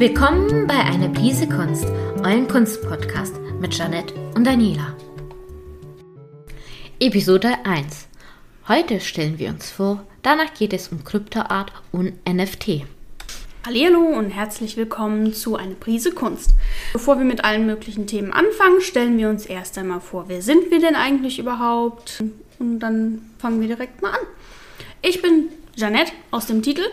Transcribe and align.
Willkommen 0.00 0.66
bei 0.66 0.78
Eine 0.78 1.10
Prise 1.10 1.46
Kunst, 1.46 1.84
euren 2.24 2.48
Kunstpodcast 2.48 3.34
mit 3.60 3.74
Janette 3.74 4.14
und 4.34 4.46
Daniela. 4.46 4.96
Episode 6.98 7.52
1. 7.64 8.08
Heute 8.66 8.98
stellen 9.00 9.38
wir 9.38 9.50
uns 9.50 9.70
vor, 9.70 10.02
danach 10.22 10.54
geht 10.54 10.72
es 10.72 10.88
um 10.88 11.04
Kryptoart 11.04 11.74
und 11.92 12.14
NFT. 12.26 12.86
Hallo 13.66 14.00
und 14.00 14.30
herzlich 14.30 14.78
willkommen 14.78 15.34
zu 15.34 15.56
Eine 15.56 15.74
Prise 15.74 16.12
Kunst. 16.12 16.54
Bevor 16.94 17.18
wir 17.18 17.26
mit 17.26 17.44
allen 17.44 17.66
möglichen 17.66 18.06
Themen 18.06 18.32
anfangen, 18.32 18.80
stellen 18.80 19.18
wir 19.18 19.28
uns 19.28 19.44
erst 19.44 19.76
einmal 19.76 20.00
vor, 20.00 20.30
wer 20.30 20.40
sind 20.40 20.70
wir 20.70 20.80
denn 20.80 20.96
eigentlich 20.96 21.38
überhaupt? 21.38 22.24
Und 22.58 22.78
dann 22.78 23.20
fangen 23.38 23.60
wir 23.60 23.68
direkt 23.68 24.00
mal 24.00 24.12
an. 24.12 24.26
Ich 25.02 25.20
bin 25.20 25.50
Janette 25.76 26.12
aus 26.30 26.46
dem 26.46 26.62
Titel. 26.62 26.84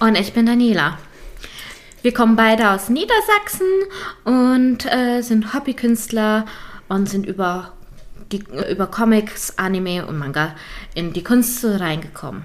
Und 0.00 0.18
ich 0.18 0.32
bin 0.32 0.46
Daniela. 0.46 0.96
Wir 2.00 2.14
kommen 2.14 2.36
beide 2.36 2.70
aus 2.70 2.88
Niedersachsen 2.88 3.66
und 4.24 4.86
äh, 4.86 5.20
sind 5.22 5.52
Hobbykünstler 5.52 6.46
und 6.88 7.08
sind 7.08 7.26
über, 7.26 7.72
die, 8.30 8.44
über 8.70 8.86
Comics, 8.86 9.58
Anime 9.58 10.06
und 10.06 10.16
Manga 10.16 10.54
in 10.94 11.12
die 11.12 11.24
Kunst 11.24 11.64
reingekommen. 11.64 12.44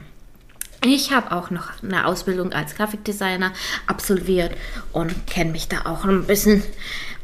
Ich 0.84 1.13
habe 1.13 1.31
auch 1.31 1.52
noch 1.52 1.84
eine 1.84 2.07
Ausbildung 2.07 2.52
als 2.52 2.76
Grafikdesigner 2.76 3.53
absolviert 3.85 4.57
und 4.91 5.27
kenne 5.27 5.52
mich 5.52 5.67
da 5.67 5.85
auch 5.85 6.04
ein 6.04 6.26
bisschen 6.26 6.63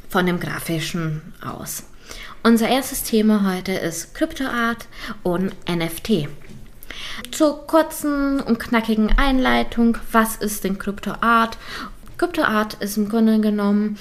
von 0.08 0.28
dem 0.28 0.40
Grafischen 0.40 1.34
aus. 1.42 1.84
Unser 2.44 2.70
erstes 2.70 3.04
Thema 3.04 3.52
heute 3.52 3.72
ist 3.72 4.14
Kryptoart 4.14 4.88
und 5.24 5.54
NFT. 5.68 6.30
Zur 7.32 7.66
kurzen 7.68 8.40
und 8.40 8.60
knackigen 8.60 9.18
Einleitung, 9.18 9.98
was 10.12 10.36
ist 10.36 10.64
denn 10.64 10.78
Kryptoart 10.78 11.58
Kryptoart 12.20 12.76
ist 12.82 12.98
im 12.98 13.08
Grunde 13.08 13.40
genommen 13.40 13.98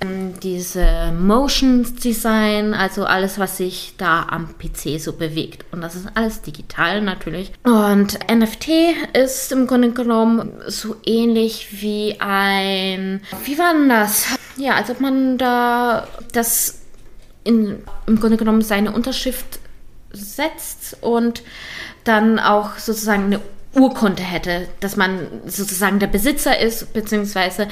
ähm, 0.00 0.34
diese 0.42 1.12
Motion 1.12 1.86
Design, 2.02 2.74
also 2.74 3.04
alles, 3.04 3.38
was 3.38 3.58
sich 3.58 3.94
da 3.96 4.26
am 4.28 4.58
PC 4.58 5.00
so 5.00 5.12
bewegt. 5.12 5.64
Und 5.70 5.80
das 5.80 5.94
ist 5.94 6.08
alles 6.14 6.42
digital 6.42 7.00
natürlich. 7.00 7.52
Und 7.62 8.18
NFT 8.28 8.68
ist 9.12 9.52
im 9.52 9.68
Grunde 9.68 9.92
genommen 9.92 10.50
so 10.66 10.96
ähnlich 11.06 11.80
wie 11.80 12.16
ein, 12.18 13.20
wie 13.44 13.56
war 13.56 13.72
denn 13.72 13.88
das? 13.88 14.26
Ja, 14.56 14.74
als 14.74 14.90
ob 14.90 15.00
man 15.00 15.38
da 15.38 16.08
das 16.32 16.80
in, 17.44 17.82
im 18.06 18.18
Grunde 18.18 18.36
genommen 18.36 18.62
seine 18.62 18.90
Unterschrift 18.90 19.60
setzt 20.12 20.96
und 21.02 21.42
dann 22.02 22.40
auch 22.40 22.78
sozusagen 22.78 23.26
eine 23.26 23.40
Urkunde 23.74 24.22
hätte, 24.22 24.68
dass 24.80 24.96
man 24.96 25.28
sozusagen 25.46 26.00
der 26.00 26.08
Besitzer 26.08 26.58
ist, 26.58 26.92
beziehungsweise 26.92 27.68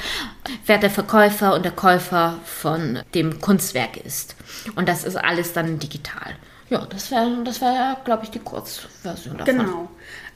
wer 0.65 0.77
der 0.77 0.89
Verkäufer 0.89 1.53
und 1.53 1.65
der 1.65 1.73
Käufer 1.73 2.39
von 2.45 2.99
dem 3.13 3.41
Kunstwerk 3.41 3.97
ist. 3.97 4.35
Und 4.75 4.87
das 4.87 5.03
ist 5.03 5.17
alles 5.17 5.53
dann 5.53 5.79
digital. 5.79 6.35
Ja, 6.69 6.85
das 6.85 7.11
wäre, 7.11 7.43
das 7.43 7.61
wär, 7.61 7.97
glaube 8.05 8.23
ich, 8.23 8.31
die 8.31 8.39
Kurzversion 8.39 9.37
davon. 9.37 9.57
Genau. 9.57 9.89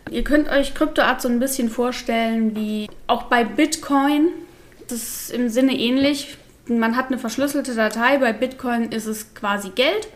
Ihr 0.10 0.24
könnt 0.24 0.50
euch 0.50 0.74
Kryptoart 0.74 1.22
so 1.22 1.30
ein 1.30 1.40
bisschen 1.40 1.70
vorstellen 1.70 2.56
wie 2.56 2.90
auch 3.08 3.24
bei 3.24 3.46
Bitcoin. 3.46 4.30
Das 4.88 4.98
ist 4.98 5.32
im 5.32 5.48
Sinne 5.50 5.74
ähnlich. 5.74 6.38
Man 6.68 6.98
hat 6.98 7.08
eine 7.08 7.18
verschlüsselte 7.18 7.74
Datei. 7.74 8.18
Bei 8.18 8.34
Bitcoin 8.34 8.92
ist 8.92 9.06
es 9.06 9.34
quasi 9.34 9.70
Geld 9.70 10.10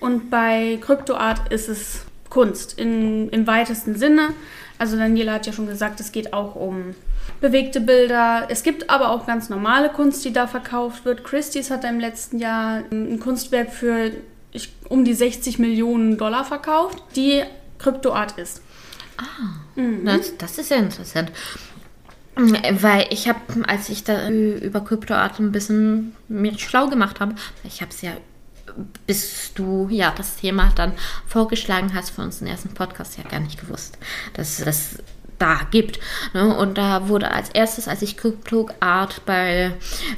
und 0.00 0.30
bei 0.30 0.78
Kryptoart 0.80 1.52
ist 1.52 1.68
es 1.68 2.02
Kunst 2.30 2.78
in, 2.78 3.28
im 3.30 3.46
weitesten 3.46 3.96
Sinne. 3.96 4.30
Also 4.78 4.96
Daniela 4.96 5.34
hat 5.34 5.46
ja 5.46 5.52
schon 5.52 5.66
gesagt, 5.66 6.00
es 6.00 6.12
geht 6.12 6.32
auch 6.32 6.54
um 6.54 6.94
bewegte 7.40 7.80
Bilder. 7.80 8.46
Es 8.48 8.62
gibt 8.62 8.90
aber 8.90 9.10
auch 9.10 9.26
ganz 9.26 9.48
normale 9.48 9.90
Kunst, 9.90 10.24
die 10.24 10.32
da 10.32 10.46
verkauft 10.46 11.04
wird. 11.04 11.24
Christie's 11.24 11.70
hat 11.70 11.84
im 11.84 12.00
letzten 12.00 12.38
Jahr 12.38 12.82
ein 12.90 13.18
Kunstwerk 13.20 13.72
für 13.72 14.12
ich, 14.52 14.72
um 14.88 15.04
die 15.04 15.14
60 15.14 15.58
Millionen 15.58 16.16
Dollar 16.16 16.44
verkauft, 16.44 17.02
die 17.16 17.42
Kryptoart 17.78 18.38
ist. 18.38 18.62
Ah, 19.16 19.80
mhm. 19.80 20.04
das, 20.04 20.36
das 20.36 20.58
ist 20.58 20.70
ja 20.70 20.76
interessant. 20.76 21.32
Weil 22.34 23.06
ich 23.10 23.28
habe, 23.28 23.40
als 23.66 23.88
ich 23.88 24.04
da 24.04 24.30
über 24.30 24.80
Kryptoart 24.80 25.40
ein 25.40 25.50
bisschen 25.50 26.14
mir 26.28 26.56
schlau 26.56 26.86
gemacht 26.86 27.18
habe, 27.18 27.34
ich 27.64 27.80
habe 27.80 27.90
es 27.90 28.00
ja 28.00 28.12
bis 29.06 29.52
du 29.54 29.88
ja 29.90 30.12
das 30.16 30.36
Thema 30.36 30.72
dann 30.74 30.92
vorgeschlagen 31.26 31.94
hast 31.94 32.10
für 32.10 32.22
unseren 32.22 32.48
ersten 32.48 32.74
Podcast, 32.74 33.18
ja 33.18 33.24
gar 33.24 33.40
nicht 33.40 33.60
gewusst, 33.60 33.98
dass 34.34 34.58
das 34.58 34.98
da 35.38 35.60
gibt. 35.70 36.00
Ne? 36.34 36.56
Und 36.56 36.78
da 36.78 37.08
wurde 37.08 37.30
als 37.30 37.50
erstes, 37.50 37.88
als 37.88 38.02
ich 38.02 38.16
CryptoArt 38.16 39.24
bei 39.24 39.72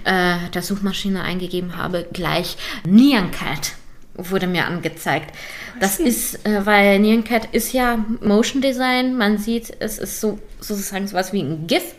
äh, 0.05 0.37
der 0.55 0.63
Suchmaschine 0.63 1.23
eingegeben 1.23 1.77
habe, 1.77 2.07
gleich 2.13 2.57
Nyan 2.85 3.31
Cat 3.31 3.73
wurde 4.15 4.47
mir 4.47 4.67
angezeigt. 4.67 5.35
Das 5.79 5.99
ist, 5.99 6.47
äh, 6.47 6.67
weil 6.67 6.99
Nyan 6.99 7.25
Cat 7.25 7.49
ist 7.53 7.73
ja 7.73 8.05
Motion 8.21 8.61
Design. 8.61 9.17
Man 9.17 9.39
sieht, 9.39 9.73
es 9.79 9.99
ist 9.99 10.21
so 10.21 10.39
sozusagen 10.61 11.07
sowas 11.07 11.33
wie 11.33 11.43
ein 11.43 11.67
GIF. 11.67 11.95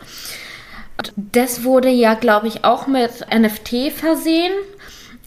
Das 1.16 1.64
wurde 1.64 1.88
ja, 1.88 2.14
glaube 2.14 2.46
ich, 2.46 2.64
auch 2.64 2.86
mit 2.86 3.26
NFT 3.32 3.92
versehen 3.92 4.52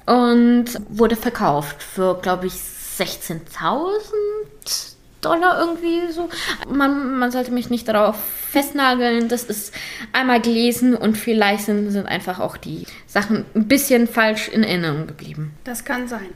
und 0.05 0.65
wurde 0.89 1.15
verkauft 1.15 1.81
für, 1.81 2.19
glaube 2.21 2.47
ich, 2.47 2.53
16.000 2.53 3.89
Dollar 5.25 5.59
irgendwie 5.59 6.11
so. 6.11 6.29
Man, 6.69 7.17
man 7.17 7.31
sollte 7.31 7.51
mich 7.51 7.69
nicht 7.69 7.87
darauf 7.87 8.15
festnageln. 8.51 9.27
Das 9.27 9.43
ist 9.43 9.73
einmal 10.13 10.39
gelesen 10.39 10.95
und 10.95 11.17
vielleicht 11.17 11.65
sind, 11.65 11.89
sind 11.89 12.05
einfach 12.05 12.39
auch 12.39 12.57
die 12.57 12.85
Sachen 13.07 13.45
ein 13.55 13.67
bisschen 13.67 14.07
falsch 14.07 14.47
in 14.47 14.63
Erinnerung 14.63 15.07
geblieben. 15.07 15.53
Das 15.63 15.83
kann 15.83 16.07
sein. 16.07 16.29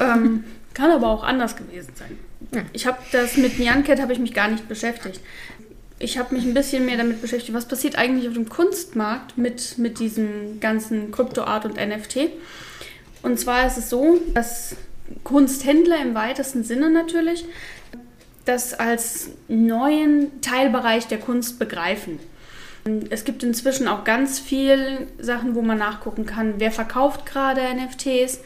ähm, 0.00 0.44
kann 0.74 0.90
aber 0.90 1.08
auch 1.08 1.22
anders 1.22 1.56
gewesen 1.56 1.92
sein. 1.94 2.18
Ja. 2.52 2.62
Ich 2.72 2.86
habe 2.86 2.98
das 3.12 3.36
mit 3.36 3.58
Nyancat 3.58 4.00
habe 4.00 4.12
ich 4.12 4.18
mich 4.18 4.34
gar 4.34 4.48
nicht 4.48 4.68
beschäftigt. 4.68 5.20
Ich 6.00 6.18
habe 6.18 6.34
mich 6.34 6.44
ein 6.44 6.54
bisschen 6.54 6.86
mehr 6.86 6.96
damit 6.96 7.20
beschäftigt, 7.20 7.54
was 7.54 7.66
passiert 7.66 7.96
eigentlich 7.96 8.28
auf 8.28 8.34
dem 8.34 8.48
Kunstmarkt 8.48 9.36
mit, 9.36 9.78
mit 9.78 9.98
diesem 9.98 10.60
ganzen 10.60 11.10
Kryptoart 11.10 11.64
und 11.64 11.74
NFT. 11.74 12.30
Und 13.22 13.38
zwar 13.38 13.66
ist 13.66 13.78
es 13.78 13.90
so, 13.90 14.20
dass 14.34 14.76
Kunsthändler 15.24 16.00
im 16.00 16.14
weitesten 16.14 16.64
Sinne 16.64 16.90
natürlich 16.90 17.44
das 18.44 18.74
als 18.74 19.30
neuen 19.48 20.40
Teilbereich 20.40 21.06
der 21.06 21.18
Kunst 21.18 21.58
begreifen. 21.58 22.18
Es 23.10 23.24
gibt 23.24 23.42
inzwischen 23.42 23.86
auch 23.88 24.04
ganz 24.04 24.38
viele 24.38 25.06
Sachen, 25.18 25.54
wo 25.54 25.60
man 25.60 25.78
nachgucken 25.78 26.24
kann, 26.24 26.54
wer 26.58 26.70
verkauft 26.70 27.26
gerade 27.26 27.60
NFTs, 27.60 28.40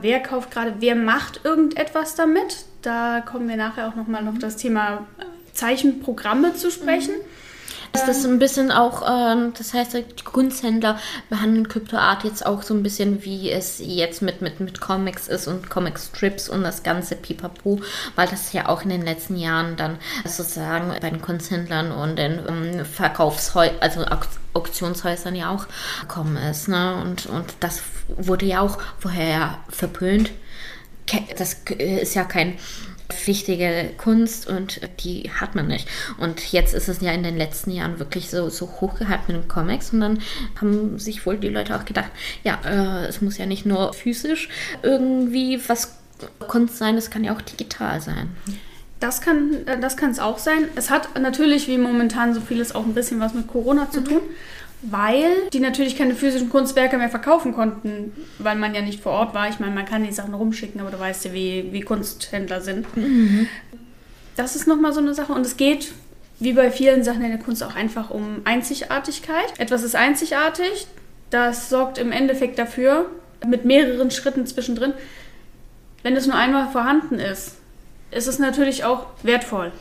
wer 0.00 0.20
kauft 0.20 0.52
gerade, 0.52 0.74
wer 0.78 0.94
macht 0.94 1.40
irgendetwas 1.44 2.14
damit. 2.14 2.64
Da 2.82 3.20
kommen 3.20 3.48
wir 3.48 3.56
nachher 3.56 3.88
auch 3.88 3.96
nochmal 3.96 4.26
auf 4.28 4.38
das 4.38 4.56
Thema 4.56 5.06
Zeichenprogramme 5.52 6.54
zu 6.54 6.70
sprechen. 6.70 7.14
Mhm. 7.14 7.31
Ist 7.94 8.08
das 8.08 8.24
ein 8.24 8.38
bisschen 8.38 8.70
auch, 8.70 9.02
ähm, 9.06 9.52
das 9.56 9.74
heißt, 9.74 9.94
die 9.94 10.24
Kunsthändler 10.24 10.98
behandeln 11.28 11.68
Kryptoart 11.68 12.24
jetzt 12.24 12.46
auch 12.46 12.62
so 12.62 12.72
ein 12.72 12.82
bisschen, 12.82 13.22
wie 13.24 13.50
es 13.50 13.82
jetzt 13.84 14.22
mit, 14.22 14.40
mit, 14.40 14.60
mit 14.60 14.80
Comics 14.80 15.28
ist 15.28 15.46
und 15.46 15.68
Comic-Strips 15.68 16.48
und 16.48 16.62
das 16.62 16.82
ganze 16.82 17.16
Pipapo, 17.16 17.80
weil 18.16 18.28
das 18.28 18.52
ja 18.54 18.68
auch 18.68 18.82
in 18.82 18.88
den 18.88 19.02
letzten 19.02 19.36
Jahren 19.36 19.76
dann 19.76 19.98
sozusagen 20.24 20.88
bei 21.00 21.10
den 21.10 21.20
Kunsthändlern 21.20 21.92
und 21.92 22.16
den 22.16 22.40
ähm, 22.48 22.84
Verkaufshäusern, 22.86 23.76
also 23.80 24.06
Auktionshäusern 24.54 25.34
ja 25.34 25.50
auch 25.50 25.66
gekommen 26.00 26.36
ist. 26.36 26.68
Ne? 26.68 26.94
Und, 27.02 27.26
und 27.26 27.54
das 27.60 27.82
wurde 28.08 28.46
ja 28.46 28.60
auch 28.60 28.78
vorher 28.98 29.58
verpönt. 29.68 30.30
Das 31.36 31.56
ist 31.78 32.14
ja 32.14 32.24
kein 32.24 32.56
wichtige 33.26 33.90
Kunst 33.98 34.46
und 34.46 34.80
die 35.00 35.30
hat 35.30 35.54
man 35.54 35.68
nicht. 35.68 35.88
Und 36.18 36.52
jetzt 36.52 36.74
ist 36.74 36.88
es 36.88 37.00
ja 37.00 37.12
in 37.12 37.22
den 37.22 37.36
letzten 37.36 37.70
Jahren 37.70 37.98
wirklich 37.98 38.30
so, 38.30 38.48
so 38.48 38.66
hochgehypt 38.80 39.28
mit 39.28 39.36
den 39.36 39.48
Comics 39.48 39.92
und 39.92 40.00
dann 40.00 40.18
haben 40.60 40.98
sich 40.98 41.24
wohl 41.26 41.38
die 41.38 41.48
Leute 41.48 41.76
auch 41.76 41.84
gedacht, 41.84 42.10
ja, 42.44 42.58
äh, 42.64 43.06
es 43.06 43.20
muss 43.20 43.38
ja 43.38 43.46
nicht 43.46 43.66
nur 43.66 43.92
physisch 43.92 44.48
irgendwie 44.82 45.60
was 45.68 45.96
Kunst 46.46 46.78
sein, 46.78 46.96
es 46.96 47.10
kann 47.10 47.24
ja 47.24 47.34
auch 47.34 47.42
digital 47.42 48.00
sein. 48.00 48.30
Das 49.00 49.20
kann 49.20 49.66
äh, 49.66 49.80
das 49.80 49.96
es 49.96 50.18
auch 50.18 50.38
sein. 50.38 50.68
Es 50.76 50.90
hat 50.90 51.20
natürlich, 51.20 51.66
wie 51.66 51.78
momentan 51.78 52.34
so 52.34 52.40
vieles, 52.40 52.74
auch 52.74 52.84
ein 52.84 52.94
bisschen 52.94 53.20
was 53.20 53.34
mit 53.34 53.48
Corona 53.48 53.90
zu 53.90 54.00
tun. 54.02 54.16
Mhm 54.16 54.62
weil 54.82 55.48
die 55.52 55.60
natürlich 55.60 55.96
keine 55.96 56.14
physischen 56.14 56.50
Kunstwerke 56.50 56.98
mehr 56.98 57.08
verkaufen 57.08 57.52
konnten, 57.52 58.12
weil 58.38 58.56
man 58.56 58.74
ja 58.74 58.82
nicht 58.82 59.00
vor 59.00 59.12
Ort 59.12 59.34
war. 59.34 59.48
Ich 59.48 59.60
meine, 59.60 59.74
man 59.74 59.84
kann 59.84 60.04
die 60.04 60.12
Sachen 60.12 60.34
rumschicken, 60.34 60.80
aber 60.80 60.90
du 60.90 60.98
weißt 60.98 61.24
ja, 61.26 61.32
wie, 61.32 61.68
wie 61.70 61.80
Kunsthändler 61.80 62.60
sind. 62.60 62.96
Mhm. 62.96 63.46
Das 64.36 64.56
ist 64.56 64.66
nochmal 64.66 64.92
so 64.92 65.00
eine 65.00 65.14
Sache. 65.14 65.32
Und 65.32 65.46
es 65.46 65.56
geht, 65.56 65.92
wie 66.40 66.52
bei 66.52 66.70
vielen 66.70 67.04
Sachen 67.04 67.22
in 67.22 67.30
der 67.30 67.38
Kunst, 67.38 67.62
auch 67.62 67.76
einfach 67.76 68.10
um 68.10 68.42
Einzigartigkeit. 68.44 69.58
Etwas 69.58 69.84
ist 69.84 69.94
einzigartig, 69.94 70.86
das 71.30 71.68
sorgt 71.68 71.98
im 71.98 72.10
Endeffekt 72.10 72.58
dafür, 72.58 73.08
mit 73.46 73.64
mehreren 73.64 74.10
Schritten 74.10 74.46
zwischendrin, 74.46 74.94
wenn 76.02 76.16
es 76.16 76.26
nur 76.26 76.36
einmal 76.36 76.68
vorhanden 76.68 77.18
ist, 77.18 77.56
ist 78.10 78.26
es 78.26 78.38
natürlich 78.38 78.84
auch 78.84 79.06
wertvoll. 79.22 79.72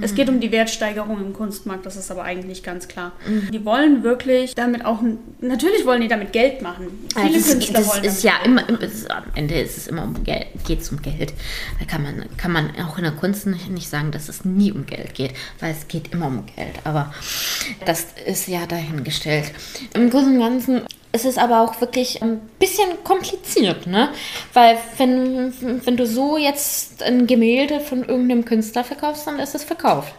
Es 0.00 0.14
geht 0.14 0.30
um 0.30 0.40
die 0.40 0.50
Wertsteigerung 0.50 1.20
im 1.20 1.32
Kunstmarkt, 1.34 1.84
das 1.84 1.96
ist 1.96 2.10
aber 2.10 2.22
eigentlich 2.22 2.62
ganz 2.62 2.88
klar. 2.88 3.12
Die 3.52 3.64
wollen 3.66 4.02
wirklich 4.02 4.54
damit 4.54 4.84
auch, 4.84 5.00
natürlich 5.40 5.84
wollen 5.84 6.00
die 6.00 6.08
damit 6.08 6.32
Geld 6.32 6.62
machen. 6.62 7.06
Viele 7.14 7.34
das, 7.34 7.50
Künstler 7.50 7.78
das 7.80 7.88
wollen 7.88 8.04
ist 8.04 8.22
ja 8.22 8.32
immer, 8.44 8.62
es 8.80 8.94
ist, 8.94 9.10
am 9.10 9.24
Ende 9.34 9.60
ist 9.60 9.76
es 9.76 9.86
immer 9.86 10.04
um 10.04 10.24
Geld, 10.24 10.46
geht 10.66 10.80
es 10.80 10.90
um 10.90 11.02
Geld. 11.02 11.34
Da 11.78 11.84
kann 11.84 12.02
man, 12.02 12.24
kann 12.38 12.52
man 12.52 12.70
auch 12.80 12.96
in 12.96 13.04
der 13.04 13.12
Kunst 13.12 13.46
nicht, 13.46 13.68
nicht 13.68 13.88
sagen, 13.88 14.10
dass 14.10 14.30
es 14.30 14.44
nie 14.44 14.72
um 14.72 14.86
Geld 14.86 15.14
geht, 15.14 15.34
weil 15.60 15.72
es 15.72 15.86
geht 15.86 16.12
immer 16.12 16.28
um 16.28 16.44
Geld. 16.56 16.80
Aber 16.84 17.12
das 17.84 18.06
ist 18.24 18.48
ja 18.48 18.66
dahingestellt. 18.66 19.52
Im 19.92 20.08
Großen 20.08 20.34
und 20.34 20.40
Ganzen 20.40 20.82
ist 21.14 21.24
es 21.24 21.38
aber 21.38 21.60
auch 21.60 21.80
wirklich 21.80 22.22
ein 22.22 22.40
bisschen 22.58 23.04
kompliziert, 23.04 23.86
ne? 23.86 24.10
Weil 24.52 24.76
wenn, 24.98 25.54
wenn 25.86 25.96
du 25.96 26.06
so 26.06 26.36
jetzt 26.36 27.04
ein 27.04 27.28
Gemälde 27.28 27.78
von 27.78 28.00
irgendeinem 28.00 28.44
Künstler 28.44 28.82
verkaufst, 28.82 29.24
dann 29.28 29.38
ist 29.38 29.54
es 29.54 29.62
verkauft. 29.62 30.12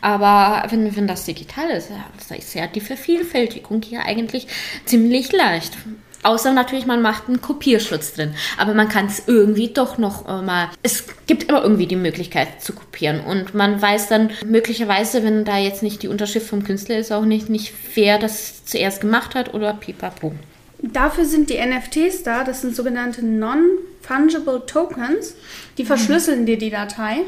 Aber 0.00 0.68
wenn, 0.70 0.96
wenn 0.96 1.06
das 1.06 1.24
digital 1.24 1.70
ist, 1.70 1.90
ja, 1.90 2.36
ist 2.36 2.54
ja 2.54 2.66
die 2.66 2.80
Vervielfältigung 2.80 3.80
hier 3.82 4.04
eigentlich 4.04 4.48
ziemlich 4.86 5.30
leicht. 5.30 5.74
Außer 6.22 6.52
natürlich, 6.52 6.86
man 6.86 7.02
macht 7.02 7.28
einen 7.28 7.40
Kopierschutz 7.40 8.14
drin. 8.14 8.34
Aber 8.58 8.74
man 8.74 8.88
kann 8.88 9.06
es 9.06 9.22
irgendwie 9.26 9.68
doch 9.68 9.98
noch 9.98 10.28
äh, 10.28 10.42
mal. 10.42 10.68
Es 10.82 11.04
gibt 11.26 11.44
immer 11.44 11.62
irgendwie 11.62 11.86
die 11.86 11.96
Möglichkeit 11.96 12.62
zu 12.62 12.72
kopieren. 12.72 13.20
Und 13.20 13.54
man 13.54 13.80
weiß 13.80 14.08
dann 14.08 14.30
möglicherweise, 14.44 15.24
wenn 15.24 15.44
da 15.44 15.58
jetzt 15.58 15.82
nicht 15.82 16.02
die 16.02 16.08
Unterschrift 16.08 16.46
vom 16.46 16.64
Künstler 16.64 16.98
ist, 16.98 17.12
auch 17.12 17.24
nicht, 17.24 17.48
nicht 17.48 17.72
wer 17.94 18.18
das 18.18 18.64
zuerst 18.64 19.00
gemacht 19.00 19.34
hat 19.34 19.54
oder 19.54 19.72
pipapo. 19.74 20.34
Dafür 20.82 21.26
sind 21.26 21.50
die 21.50 21.58
NFTs 21.58 22.22
da, 22.22 22.42
das 22.42 22.62
sind 22.62 22.74
sogenannte 22.74 23.24
Non-Fungible 23.24 24.64
Tokens. 24.66 25.34
Die 25.76 25.84
verschlüsseln 25.84 26.46
dir 26.46 26.56
die 26.56 26.70
Datei 26.70 27.18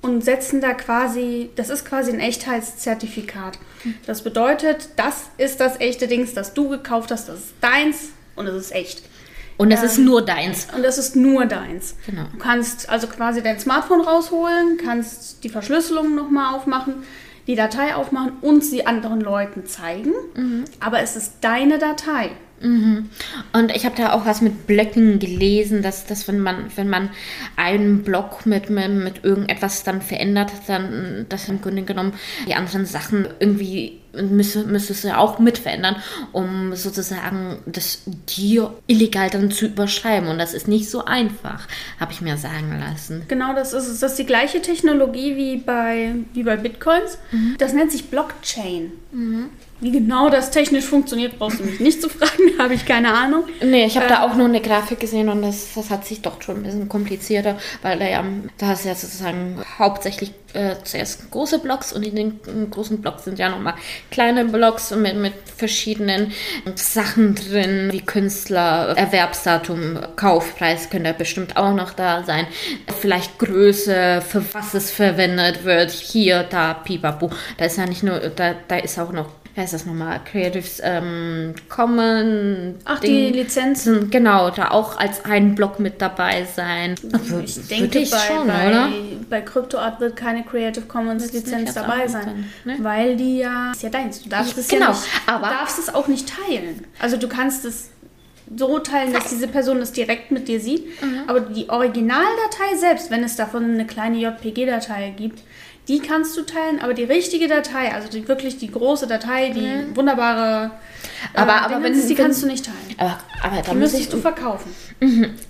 und 0.00 0.24
setzen 0.24 0.60
da 0.60 0.74
quasi, 0.74 1.50
das 1.56 1.70
ist 1.70 1.84
quasi 1.84 2.12
ein 2.12 2.20
Echtheitszertifikat. 2.20 3.58
Das 4.06 4.22
bedeutet, 4.22 4.90
das 4.96 5.26
ist 5.38 5.60
das 5.60 5.80
echte 5.80 6.06
Dings, 6.06 6.34
das 6.34 6.54
du 6.54 6.68
gekauft 6.68 7.10
hast, 7.10 7.28
das 7.28 7.38
ist 7.38 7.54
deins 7.60 8.10
und 8.36 8.46
es 8.46 8.54
ist 8.54 8.74
echt. 8.74 9.02
Und 9.56 9.70
das 9.70 9.82
ist 9.82 9.98
nur 9.98 10.24
deins. 10.24 10.68
Und 10.74 10.84
das 10.84 10.98
ist 10.98 11.16
nur 11.16 11.44
deins. 11.46 11.96
Genau. 12.06 12.26
Du 12.32 12.38
kannst 12.38 12.88
also 12.88 13.08
quasi 13.08 13.42
dein 13.42 13.58
Smartphone 13.58 14.00
rausholen, 14.00 14.78
kannst 14.82 15.42
die 15.42 15.48
Verschlüsselung 15.48 16.14
nochmal 16.14 16.54
aufmachen, 16.54 17.02
die 17.48 17.56
Datei 17.56 17.96
aufmachen 17.96 18.34
und 18.40 18.64
sie 18.64 18.86
anderen 18.86 19.20
Leuten 19.20 19.66
zeigen. 19.66 20.12
Aber 20.78 21.00
es 21.00 21.16
ist 21.16 21.32
deine 21.40 21.78
Datei. 21.78 22.30
Und 22.60 23.74
ich 23.74 23.84
habe 23.84 23.96
da 23.96 24.12
auch 24.12 24.26
was 24.26 24.40
mit 24.40 24.66
Blöcken 24.66 25.18
gelesen, 25.18 25.82
dass, 25.82 26.06
dass 26.06 26.26
wenn 26.26 26.40
man, 26.40 26.70
wenn 26.76 26.88
man 26.88 27.10
einen 27.56 28.02
Block 28.02 28.46
mit, 28.46 28.68
mit, 28.70 28.90
mit 28.90 29.24
irgendetwas 29.24 29.84
dann 29.84 30.02
verändert, 30.02 30.50
dann 30.66 31.26
dass 31.28 31.48
im 31.48 31.60
Grunde 31.60 31.82
genommen 31.82 32.14
die 32.46 32.54
anderen 32.54 32.86
Sachen 32.86 33.28
irgendwie 33.38 34.00
müsste, 34.12 34.64
müsste 34.64 34.92
es 34.92 35.02
ja 35.02 35.18
auch 35.18 35.38
mit 35.38 35.58
verändern, 35.58 35.96
um 36.32 36.74
sozusagen 36.74 37.58
das 37.66 38.02
dir 38.36 38.74
illegal 38.86 39.30
dann 39.30 39.50
zu 39.50 39.66
überschreiben. 39.66 40.28
Und 40.28 40.38
das 40.38 40.54
ist 40.54 40.68
nicht 40.68 40.90
so 40.90 41.04
einfach, 41.04 41.66
habe 42.00 42.12
ich 42.12 42.20
mir 42.20 42.36
sagen 42.36 42.78
lassen. 42.80 43.24
Genau, 43.28 43.54
das 43.54 43.72
ist. 43.72 44.02
Das 44.02 44.12
ist 44.12 44.18
die 44.18 44.26
gleiche 44.26 44.62
Technologie 44.62 45.36
wie 45.36 45.56
bei, 45.56 46.14
wie 46.32 46.42
bei 46.42 46.56
Bitcoins. 46.56 47.18
Das 47.58 47.72
nennt 47.72 47.92
sich 47.92 48.10
Blockchain. 48.10 48.92
Wie 49.80 49.92
genau 49.92 50.28
das 50.28 50.50
technisch 50.50 50.86
funktioniert, 50.86 51.38
brauchst 51.38 51.60
du 51.60 51.64
mich 51.64 51.78
nicht 51.78 52.02
zu 52.02 52.08
fragen, 52.08 52.32
habe 52.58 52.74
ich 52.74 52.84
keine 52.84 53.14
Ahnung. 53.14 53.44
Nee, 53.62 53.84
ich 53.84 53.96
habe 53.96 54.08
da 54.08 54.22
auch 54.22 54.34
nur 54.34 54.46
eine 54.46 54.60
Grafik 54.60 54.98
gesehen 54.98 55.28
und 55.28 55.42
das, 55.42 55.74
das 55.74 55.90
hat 55.90 56.04
sich 56.04 56.20
doch 56.20 56.42
schon 56.42 56.56
ein 56.56 56.62
bisschen 56.64 56.88
komplizierter, 56.88 57.56
weil 57.82 57.98
da 57.98 58.08
ja, 58.08 58.24
da 58.58 58.72
ist 58.72 58.84
ja 58.84 58.94
sozusagen 58.94 59.62
hauptsächlich 59.78 60.32
äh, 60.54 60.76
zuerst 60.82 61.30
große 61.30 61.60
Blocks 61.60 61.92
und 61.92 62.04
in 62.04 62.16
den 62.16 62.28
äh, 62.46 62.66
großen 62.68 63.00
Blocks 63.00 63.24
sind 63.24 63.38
ja 63.38 63.50
nochmal 63.50 63.74
kleine 64.10 64.46
Blocks 64.46 64.90
mit, 64.90 65.16
mit 65.16 65.34
verschiedenen 65.56 66.32
Sachen 66.74 67.36
drin, 67.36 67.90
wie 67.92 68.00
Künstler, 68.00 68.94
Erwerbsdatum, 68.96 69.98
Kaufpreis 70.16 70.90
könnte 70.90 71.14
bestimmt 71.14 71.56
auch 71.56 71.74
noch 71.74 71.92
da 71.92 72.24
sein. 72.24 72.46
Vielleicht 73.00 73.38
Größe, 73.38 74.22
für 74.26 74.42
was 74.54 74.74
es 74.74 74.90
verwendet 74.90 75.64
wird, 75.64 75.90
hier, 75.90 76.42
da, 76.42 76.74
pipapo. 76.74 77.30
Da 77.58 77.66
ist 77.66 77.78
ja 77.78 77.86
nicht 77.86 78.02
nur, 78.02 78.18
da, 78.18 78.54
da 78.66 78.78
ist 78.78 78.98
auch 78.98 79.12
noch 79.12 79.28
heißt 79.58 79.74
das 79.74 79.84
nochmal? 79.86 80.20
Creatives 80.24 80.80
ähm, 80.82 81.54
Common. 81.68 82.76
Ach, 82.84 83.00
Ding. 83.00 83.10
die 83.32 83.38
Lizenzen. 83.38 84.08
Genau, 84.10 84.50
da 84.50 84.70
auch 84.70 84.96
als 84.98 85.24
ein 85.24 85.54
Block 85.54 85.78
mit 85.80 86.00
dabei 86.00 86.46
sein. 86.54 86.94
Ich 86.94 87.30
Würde 87.30 87.46
denke, 87.68 87.98
ich 87.98 88.10
bei, 88.10 88.16
schon, 88.18 88.46
bei, 88.46 88.68
oder? 88.68 88.88
bei 89.28 89.40
CryptoArt 89.42 90.00
wird 90.00 90.16
keine 90.16 90.44
Creative 90.44 90.86
Commons 90.86 91.32
Lizenz 91.32 91.74
dabei 91.74 92.08
sein. 92.08 92.22
sein, 92.24 92.44
ne? 92.64 92.76
Weil 92.80 93.16
die 93.16 93.38
ja, 93.38 93.72
ist 93.72 93.82
ja 93.82 93.90
deins. 93.90 94.22
Du 94.22 94.28
darfst 94.28 94.52
Ich- 94.52 94.58
es 94.58 94.68
genau, 94.68 94.86
ja 94.86 94.90
nicht, 94.92 95.02
aber- 95.26 95.48
du 95.48 95.52
darfst 95.54 95.78
es 95.78 95.94
auch 95.94 96.08
nicht 96.08 96.28
teilen. 96.28 96.84
Also 96.98 97.16
du 97.16 97.28
kannst 97.28 97.64
es 97.64 97.90
so 98.56 98.78
teilen, 98.78 99.12
dass 99.12 99.28
diese 99.28 99.46
Person 99.46 99.76
es 99.82 99.92
direkt 99.92 100.30
mit 100.30 100.48
dir 100.48 100.58
sieht. 100.58 100.86
Mhm. 101.02 101.20
Aber 101.26 101.40
die 101.40 101.68
Originaldatei 101.68 102.76
selbst, 102.78 103.10
wenn 103.10 103.22
es 103.22 103.36
davon 103.36 103.64
eine 103.64 103.86
kleine 103.86 104.16
JPG-Datei 104.18 105.12
gibt, 105.16 105.40
die 105.88 106.00
kannst 106.00 106.36
du 106.36 106.42
teilen, 106.42 106.80
aber 106.80 106.94
die 106.94 107.04
richtige 107.04 107.48
Datei, 107.48 107.92
also 107.92 108.08
die, 108.08 108.28
wirklich 108.28 108.58
die 108.58 108.70
große 108.70 109.06
Datei, 109.06 109.50
die 109.50 109.96
wunderbare, 109.96 110.66
Mhm. 110.68 110.72
Aber- 111.34 111.52
äh, 111.52 111.54
aber 111.74 111.82
wenn- 111.82 111.94
die 111.94 112.08
wenn- 112.10 112.16
kannst 112.16 112.42
du 112.42 112.46
nicht 112.46 112.64
teilen. 112.66 112.76
Aber, 112.98 113.18
aber 113.42 113.62
da 113.62 113.70
Die 113.72 113.76
müsstest 113.78 114.04
ich. 114.04 114.10
du 114.10 114.18
verkaufen. 114.18 114.70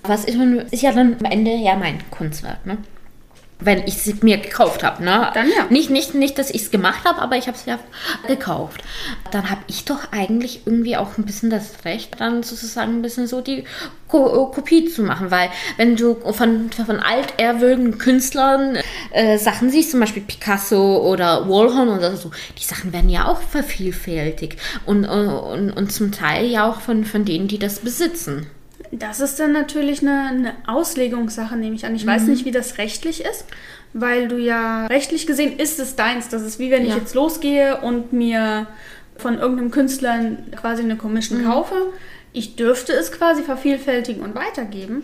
Was 0.03 0.25
ist, 0.25 0.37
ist 0.71 0.81
ja 0.81 0.91
dann 0.91 1.15
am 1.19 1.25
Ende 1.31 1.51
ja 1.55 1.75
mein 1.75 1.99
Kunstwerk, 2.09 2.65
ne? 2.65 2.77
Wenn 3.61 3.79
ich 3.79 4.05
es 4.05 4.23
mir 4.23 4.37
gekauft 4.37 4.83
habe, 4.83 5.03
ne? 5.03 5.29
Dann 5.33 5.49
ja. 5.49 5.65
Nicht, 5.69 5.89
nicht, 5.89 6.15
nicht 6.15 6.37
dass 6.37 6.49
ich 6.49 6.61
es 6.61 6.71
gemacht 6.71 7.03
habe, 7.05 7.21
aber 7.21 7.35
ich 7.35 7.47
habe 7.47 7.57
es 7.57 7.65
ja 7.65 7.77
gekauft. 8.27 8.81
Dann 9.31 9.49
habe 9.49 9.61
ich 9.67 9.83
doch 9.85 10.11
eigentlich 10.11 10.61
irgendwie 10.65 10.95
auch 10.95 11.17
ein 11.17 11.25
bisschen 11.25 11.49
das 11.49 11.83
Recht, 11.83 12.19
dann 12.21 12.43
sozusagen 12.43 12.93
ein 12.93 13.01
bisschen 13.01 13.27
so 13.27 13.41
die 13.41 13.65
Ko 14.07 14.47
Kopie 14.47 14.85
zu 14.85 15.03
machen. 15.03 15.29
Weil 15.29 15.49
wenn 15.77 15.95
du 15.95 16.15
von, 16.31 16.69
von 16.71 16.99
altehrwürdigen 16.99 17.97
Künstlern 17.97 18.77
äh, 19.11 19.37
Sachen 19.37 19.69
siehst, 19.69 19.91
zum 19.91 19.99
Beispiel 19.99 20.23
Picasso 20.23 20.99
oder 20.99 21.49
Warhol 21.49 21.89
oder 21.89 22.15
so, 22.15 22.31
die 22.57 22.63
Sachen 22.63 22.93
werden 22.93 23.09
ja 23.09 23.27
auch 23.27 23.41
vervielfältigt. 23.41 24.59
Und, 24.85 25.05
und, 25.05 25.71
und 25.71 25.91
zum 25.91 26.11
Teil 26.11 26.45
ja 26.45 26.69
auch 26.69 26.81
von, 26.81 27.05
von 27.05 27.25
denen, 27.25 27.47
die 27.47 27.59
das 27.59 27.79
besitzen. 27.79 28.47
Das 28.91 29.19
ist 29.19 29.39
dann 29.39 29.51
natürlich 29.51 30.01
eine, 30.01 30.21
eine 30.29 30.53
Auslegungssache, 30.67 31.55
nehme 31.55 31.75
ich 31.75 31.85
an. 31.85 31.95
Ich 31.95 32.05
Mhm. 32.05 32.09
weiß 32.09 32.23
nicht, 32.23 32.45
wie 32.45 32.51
das 32.51 32.77
rechtlich 32.77 33.23
ist, 33.23 33.45
weil 33.93 34.27
du 34.27 34.37
ja 34.37 34.87
rechtlich 34.87 35.27
gesehen 35.27 35.59
ist 35.59 35.79
es 35.79 35.95
deins. 35.95 36.29
Das 36.29 36.41
ist 36.41 36.57
wie 36.59 36.71
wenn 36.71 36.83
ich 36.83 36.89
Ja. 36.89 36.97
jetzt 36.97 37.13
losgehe 37.13 37.81
und 37.81 38.13
mir 38.13 38.67
von 39.17 39.37
irgendeinem 39.37 39.69
Künstler 39.71 40.19
quasi 40.55 40.81
eine 40.83 40.95
Mhm. 40.95 40.99
Commission 40.99 41.43
kaufe. 41.45 41.75
Ich 42.33 42.55
dürfte 42.55 42.93
es 42.93 43.11
quasi 43.11 43.43
vervielfältigen 43.43 44.23
und 44.23 44.35
weitergeben. 44.35 45.03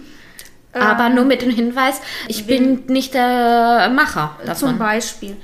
Aber 0.74 1.08
nur 1.10 1.24
mit 1.24 1.42
dem 1.42 1.52
Hinweis, 1.52 2.02
ich 2.28 2.48
bin 2.48 2.84
nicht 2.88 3.14
der 3.14 3.90
Macher 3.96 4.36
Zum 4.40 4.46
davon. 4.48 4.78
Beispiel. 4.80 5.38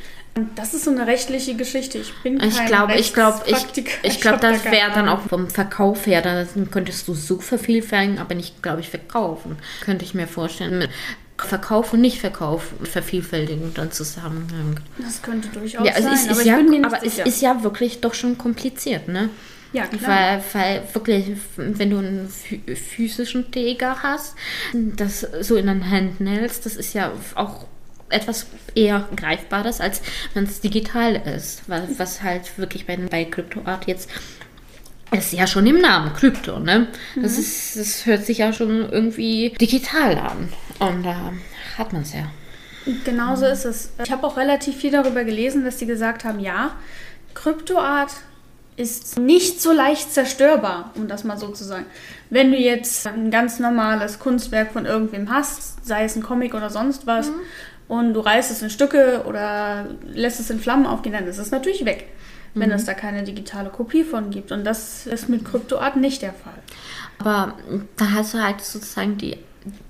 Das 0.56 0.74
ist 0.74 0.86
so 0.86 0.92
eine 0.92 1.08
rechtliche 1.08 1.56
Geschichte. 1.56 1.98
Ich 1.98 2.14
bin 2.24 2.38
kein 2.38 2.50
Ich 2.50 2.66
glaube, 2.66 2.96
ich 2.96 3.14
glaube, 3.14 3.44
ich, 3.48 3.86
ich 4.04 4.22
glaube, 4.22 4.40
da 4.40 4.52
das 4.52 4.64
keine 4.64 4.78
wäre 4.78 4.92
dann 4.92 5.10
auch 5.10 5.22
vom 5.22 5.50
Verkauf 5.50 6.06
her, 6.06 6.22
dann 6.22 6.72
könntest 6.72 7.08
du 7.08 7.14
so 7.14 7.40
vervielfältigen, 7.40 8.20
aber 8.20 8.36
nicht, 8.36 8.64
glaube 8.64 8.80
ich, 8.80 8.90
verkaufen. 8.90 9.58
Könnte 9.82 10.06
ich 10.06 10.14
mir 10.14 10.28
vorstellen. 10.28 10.80
Mit 10.80 10.90
Verkauf 11.38 11.94
und 11.94 12.02
Nicht-Verkauf 12.02 12.72
vervielfältigen 12.84 13.74
dann 13.74 13.92
zusammenhängen. 13.92 14.80
Das 15.00 15.22
könnte 15.22 15.50
durchaus 15.50 15.86
Ja, 15.86 15.94
es 15.98 16.04
sein, 16.04 16.14
ist, 16.14 16.30
aber 16.30 16.40
ist 16.40 16.46
ja, 16.46 16.60
aber 16.84 17.06
es 17.06 17.18
ist 17.18 17.42
ja 17.42 17.64
wirklich 17.64 18.00
doch 18.00 18.14
schon 18.14 18.38
kompliziert, 18.38 19.08
ne? 19.08 19.30
ja, 19.74 19.88
klar. 19.88 20.02
Weil, 20.10 20.44
weil 20.54 20.84
wirklich, 20.94 21.38
wenn 21.56 21.90
du 21.90 21.98
einen 21.98 22.30
physischen 22.30 23.52
Träger 23.52 24.04
hast, 24.04 24.36
das 24.74 25.22
so 25.42 25.56
in 25.56 25.68
den 25.68 25.82
Händen 25.82 26.28
hältst, 26.28 26.66
das 26.66 26.76
ist 26.76 26.94
ja 26.94 27.12
auch 27.36 27.66
etwas 28.12 28.48
eher 28.76 29.08
Greifbares, 29.16 29.82
als 29.82 30.02
wenn 30.34 30.44
es 30.46 30.62
digital 30.62 31.16
ist. 31.16 31.64
Was, 31.68 31.84
was 31.98 32.24
halt 32.24 32.58
wirklich 32.58 32.86
bei, 32.86 32.98
bei 32.98 33.26
CryptoArt 33.26 33.88
jetzt 33.88 34.10
ist 35.12 35.34
ja 35.34 35.46
schon 35.46 35.68
im 35.68 35.80
Namen, 35.80 36.14
Krypto, 36.14 36.60
ne? 36.60 36.88
Das, 37.22 37.38
ist, 37.38 37.78
das 37.78 38.06
hört 38.06 38.26
sich 38.26 38.40
ja 38.40 38.54
schon 38.54 38.90
irgendwie 38.90 39.50
digital 39.60 40.18
an. 40.18 40.54
Und 40.80 41.04
da 41.04 41.34
hat 41.78 41.92
man 41.92 42.04
es 42.04 42.14
ja. 42.14 42.32
Genau 43.04 43.36
so 43.36 43.46
ist 43.46 43.66
es. 43.66 43.92
Ich 44.04 44.12
habe 44.12 44.26
auch 44.26 44.38
relativ 44.38 44.78
viel 44.78 44.92
darüber 44.92 45.24
gelesen, 45.24 45.66
dass 45.66 45.80
sie 45.80 45.86
gesagt 45.86 46.24
haben, 46.24 46.40
ja, 46.40 46.72
Kryptoart 47.34 48.12
ist 48.78 49.20
nicht 49.20 49.62
so 49.62 49.74
leicht 49.74 50.12
zerstörbar, 50.14 50.92
um 50.96 51.08
das 51.08 51.24
mal 51.24 51.38
so 51.38 51.50
zu 51.50 51.64
sagen. 51.64 51.86
Wenn 52.30 52.52
du 52.52 52.58
jetzt 52.58 53.06
ein 53.06 53.30
ganz 53.30 53.60
normales 53.60 54.18
Kunstwerk 54.18 54.72
von 54.72 54.86
irgendwem 54.86 55.30
hast, 55.30 55.86
sei 55.86 56.06
es 56.06 56.16
ein 56.16 56.24
Comic 56.24 56.54
oder 56.54 56.70
sonst 56.70 57.06
was, 57.06 57.30
und 57.92 58.14
du 58.14 58.22
reißt 58.22 58.50
es 58.52 58.62
in 58.62 58.70
Stücke 58.70 59.26
oder 59.28 59.86
lässt 60.14 60.40
es 60.40 60.50
in 60.50 60.62
Flammen 60.62 60.86
aufgehen, 60.86 61.12
dann 61.12 61.28
ist 61.28 61.40
es 61.40 61.52
natürlich 61.52 61.84
weg, 61.84 62.08
wenn 62.54 62.72
es 62.72 62.86
da 62.86 62.94
keine 62.94 63.24
digitale 63.24 63.70
Kopie 63.70 64.06
von 64.06 64.30
gibt. 64.30 64.54
Und 64.54 64.64
das 64.64 65.06
ist 65.06 65.28
mit 65.28 65.44
Kryptoart 65.44 65.98
nicht 65.98 66.22
der 66.22 66.32
Fall. 66.32 66.54
Aber 67.20 67.56
da 67.98 68.12
hast 68.12 68.34
du 68.34 68.42
halt 68.42 68.62
sozusagen 68.62 69.18
die 69.18 69.36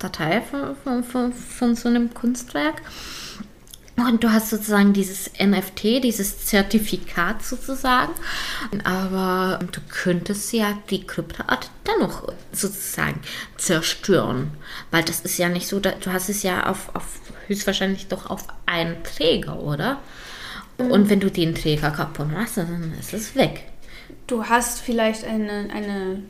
Datei 0.00 0.40
von, 0.40 0.74
von, 0.82 1.04
von, 1.04 1.32
von 1.32 1.76
so 1.76 1.88
einem 1.88 2.12
Kunstwerk. 2.12 2.82
Und 4.08 4.24
du 4.24 4.32
hast 4.32 4.50
sozusagen 4.50 4.92
dieses 4.92 5.30
NFT, 5.38 6.04
dieses 6.04 6.44
Zertifikat 6.46 7.42
sozusagen. 7.42 8.12
Aber 8.84 9.58
du 9.70 9.80
könntest 9.88 10.52
ja 10.52 10.78
die 10.90 11.06
Kryptoart 11.06 11.70
dennoch 11.86 12.32
sozusagen 12.52 13.20
zerstören. 13.56 14.52
Weil 14.90 15.02
das 15.02 15.20
ist 15.20 15.38
ja 15.38 15.48
nicht 15.48 15.68
so, 15.68 15.80
du 15.80 15.92
hast 16.06 16.28
es 16.28 16.42
ja 16.42 16.66
auf, 16.66 16.94
auf 16.94 17.20
höchstwahrscheinlich 17.46 18.08
doch 18.08 18.30
auf 18.30 18.46
einen 18.66 19.02
Träger, 19.04 19.60
oder? 19.60 19.98
Und 20.78 21.10
wenn 21.10 21.20
du 21.20 21.30
den 21.30 21.54
Träger 21.54 21.90
kaputt 21.90 22.32
machst, 22.32 22.56
dann 22.56 22.94
ist 22.98 23.12
es 23.12 23.36
weg. 23.36 23.64
Du 24.26 24.44
hast 24.46 24.80
vielleicht 24.80 25.24
eine, 25.24 25.68
eine 25.72 26.22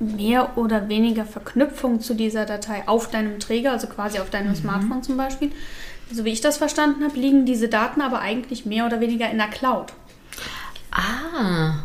mehr 0.00 0.56
oder 0.56 0.88
weniger 0.88 1.24
Verknüpfung 1.24 2.00
zu 2.00 2.14
dieser 2.14 2.44
Datei 2.44 2.86
auf 2.86 3.10
deinem 3.10 3.40
Träger, 3.40 3.72
also 3.72 3.86
quasi 3.86 4.18
auf 4.18 4.30
deinem 4.30 4.50
mhm. 4.50 4.56
Smartphone 4.56 5.02
zum 5.02 5.16
Beispiel. 5.16 5.52
So 6.10 6.24
wie 6.24 6.30
ich 6.30 6.40
das 6.40 6.58
verstanden 6.58 7.04
habe, 7.04 7.18
liegen 7.18 7.44
diese 7.44 7.68
Daten 7.68 8.00
aber 8.00 8.20
eigentlich 8.20 8.64
mehr 8.64 8.86
oder 8.86 9.00
weniger 9.00 9.30
in 9.30 9.38
der 9.38 9.48
Cloud. 9.48 9.92
Ah. 10.90 11.80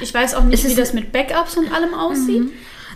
Ich 0.00 0.14
weiß 0.14 0.34
auch 0.34 0.44
nicht, 0.44 0.66
wie 0.66 0.74
das 0.74 0.92
mit 0.92 1.12
Backups 1.12 1.56
und 1.56 1.72
allem 1.72 1.94
aussieht. 1.94 2.44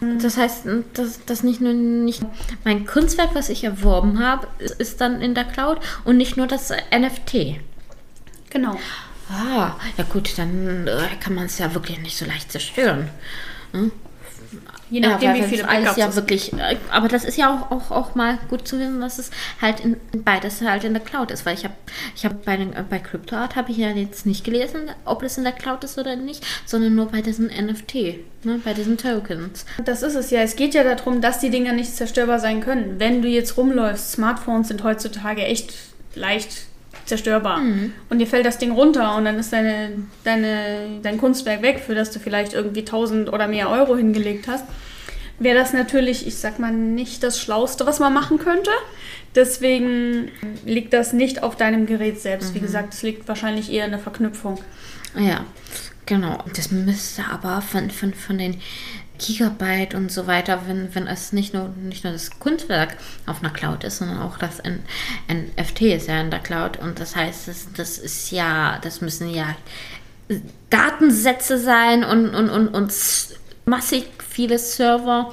Mhm. 0.00 0.18
Das 0.20 0.36
heißt, 0.36 0.66
dass, 0.94 1.24
dass 1.24 1.42
nicht 1.42 1.60
nur 1.60 1.72
nicht 1.72 2.22
mein 2.64 2.86
Kunstwerk, 2.86 3.34
was 3.34 3.48
ich 3.48 3.64
erworben 3.64 4.18
habe, 4.18 4.48
ist 4.78 5.00
dann 5.00 5.20
in 5.20 5.34
der 5.34 5.44
Cloud 5.44 5.78
und 6.04 6.16
nicht 6.16 6.36
nur 6.36 6.46
das 6.46 6.70
NFT. 6.70 7.60
Genau. 8.50 8.78
Ah, 9.30 9.76
ja 9.96 10.04
gut, 10.12 10.36
dann 10.36 10.86
äh, 10.86 11.08
kann 11.20 11.34
man 11.34 11.46
es 11.46 11.58
ja 11.58 11.72
wirklich 11.74 11.98
nicht 12.00 12.16
so 12.16 12.24
leicht 12.24 12.52
zerstören. 12.52 13.10
Hm? 13.72 13.90
Je 14.90 15.00
nachdem, 15.00 15.34
ja, 15.34 15.36
wie 15.36 15.48
viele 15.48 15.64
Backups 15.64 15.96
ja 15.96 16.14
wirklich, 16.14 16.52
äh, 16.52 16.76
aber 16.90 17.08
das 17.08 17.24
ist 17.24 17.36
ja 17.36 17.52
auch, 17.52 17.70
auch, 17.70 17.90
auch 17.90 18.14
mal 18.14 18.38
gut 18.48 18.68
zu 18.68 18.78
wissen, 18.78 19.00
dass 19.00 19.18
es 19.18 19.30
halt 19.60 19.80
in, 19.80 19.96
beides 20.24 20.60
halt 20.60 20.84
in 20.84 20.92
der 20.92 21.02
Cloud 21.02 21.30
ist, 21.30 21.46
weil 21.46 21.54
ich 21.54 21.64
habe 21.64 21.74
ich 22.14 22.24
habe 22.24 22.36
bei, 22.44 22.56
bei 22.88 22.98
CryptoArt 22.98 23.56
habe 23.56 23.70
ich 23.72 23.78
ja 23.78 23.90
jetzt 23.90 24.26
nicht 24.26 24.44
gelesen, 24.44 24.90
ob 25.04 25.22
es 25.22 25.38
in 25.38 25.44
der 25.44 25.52
Cloud 25.52 25.84
ist 25.84 25.98
oder 25.98 26.16
nicht, 26.16 26.44
sondern 26.66 26.94
nur 26.94 27.06
bei 27.06 27.22
diesem 27.22 27.46
NFT, 27.46 27.94
ne, 28.44 28.60
bei 28.64 28.74
diesen 28.74 28.98
Tokens. 28.98 29.64
Das 29.84 30.02
ist 30.02 30.14
es 30.14 30.30
ja. 30.30 30.40
Es 30.40 30.56
geht 30.56 30.74
ja 30.74 30.84
darum, 30.84 31.20
dass 31.20 31.40
die 31.40 31.50
Dinger 31.50 31.72
nicht 31.72 31.94
zerstörbar 31.94 32.38
sein 32.38 32.60
können. 32.60 32.96
Wenn 32.98 33.22
du 33.22 33.28
jetzt 33.28 33.56
rumläufst, 33.56 34.12
Smartphones 34.12 34.68
sind 34.68 34.84
heutzutage 34.84 35.42
echt 35.42 35.74
leicht 36.14 36.66
zerstörbar. 37.04 37.58
Mhm. 37.58 37.92
Und 38.10 38.18
dir 38.18 38.26
fällt 38.26 38.46
das 38.46 38.58
Ding 38.58 38.72
runter 38.72 39.16
und 39.16 39.24
dann 39.24 39.38
ist 39.38 39.52
deine, 39.52 39.90
deine, 40.24 41.00
dein 41.02 41.18
Kunstwerk 41.18 41.62
weg, 41.62 41.82
für 41.84 41.94
das 41.94 42.10
du 42.10 42.18
vielleicht 42.18 42.54
irgendwie 42.54 42.80
1000 42.80 43.32
oder 43.32 43.48
mehr 43.48 43.70
Euro 43.70 43.96
hingelegt 43.96 44.48
hast. 44.48 44.64
Wäre 45.38 45.58
das 45.58 45.72
natürlich, 45.72 46.26
ich 46.26 46.36
sag 46.36 46.58
mal, 46.58 46.72
nicht 46.72 47.22
das 47.22 47.40
Schlauste, 47.40 47.86
was 47.86 47.98
man 47.98 48.14
machen 48.14 48.38
könnte. 48.38 48.70
Deswegen 49.34 50.30
liegt 50.64 50.92
das 50.92 51.12
nicht 51.12 51.42
auf 51.42 51.56
deinem 51.56 51.86
Gerät 51.86 52.20
selbst. 52.20 52.50
Mhm. 52.50 52.54
Wie 52.54 52.60
gesagt, 52.60 52.94
es 52.94 53.02
liegt 53.02 53.26
wahrscheinlich 53.26 53.72
eher 53.72 53.84
in 53.84 53.90
der 53.90 54.00
Verknüpfung. 54.00 54.60
Ja, 55.18 55.44
genau. 56.06 56.38
Das 56.54 56.70
müsste 56.70 57.24
aber 57.30 57.62
von, 57.62 57.90
von, 57.90 58.14
von 58.14 58.38
den 58.38 58.60
Gigabyte 59.18 59.94
und 59.94 60.10
so 60.10 60.26
weiter, 60.26 60.62
wenn, 60.66 60.94
wenn 60.94 61.06
es 61.06 61.32
nicht 61.32 61.54
nur, 61.54 61.68
nicht 61.68 62.04
nur 62.04 62.12
das 62.12 62.38
Kunstwerk 62.38 62.96
auf 63.26 63.42
einer 63.42 63.52
Cloud 63.52 63.84
ist, 63.84 63.98
sondern 63.98 64.20
auch 64.20 64.38
das 64.38 64.62
NFT 65.28 65.82
ist 65.82 66.08
ja 66.08 66.20
in 66.20 66.30
der 66.30 66.40
Cloud. 66.40 66.78
Und 66.78 67.00
das 67.00 67.14
heißt, 67.14 67.48
das, 67.48 67.68
das 67.76 67.98
ist 67.98 68.30
ja, 68.30 68.78
das 68.82 69.00
müssen 69.00 69.30
ja 69.30 69.54
Datensätze 70.70 71.58
sein 71.58 72.02
und, 72.04 72.34
und, 72.34 72.50
und, 72.50 72.68
und 72.68 72.92
massig 73.66 74.06
viele 74.28 74.58
Server, 74.58 75.32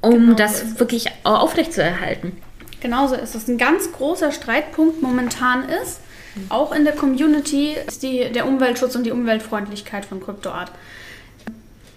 um 0.00 0.12
genau 0.12 0.34
das 0.34 0.78
wirklich 0.80 1.06
aufrechtzuerhalten. 1.24 2.36
Genauso 2.80 3.14
ist 3.14 3.36
es. 3.36 3.46
Ein 3.46 3.58
ganz 3.58 3.92
großer 3.92 4.32
Streitpunkt 4.32 5.02
momentan 5.02 5.68
ist, 5.68 6.00
auch 6.48 6.72
in 6.72 6.84
der 6.84 6.94
Community, 6.94 7.76
ist 7.86 8.02
die, 8.02 8.32
der 8.32 8.46
Umweltschutz 8.46 8.96
und 8.96 9.04
die 9.04 9.12
Umweltfreundlichkeit 9.12 10.04
von 10.04 10.20
CryptoArt. 10.20 10.72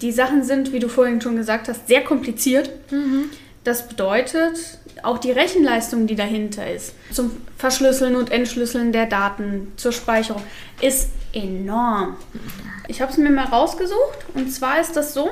Die 0.05 0.11
Sachen 0.11 0.43
sind, 0.43 0.71
wie 0.71 0.77
du 0.77 0.87
vorhin 0.87 1.19
schon 1.19 1.35
gesagt 1.35 1.67
hast, 1.67 1.87
sehr 1.87 2.03
kompliziert. 2.03 2.69
Mhm. 2.91 3.31
Das 3.63 3.87
bedeutet, 3.87 4.77
auch 5.01 5.17
die 5.17 5.31
Rechenleistung, 5.31 6.05
die 6.05 6.13
dahinter 6.13 6.71
ist, 6.71 6.93
zum 7.11 7.31
Verschlüsseln 7.57 8.15
und 8.15 8.31
Entschlüsseln 8.31 8.91
der 8.91 9.07
Daten, 9.07 9.71
zur 9.77 9.91
Speicherung, 9.91 10.43
ist 10.79 11.09
enorm. 11.33 12.17
Ich 12.87 13.01
habe 13.01 13.11
es 13.11 13.17
mir 13.17 13.31
mal 13.31 13.45
rausgesucht 13.45 14.19
und 14.35 14.51
zwar 14.51 14.79
ist 14.79 14.95
das 14.95 15.15
so, 15.15 15.27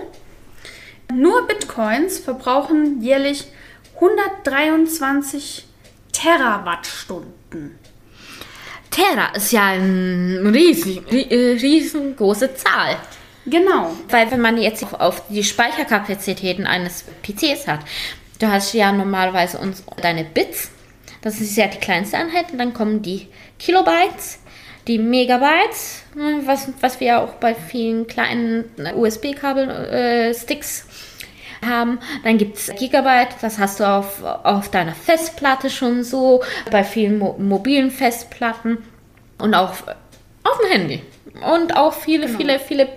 nur 1.13 1.45
Bitcoins 1.45 2.17
verbrauchen 2.17 2.99
jährlich 2.99 3.49
123 3.93 5.67
Terawattstunden. 6.11 7.77
Tera 8.89 9.35
ist 9.35 9.51
ja 9.51 9.67
eine 9.67 10.51
riesig, 10.51 11.03
äh, 11.11 11.57
riesengroße 11.61 12.55
Zahl. 12.55 12.97
Genau. 13.45 13.91
Weil 14.09 14.31
wenn 14.31 14.41
man 14.41 14.57
jetzt 14.57 14.85
auf 14.93 15.23
die 15.29 15.43
Speicherkapazitäten 15.43 16.65
eines 16.65 17.05
PCs 17.23 17.67
hat, 17.67 17.81
du 18.39 18.47
hast 18.47 18.73
ja 18.73 18.91
normalerweise 18.91 19.57
uns 19.57 19.83
deine 20.01 20.23
Bits, 20.23 20.71
das 21.21 21.39
ist 21.39 21.55
ja 21.55 21.67
die 21.67 21.79
kleinste 21.79 22.17
Einheit, 22.17 22.51
und 22.51 22.57
dann 22.57 22.73
kommen 22.73 23.01
die 23.01 23.27
Kilobytes, 23.59 24.39
die 24.87 24.99
Megabytes, 24.99 26.03
was, 26.45 26.69
was 26.81 26.99
wir 26.99 27.21
auch 27.21 27.35
bei 27.35 27.55
vielen 27.55 28.07
kleinen 28.07 28.65
USB-Kabel-Sticks 28.95 30.81
äh, 30.81 31.65
haben. 31.65 31.99
Dann 32.23 32.37
gibt 32.37 32.57
es 32.57 32.71
Gigabyte, 32.75 33.35
das 33.41 33.59
hast 33.59 33.79
du 33.79 33.87
auf, 33.87 34.21
auf 34.23 34.69
deiner 34.69 34.93
Festplatte 34.93 35.69
schon 35.69 36.03
so, 36.03 36.43
bei 36.71 36.83
vielen 36.83 37.19
mo 37.19 37.35
mobilen 37.39 37.91
Festplatten 37.91 38.79
und 39.37 39.53
auch 39.53 39.71
auf 40.43 40.57
dem 40.61 40.71
Handy. 40.71 41.01
Und 41.41 41.75
auch 41.75 41.93
viele, 41.93 42.27
genau. 42.27 42.37
viele, 42.37 42.59
viele 42.59 42.89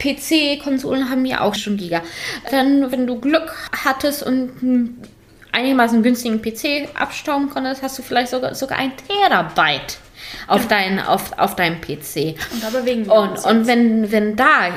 PC-Konsolen 0.00 1.10
haben 1.10 1.24
ja 1.24 1.42
auch 1.42 1.54
schon 1.54 1.76
Giga. 1.76 2.02
Dann, 2.50 2.90
wenn 2.90 3.06
du 3.06 3.20
Glück 3.20 3.54
hattest 3.84 4.24
und 4.24 4.50
einen 4.60 5.02
einigermaßen 5.52 6.02
günstigen 6.02 6.42
PC 6.42 6.88
abstauben 6.94 7.50
konntest, 7.50 7.82
hast 7.82 7.98
du 7.98 8.02
vielleicht 8.02 8.30
sogar, 8.30 8.54
sogar 8.54 8.78
ein 8.78 8.92
Terabyte 8.96 9.98
auf, 10.46 10.62
genau. 10.62 10.68
dein, 10.68 11.00
auf, 11.00 11.38
auf 11.38 11.56
deinem 11.56 11.80
PC. 11.80 12.36
Und 12.52 12.62
da 12.62 12.70
bewegen 12.70 13.06
wir 13.06 13.12
und, 13.12 13.30
uns. 13.30 13.44
Und 13.44 13.66
wenn, 13.66 14.10
wenn 14.10 14.36
da, 14.36 14.70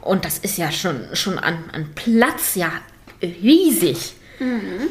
und 0.00 0.24
das 0.24 0.38
ist 0.38 0.58
ja 0.58 0.70
schon, 0.70 1.08
schon 1.14 1.38
an, 1.38 1.58
an 1.72 1.90
Platz 1.94 2.54
ja 2.54 2.70
riesig. 3.20 4.14
Mhm. 4.38 4.88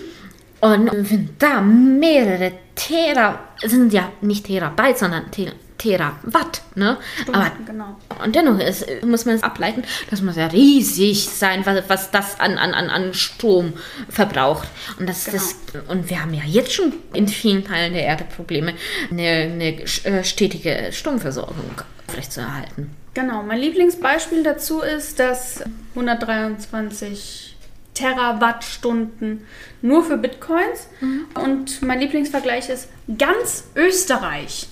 Und 0.60 0.92
wenn 0.92 1.30
da 1.40 1.62
mehrere 1.62 2.52
Tera, 2.76 3.40
sind 3.64 3.94
ja 3.94 4.12
nicht 4.22 4.46
Terabyte, 4.46 4.98
sondern 4.98 5.32
Tera, 5.32 5.54
Terawatt, 5.82 6.62
ne? 6.76 6.98
Aber 7.28 7.52
genau. 7.66 7.98
und 8.24 8.36
dennoch 8.36 8.60
ist, 8.60 8.86
muss 9.04 9.26
man 9.26 9.36
es 9.36 9.42
ableiten, 9.42 9.84
das 10.12 10.22
muss 10.22 10.36
ja 10.36 10.46
riesig 10.46 11.28
sein, 11.28 11.66
was, 11.66 11.90
was 11.90 12.12
das 12.12 12.40
an, 12.40 12.60
an, 12.60 12.74
an 12.74 13.16
Strom 13.16 13.74
verbraucht. 14.08 14.68
Und 15.00 15.10
das, 15.10 15.26
genau. 15.26 15.38
das 15.38 15.56
und 15.88 16.10
wir 16.12 16.22
haben 16.22 16.36
ja 16.36 16.44
jetzt 16.46 16.74
schon 16.74 16.94
in 17.14 17.28
vielen 17.28 17.66
Teilen 17.66 17.94
der 17.94 18.04
Erde 18.04 18.26
Probleme, 18.26 18.76
eine, 19.10 19.22
eine 19.22 19.82
äh, 19.82 20.24
stetige 20.24 20.90
Stromversorgung 20.92 21.82
aufrechtzuerhalten. 22.08 22.92
Genau, 23.16 23.42
mein 23.42 23.60
Lieblingsbeispiel 23.60 24.44
dazu 24.44 24.82
ist, 24.82 25.20
dass 25.20 25.64
123 25.96 27.58
Terawattstunden 27.96 29.48
nur 29.82 30.04
für 30.04 30.18
Bitcoins. 30.18 30.88
Mhm. 31.00 31.26
Und 31.44 31.82
mein 31.82 32.00
Lieblingsvergleich 32.00 32.70
ist 32.70 32.88
ganz 33.18 33.66
Österreich 33.76 34.68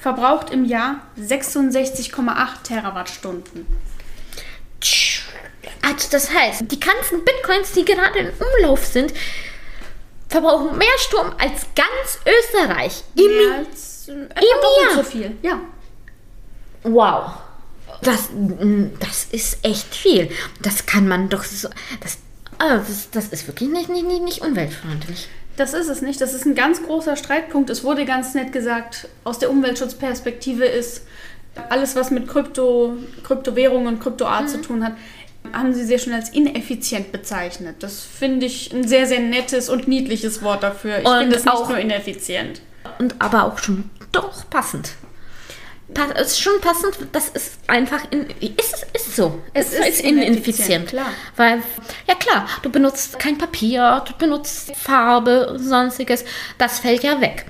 verbraucht 0.00 0.50
im 0.50 0.64
Jahr 0.64 1.00
66,8 1.18 2.62
Terawattstunden. 2.62 3.66
Also 5.82 6.08
das 6.10 6.32
heißt, 6.32 6.64
die 6.70 6.80
ganzen 6.80 7.24
Bitcoins, 7.24 7.72
die 7.72 7.84
gerade 7.84 8.18
im 8.18 8.30
Umlauf 8.38 8.84
sind, 8.86 9.12
verbrauchen 10.28 10.76
mehr 10.76 10.98
Strom 10.98 11.32
als 11.38 11.66
ganz 11.74 12.18
Österreich. 12.26 13.02
Im, 13.14 13.66
als, 13.66 14.08
äh, 14.08 14.12
im 14.12 14.86
Jahr. 14.86 14.94
so 14.96 15.02
viel, 15.02 15.36
ja. 15.42 15.60
Wow. 16.82 17.32
Das, 18.02 18.28
das 19.00 19.24
ist 19.32 19.64
echt 19.64 19.94
viel. 19.94 20.30
Das 20.62 20.86
kann 20.86 21.08
man 21.08 21.28
doch 21.28 21.42
so. 21.42 21.68
Das, 22.00 22.18
also 22.58 22.84
das, 22.86 23.10
das 23.10 23.28
ist 23.28 23.46
wirklich 23.48 23.68
nicht, 23.68 23.88
nicht, 23.88 24.06
nicht, 24.06 24.22
nicht 24.22 24.42
umweltfreundlich. 24.42 25.28
Das 25.58 25.74
ist 25.74 25.88
es 25.88 26.02
nicht. 26.02 26.20
Das 26.20 26.34
ist 26.34 26.46
ein 26.46 26.54
ganz 26.54 26.82
großer 26.84 27.16
Streitpunkt. 27.16 27.68
Es 27.68 27.82
wurde 27.82 28.04
ganz 28.04 28.32
nett 28.34 28.52
gesagt, 28.52 29.08
aus 29.24 29.40
der 29.40 29.50
Umweltschutzperspektive 29.50 30.64
ist 30.64 31.04
alles, 31.68 31.96
was 31.96 32.12
mit 32.12 32.28
Krypto, 32.28 32.96
Kryptowährungen 33.24 33.88
und 33.88 34.00
Kryptoart 34.00 34.44
mhm. 34.44 34.48
zu 34.48 34.60
tun 34.62 34.84
hat, 34.84 34.92
haben 35.52 35.74
sie 35.74 35.84
sehr 35.84 35.98
schon 35.98 36.12
als 36.12 36.30
ineffizient 36.30 37.10
bezeichnet. 37.10 37.76
Das 37.80 38.00
finde 38.04 38.46
ich 38.46 38.72
ein 38.72 38.86
sehr, 38.86 39.06
sehr 39.06 39.18
nettes 39.18 39.68
und 39.68 39.88
niedliches 39.88 40.42
Wort 40.42 40.62
dafür. 40.62 40.98
Ich 40.98 41.08
finde 41.08 41.34
es 41.34 41.44
nicht 41.44 41.68
nur 41.68 41.78
ineffizient. 41.78 42.60
Und 43.00 43.16
aber 43.18 43.44
auch 43.44 43.58
schon 43.58 43.90
doch 44.12 44.48
passend. 44.50 44.92
Es 46.16 46.32
ist 46.32 46.40
schon 46.40 46.60
passend, 46.60 46.96
das 47.12 47.28
ist 47.30 47.58
einfach, 47.66 48.02
in, 48.10 48.26
ist, 48.40 48.86
ist 48.94 49.16
so. 49.16 49.40
Es 49.54 49.72
ist 49.72 50.00
ineffizient, 50.00 50.88
klar. 50.88 51.10
Weil, 51.36 51.62
ja 52.06 52.14
klar, 52.14 52.46
du 52.62 52.70
benutzt 52.70 53.18
kein 53.18 53.38
Papier, 53.38 54.02
du 54.06 54.12
benutzt 54.18 54.72
Farbe 54.76 55.56
sonstiges, 55.58 56.24
das 56.58 56.78
fällt 56.80 57.02
ja 57.02 57.20
weg. 57.20 57.46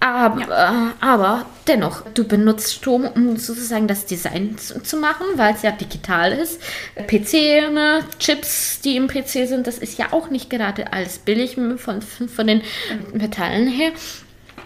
Aber, 0.00 0.40
Ja. 0.40 0.88
äh, 0.88 0.90
aber 1.00 1.46
dennoch, 1.68 2.02
du 2.12 2.24
benutzt 2.24 2.72
Strom, 2.74 3.04
um 3.06 3.36
sozusagen 3.36 3.86
das 3.86 4.04
Design 4.04 4.58
zu, 4.58 4.82
zu 4.82 4.96
machen, 4.96 5.26
weil 5.36 5.54
es 5.54 5.62
ja 5.62 5.70
digital 5.70 6.32
ist. 6.32 6.60
PC, 7.06 7.70
ne, 7.72 8.00
Chips, 8.18 8.80
die 8.80 8.96
im 8.96 9.06
PC 9.06 9.46
sind, 9.46 9.68
das 9.68 9.78
ist 9.78 9.98
ja 9.98 10.06
auch 10.12 10.28
nicht 10.28 10.50
gerade 10.50 10.92
alles 10.92 11.18
billig 11.18 11.54
von, 11.54 11.78
von 12.02 12.46
den 12.48 12.62
Metallen 13.12 13.68
her. 13.68 13.92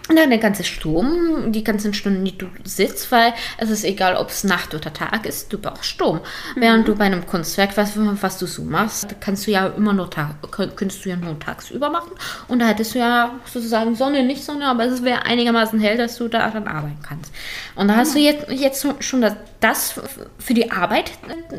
Und 0.09 0.15
dann 0.15 0.29
der 0.29 0.39
ganze 0.39 0.63
Strom, 0.63 1.51
die 1.51 1.63
ganzen 1.63 1.93
Stunden, 1.93 2.23
die 2.23 2.37
du 2.37 2.47
sitzt, 2.63 3.11
weil 3.11 3.33
es 3.57 3.69
ist 3.69 3.83
egal, 3.83 4.15
ob 4.15 4.29
es 4.29 4.43
Nacht 4.43 4.73
oder 4.73 4.93
Tag 4.93 5.25
ist, 5.25 5.51
du 5.51 5.57
brauchst 5.57 5.85
Strom. 5.85 6.21
Während 6.55 6.87
du 6.87 6.95
bei 6.95 7.05
einem 7.05 7.25
Kunstwerk, 7.25 7.75
was, 7.75 7.91
was 7.95 8.37
du 8.37 8.45
so 8.45 8.63
machst, 8.63 9.15
kannst 9.19 9.47
du 9.47 9.51
ja 9.51 9.67
immer 9.67 9.93
nur 9.93 10.09
Tag, 10.09 10.35
könntest 10.51 11.03
du 11.03 11.09
ja 11.09 11.15
nur 11.17 11.37
tagsüber 11.39 11.89
machen. 11.89 12.11
Und 12.47 12.59
da 12.59 12.67
hättest 12.67 12.95
du 12.95 12.99
ja 12.99 13.35
sozusagen 13.45 13.95
Sonne, 13.95 14.23
nicht 14.23 14.43
Sonne, 14.43 14.67
aber 14.67 14.85
es 14.85 15.03
wäre 15.03 15.25
einigermaßen 15.25 15.79
hell, 15.79 15.97
dass 15.97 16.17
du 16.17 16.27
daran 16.27 16.67
arbeiten 16.67 16.99
kannst. 17.07 17.33
Und 17.75 17.89
da 17.89 17.95
hast 17.97 18.15
du 18.15 18.19
jetzt, 18.19 18.49
jetzt 18.49 18.87
schon 18.99 19.21
das, 19.21 19.33
das 19.59 19.95
für 20.37 20.53
die 20.53 20.71
Arbeit 20.71 21.11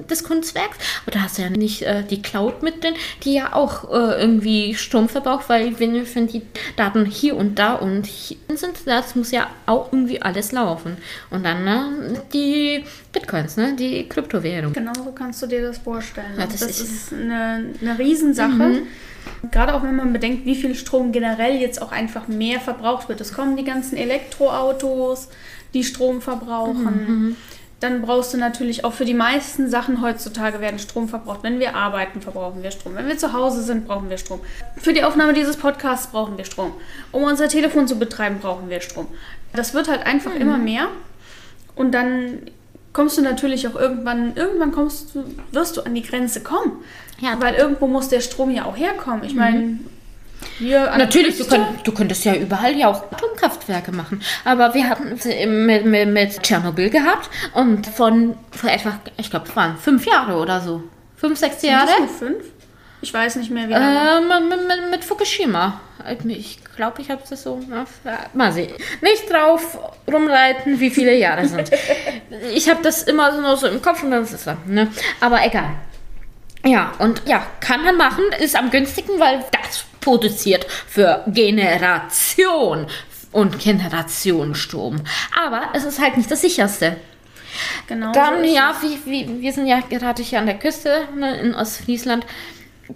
des 0.08 0.22
Kunstwerks, 0.22 0.76
aber 1.04 1.12
da 1.12 1.20
hast 1.22 1.38
du 1.38 1.42
ja 1.42 1.50
nicht 1.50 1.82
äh, 1.82 2.04
die 2.04 2.22
Cloud 2.22 2.62
mit 2.62 2.82
drin, 2.84 2.94
die 3.24 3.34
ja 3.34 3.54
auch 3.54 3.90
äh, 3.90 4.20
irgendwie 4.20 4.74
Strom 4.74 5.08
verbraucht, 5.08 5.48
weil 5.48 5.78
wenn, 5.80 6.06
wenn 6.14 6.26
die 6.28 6.42
Daten 6.76 7.04
hier 7.06 7.36
und 7.36 7.58
da 7.58 7.74
und 7.74 8.06
hier 8.06 8.36
sind, 8.54 8.74
das 8.86 9.14
muss 9.16 9.30
ja 9.32 9.48
auch 9.66 9.92
irgendwie 9.92 10.22
alles 10.22 10.52
laufen. 10.52 10.96
Und 11.30 11.44
dann 11.44 11.64
ne, 11.64 12.22
die 12.32 12.84
Bitcoins, 13.12 13.56
ne, 13.56 13.74
die 13.74 14.08
Kryptowährung. 14.08 14.72
Genau 14.72 14.92
so 14.94 15.10
kannst 15.12 15.42
du 15.42 15.46
dir 15.46 15.62
das 15.62 15.78
vorstellen. 15.78 16.34
Ja, 16.38 16.46
das 16.46 16.60
das, 16.60 16.80
ist- 16.80 17.12
eine, 17.12 17.74
eine 17.80 17.98
Riesensache. 17.98 18.82
Gerade 19.50 19.74
auch 19.74 19.82
wenn 19.82 19.96
man 19.96 20.12
bedenkt, 20.12 20.46
wie 20.46 20.54
viel 20.54 20.74
Strom 20.74 21.12
generell 21.12 21.56
jetzt 21.56 21.82
auch 21.82 21.92
einfach 21.92 22.28
mehr 22.28 22.60
verbraucht 22.60 23.08
wird. 23.08 23.20
Es 23.20 23.32
kommen 23.32 23.56
die 23.56 23.64
ganzen 23.64 23.96
Elektroautos, 23.96 25.28
die 25.74 25.84
Strom 25.84 26.20
verbrauchen. 26.22 27.36
Dann 27.80 28.02
brauchst 28.02 28.34
du 28.34 28.38
natürlich 28.38 28.84
auch 28.84 28.92
für 28.92 29.04
die 29.04 29.14
meisten 29.14 29.70
Sachen 29.70 30.02
heutzutage 30.02 30.60
werden 30.60 30.80
Strom 30.80 31.08
verbraucht. 31.08 31.44
Wenn 31.44 31.60
wir 31.60 31.76
arbeiten, 31.76 32.20
verbrauchen 32.20 32.62
wir 32.62 32.72
Strom. 32.72 32.96
Wenn 32.96 33.06
wir 33.06 33.18
zu 33.18 33.32
Hause 33.32 33.62
sind, 33.62 33.86
brauchen 33.86 34.10
wir 34.10 34.18
Strom. 34.18 34.40
Für 34.76 34.92
die 34.92 35.04
Aufnahme 35.04 35.32
dieses 35.32 35.56
Podcasts 35.56 36.08
brauchen 36.08 36.36
wir 36.36 36.44
Strom. 36.44 36.72
Um 37.12 37.22
unser 37.22 37.48
Telefon 37.48 37.86
zu 37.86 37.96
betreiben, 37.96 38.38
brauchen 38.40 38.68
wir 38.68 38.80
Strom. 38.80 39.06
Das 39.52 39.74
wird 39.74 39.88
halt 39.88 40.04
einfach 40.04 40.34
immer 40.34 40.58
mehr. 40.58 40.88
Und 41.76 41.92
dann 41.92 42.50
kommst 42.92 43.16
du 43.16 43.22
natürlich 43.22 43.68
auch 43.68 43.76
irgendwann, 43.76 44.34
irgendwann 44.34 44.72
kommst 44.72 45.14
du, 45.14 45.24
wirst 45.52 45.76
du 45.76 45.82
an 45.82 45.94
die 45.94 46.02
Grenze 46.02 46.42
kommen. 46.42 46.82
Ja. 47.20 47.40
Weil 47.40 47.54
irgendwo 47.54 47.86
muss 47.86 48.08
der 48.08 48.20
Strom 48.20 48.50
ja 48.50 48.64
auch 48.64 48.76
herkommen. 48.76 49.22
Ich 49.22 49.36
meine, 49.36 49.78
hier 50.58 50.90
Natürlich, 50.96 51.38
du, 51.38 51.46
könnt, 51.46 51.86
du 51.86 51.92
könntest 51.92 52.24
ja 52.24 52.34
überall 52.34 52.76
ja 52.76 52.88
auch 52.88 53.10
Atomkraftwerke 53.12 53.92
machen. 53.92 54.22
Aber 54.44 54.74
wir 54.74 54.88
hatten 54.88 55.12
es 55.12 55.24
mit, 55.24 55.84
mit, 55.84 56.08
mit 56.08 56.42
Tschernobyl 56.42 56.90
gehabt 56.90 57.30
und 57.54 57.86
von 57.86 58.36
vor 58.50 58.70
etwa, 58.70 58.98
ich 59.16 59.30
glaube, 59.30 59.46
es 59.48 59.56
waren 59.56 59.76
fünf 59.76 60.06
Jahre 60.06 60.36
oder 60.36 60.60
so. 60.60 60.82
Fünf, 61.16 61.38
sechs 61.38 61.62
Jahre. 61.62 61.88
das 62.00 62.18
fünf? 62.18 62.44
Ich 63.00 63.14
weiß 63.14 63.36
nicht 63.36 63.50
mehr, 63.50 63.68
wie 63.68 63.72
lange. 63.72 64.18
Ähm, 64.18 64.48
mit, 64.48 64.66
mit, 64.66 64.90
mit 64.90 65.04
Fukushima. 65.04 65.80
Ich 66.26 66.58
glaube, 66.76 67.00
ich 67.00 67.10
habe 67.10 67.22
das 67.28 67.42
so. 67.42 67.60
Na, 67.68 67.86
mal 68.34 68.52
sehen. 68.52 68.72
Nicht 69.00 69.30
drauf 69.30 69.78
rumreiten, 70.10 70.80
wie 70.80 70.90
viele 70.90 71.16
Jahre 71.16 71.46
sind. 71.46 71.70
ich 72.54 72.68
habe 72.68 72.82
das 72.82 73.02
immer 73.04 73.32
so, 73.32 73.40
nur 73.40 73.56
so 73.56 73.68
im 73.68 73.82
Kopf 73.82 74.02
und 74.02 74.10
dann 74.10 74.24
ist 74.24 74.32
es 74.32 74.44
dann. 74.44 74.58
Ne? 74.66 74.88
Aber 75.20 75.44
egal. 75.44 75.70
Ja, 76.64 76.92
und 76.98 77.22
ja, 77.26 77.46
kann 77.60 77.84
man 77.84 77.96
machen, 77.96 78.24
ist 78.40 78.56
am 78.56 78.70
günstigsten, 78.70 79.20
weil 79.20 79.44
das 79.52 79.84
produziert 80.00 80.66
für 80.86 81.24
Generation 81.28 82.86
und 83.32 83.58
Generation 83.58 84.54
Strom. 84.54 85.00
Aber 85.44 85.70
es 85.74 85.84
ist 85.84 86.00
halt 86.00 86.16
nicht 86.16 86.30
das 86.30 86.40
sicherste. 86.40 86.96
genau. 87.86 88.12
Dann, 88.12 88.44
so 88.44 88.54
ja, 88.54 88.74
wie, 88.80 89.10
wie, 89.10 89.40
wir 89.42 89.52
sind 89.52 89.66
ja 89.66 89.80
gerade 89.80 90.22
hier 90.22 90.38
an 90.38 90.46
der 90.46 90.58
Küste 90.58 91.08
ne, 91.16 91.38
in 91.40 91.54
Ostfriesland. 91.54 92.24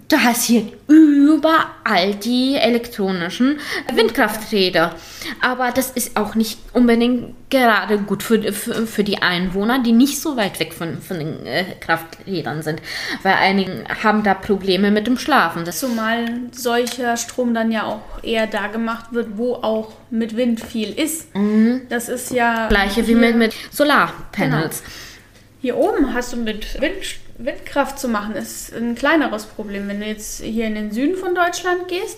Da 0.07 0.17
hast 0.17 0.45
hier 0.45 0.63
überall 0.87 2.15
die 2.15 2.55
elektronischen 2.55 3.59
Windkrafträder. 3.93 4.95
Aber 5.39 5.71
das 5.71 5.91
ist 5.91 6.17
auch 6.17 6.33
nicht 6.33 6.57
unbedingt 6.73 7.35
gerade 7.51 7.99
gut 7.99 8.23
für, 8.23 8.51
für, 8.53 8.87
für 8.87 9.03
die 9.03 9.21
Einwohner, 9.21 9.83
die 9.83 9.91
nicht 9.91 10.19
so 10.19 10.35
weit 10.35 10.59
weg 10.59 10.73
von, 10.73 10.99
von 10.99 11.19
den 11.19 11.45
äh, 11.45 11.65
Krafträdern 11.79 12.63
sind. 12.63 12.81
Weil 13.21 13.35
einige 13.35 13.83
haben 14.03 14.23
da 14.23 14.33
Probleme 14.33 14.89
mit 14.89 15.05
dem 15.05 15.19
Schlafen. 15.19 15.63
Das 15.63 15.79
Zumal 15.79 16.25
solcher 16.51 17.15
Strom 17.15 17.53
dann 17.53 17.71
ja 17.71 17.83
auch 17.83 18.23
eher 18.23 18.47
da 18.47 18.67
gemacht 18.67 19.13
wird, 19.13 19.37
wo 19.37 19.55
auch 19.55 19.93
mit 20.09 20.35
Wind 20.35 20.59
viel 20.59 20.91
ist. 20.91 21.27
Das 21.89 22.09
ist 22.09 22.31
ja. 22.31 22.67
gleiche 22.67 23.07
wie 23.07 23.15
mit, 23.15 23.35
mit 23.35 23.53
Solarpanels. 23.71 24.81
Hier 25.61 25.77
oben 25.77 26.13
hast 26.13 26.33
du 26.33 26.37
mit 26.37 26.81
Wind, 26.81 27.19
Windkraft 27.37 27.99
zu 27.99 28.07
machen, 28.07 28.35
ist 28.35 28.73
ein 28.73 28.95
kleineres 28.95 29.45
Problem. 29.45 29.87
Wenn 29.87 29.99
du 29.99 30.05
jetzt 30.05 30.41
hier 30.41 30.67
in 30.67 30.75
den 30.75 30.91
Süden 30.91 31.15
von 31.15 31.33
Deutschland 31.33 31.87
gehst 31.87 32.17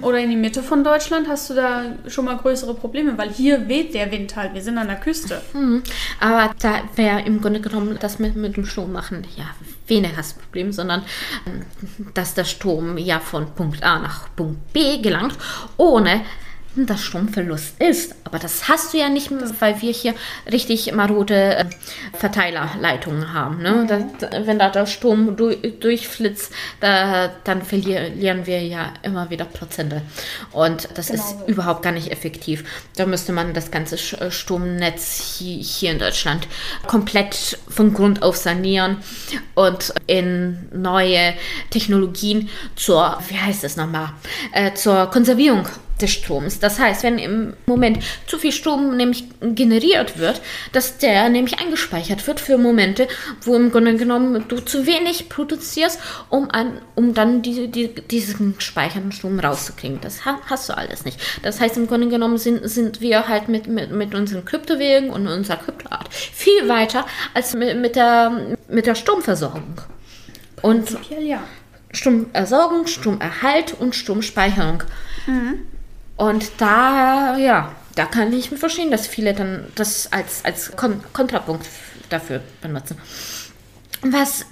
oder 0.00 0.18
in 0.18 0.30
die 0.30 0.36
Mitte 0.36 0.62
von 0.62 0.84
Deutschland, 0.84 1.28
hast 1.28 1.50
du 1.50 1.54
da 1.54 1.84
schon 2.06 2.24
mal 2.24 2.36
größere 2.36 2.74
Probleme, 2.74 3.18
weil 3.18 3.30
hier 3.30 3.68
weht 3.68 3.94
der 3.94 4.10
Wind 4.12 4.36
halt. 4.36 4.54
Wir 4.54 4.62
sind 4.62 4.78
an 4.78 4.86
der 4.86 4.96
Küste. 4.96 5.42
Mhm. 5.52 5.82
Aber 6.20 6.54
da 6.60 6.82
wäre 6.94 7.22
im 7.22 7.40
Grunde 7.40 7.60
genommen 7.60 7.98
das 8.00 8.18
mit, 8.18 8.36
mit 8.36 8.56
dem 8.56 8.66
Strom 8.66 8.92
machen 8.92 9.26
ja 9.36 9.46
weniger 9.86 10.16
das 10.16 10.34
Problem, 10.34 10.72
sondern 10.72 11.02
ähm, 11.46 11.64
dass 12.14 12.34
der 12.34 12.44
Strom 12.44 12.96
ja 12.96 13.20
von 13.20 13.54
Punkt 13.54 13.82
A 13.82 13.98
nach 13.98 14.34
Punkt 14.34 14.72
B 14.72 14.98
gelangt, 14.98 15.36
ohne 15.76 16.22
dass 16.76 17.02
Stromverlust 17.02 17.80
ist. 17.80 18.14
Aber 18.24 18.38
das 18.38 18.68
hast 18.68 18.92
du 18.92 18.98
ja 18.98 19.08
nicht, 19.08 19.30
mehr, 19.30 19.48
weil 19.60 19.80
wir 19.80 19.92
hier 19.92 20.14
richtig 20.50 20.92
marode 20.92 21.56
äh, 21.56 21.64
Verteilerleitungen 22.14 23.32
haben. 23.32 23.62
Ne? 23.62 23.86
Da, 23.88 24.28
da, 24.28 24.46
wenn 24.46 24.58
da 24.58 24.70
der 24.70 24.86
Strom 24.86 25.36
du, 25.36 25.54
durchflitzt, 25.54 26.52
da, 26.80 27.30
dann 27.44 27.62
verlieren 27.62 28.46
wir 28.46 28.62
ja 28.62 28.92
immer 29.02 29.30
wieder 29.30 29.44
Prozente. 29.44 30.02
Und 30.52 30.88
das 30.94 31.08
Genau 31.08 31.22
ist 31.22 31.48
überhaupt 31.48 31.82
gar 31.82 31.92
nicht 31.92 32.10
effektiv. 32.10 32.64
Da 32.96 33.06
müsste 33.06 33.32
man 33.32 33.54
das 33.54 33.70
ganze 33.70 33.96
äh, 34.18 34.30
Stromnetz 34.30 35.36
hier, 35.38 35.62
hier 35.62 35.92
in 35.92 35.98
Deutschland 35.98 36.48
komplett 36.86 37.58
von 37.68 37.94
Grund 37.94 38.22
auf 38.22 38.36
sanieren 38.36 38.98
und 39.54 39.94
in 40.06 40.68
neue 40.72 41.34
Technologien 41.70 42.48
zur, 42.74 43.18
wie 43.28 43.38
heißt 43.38 43.64
es 43.64 43.76
nochmal, 43.76 44.12
äh, 44.52 44.74
zur 44.74 45.06
Konservierung 45.06 45.66
des 46.00 46.10
Stroms. 46.10 46.58
Das 46.58 46.78
heißt, 46.78 47.02
wenn 47.04 47.18
im 47.18 47.54
Moment 47.66 48.00
zu 48.26 48.38
viel 48.38 48.52
Strom 48.52 48.96
nämlich 48.96 49.24
generiert 49.40 50.18
wird, 50.18 50.40
dass 50.72 50.98
der 50.98 51.28
nämlich 51.28 51.60
eingespeichert 51.60 52.26
wird 52.26 52.40
für 52.40 52.58
Momente, 52.58 53.06
wo 53.42 53.54
im 53.54 53.70
Grunde 53.70 53.96
genommen 53.96 54.44
du 54.48 54.56
zu 54.56 54.86
wenig 54.86 55.28
produzierst, 55.28 56.00
um, 56.30 56.50
an, 56.50 56.80
um 56.94 57.14
dann 57.14 57.42
die, 57.42 57.68
die, 57.68 57.94
diesen 57.94 58.56
gespeicherten 58.56 59.12
Strom 59.12 59.38
rauszukriegen. 59.38 60.00
Das 60.00 60.24
ha- 60.24 60.40
hast 60.46 60.68
du 60.68 60.76
alles 60.76 61.04
nicht. 61.04 61.20
Das 61.42 61.60
heißt, 61.60 61.76
im 61.76 61.86
Grunde 61.86 62.08
genommen 62.08 62.38
sind, 62.38 62.68
sind 62.68 63.00
wir 63.00 63.28
halt 63.28 63.48
mit, 63.48 63.68
mit, 63.68 63.92
mit 63.92 64.14
unseren 64.14 64.44
Kryptowährungen 64.44 65.10
und 65.10 65.28
unserer 65.28 65.58
Kryptoart 65.58 66.12
viel 66.12 66.68
weiter 66.68 67.06
als 67.34 67.54
mit, 67.54 67.78
mit, 67.78 67.96
der, 67.96 68.56
mit 68.68 68.86
der 68.86 68.94
Stromversorgung. 68.94 69.80
Und 70.60 70.96
ja. 71.20 71.42
Stromersorgung, 71.92 72.88
Stromerhalt 72.88 73.74
und 73.78 73.94
Stromspeicherung. 73.94 74.82
Und 76.16 76.52
da, 76.58 77.36
ja, 77.36 77.74
da 77.94 78.06
kann 78.06 78.32
ich 78.32 78.50
mir 78.50 78.56
verstehen, 78.56 78.90
dass 78.90 79.06
viele 79.06 79.34
dann 79.34 79.66
das 79.74 80.12
als, 80.12 80.44
als 80.44 80.74
Kon 80.76 81.02
Kontrapunkt 81.12 81.66
dafür 82.08 82.40
benutzen. 82.60 82.98
Was 84.02 84.46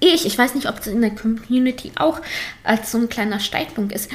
ich, 0.00 0.26
ich 0.26 0.36
weiß 0.36 0.54
nicht, 0.54 0.68
ob 0.68 0.80
es 0.80 0.88
in 0.88 1.00
der 1.00 1.14
Community 1.14 1.92
auch 1.94 2.20
als 2.64 2.90
so 2.90 2.98
ein 2.98 3.08
kleiner 3.08 3.38
Streitpunkt 3.38 3.92
ist. 3.92 4.10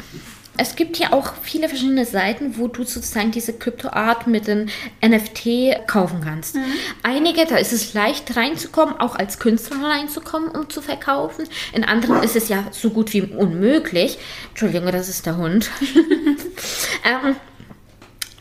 Es 0.57 0.75
gibt 0.75 0.97
ja 0.97 1.13
auch 1.13 1.33
viele 1.41 1.69
verschiedene 1.69 2.05
Seiten, 2.05 2.57
wo 2.57 2.67
du 2.67 2.83
sozusagen 2.83 3.31
diese 3.31 3.53
Kryptoart 3.53 4.27
mit 4.27 4.47
den 4.47 4.69
NFT 5.05 5.87
kaufen 5.87 6.21
kannst. 6.23 6.57
Einige, 7.03 7.45
da 7.45 7.57
ist 7.57 7.73
es 7.73 7.93
leicht 7.93 8.35
reinzukommen, 8.35 8.99
auch 8.99 9.15
als 9.15 9.39
Künstler 9.39 9.83
reinzukommen, 9.83 10.49
um 10.49 10.69
zu 10.69 10.81
verkaufen. 10.81 11.45
In 11.73 11.83
anderen 11.83 12.23
ist 12.23 12.35
es 12.35 12.49
ja 12.49 12.63
so 12.71 12.89
gut 12.89 13.13
wie 13.13 13.21
unmöglich. 13.21 14.17
Entschuldigung, 14.49 14.91
das 14.91 15.09
ist 15.09 15.25
der 15.25 15.37
Hund. 15.37 15.69
ähm, 17.05 17.35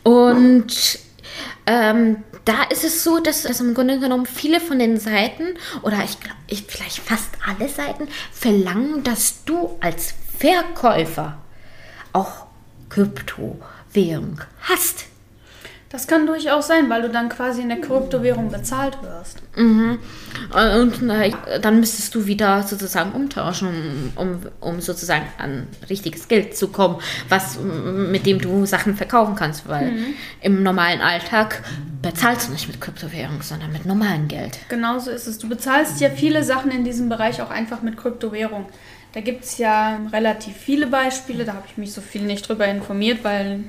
und 0.03 0.99
ähm, 1.67 2.23
da 2.45 2.63
ist 2.63 2.83
es 2.83 3.03
so, 3.03 3.19
dass, 3.19 3.43
dass 3.43 3.59
im 3.59 3.73
Grunde 3.73 3.99
genommen 3.99 4.25
viele 4.25 4.59
von 4.61 4.79
den 4.79 4.97
Seiten 4.99 5.43
oder 5.81 5.97
ich 6.03 6.19
glaube, 6.19 6.37
ich, 6.47 6.63
vielleicht 6.67 6.99
fast 6.99 7.29
alle 7.45 7.67
Seiten 7.67 8.07
verlangen, 8.31 9.03
dass 9.03 9.43
du 9.43 9.77
als 9.81 10.13
Verkäufer 10.39 11.37
auch 12.13 12.45
Kryptowährung 12.89 14.41
hast. 14.61 15.05
Das 15.89 16.05
kann 16.05 16.27
durchaus 16.27 16.67
sein, 16.67 16.89
weil 16.89 17.01
du 17.01 17.09
dann 17.09 17.29
quasi 17.29 17.61
in 17.61 17.69
der 17.69 17.79
Kryptowährung 17.79 18.51
bezahlt 18.51 19.01
wirst. 19.01 19.41
Mhm. 19.55 19.99
Und 20.51 21.09
äh, 21.09 21.31
dann 21.61 21.79
müsstest 21.79 22.13
du 22.13 22.25
wieder 22.25 22.63
sozusagen 22.63 23.13
umtauschen, 23.13 24.11
um, 24.15 24.41
um 24.59 24.81
sozusagen 24.81 25.25
an 25.37 25.67
richtiges 25.89 26.27
Geld 26.27 26.57
zu 26.57 26.67
kommen, 26.67 26.97
was 27.29 27.57
mit 27.59 28.25
dem 28.25 28.39
du 28.39 28.65
Sachen 28.65 28.97
verkaufen 28.97 29.35
kannst, 29.35 29.69
weil 29.69 29.91
mhm. 29.91 30.05
im 30.41 30.61
normalen 30.61 30.99
Alltag 30.99 31.63
bezahlst 32.01 32.49
du 32.49 32.51
nicht 32.51 32.67
mit 32.67 32.81
Kryptowährung, 32.81 33.41
sondern 33.41 33.71
mit 33.71 33.85
normalem 33.85 34.27
Geld. 34.27 34.59
Genauso 34.67 35.09
ist 35.09 35.25
es. 35.25 35.37
Du 35.37 35.47
bezahlst 35.47 36.01
ja 36.01 36.09
viele 36.09 36.43
Sachen 36.43 36.69
in 36.69 36.83
diesem 36.83 37.07
Bereich 37.07 37.41
auch 37.41 37.49
einfach 37.49 37.81
mit 37.81 37.95
Kryptowährung. 37.95 38.65
Da 39.17 39.21
gibt 39.21 39.45
es 39.45 39.57
ja 39.57 39.99
relativ 40.13 40.55
viele 40.55 40.85
Beispiele, 40.85 41.43
da 41.43 41.55
habe 41.55 41.65
ich 41.67 41.75
mich 41.75 41.91
so 41.91 42.01
viel 42.01 42.21
nicht 42.21 42.47
drüber 42.47 42.67
informiert, 42.67 43.23
weil 43.23 43.63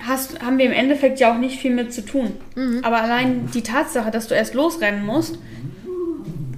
hast, 0.00 0.40
haben 0.42 0.56
wir 0.56 0.64
im 0.64 0.72
Endeffekt 0.72 1.20
ja 1.20 1.34
auch 1.34 1.38
nicht 1.38 1.60
viel 1.60 1.74
mit 1.74 1.92
zu 1.92 2.02
tun. 2.02 2.32
Mhm. 2.54 2.80
Aber 2.82 3.02
allein 3.02 3.50
die 3.52 3.60
Tatsache, 3.60 4.10
dass 4.10 4.26
du 4.26 4.34
erst 4.34 4.54
losrennen 4.54 5.04
musst, 5.04 5.38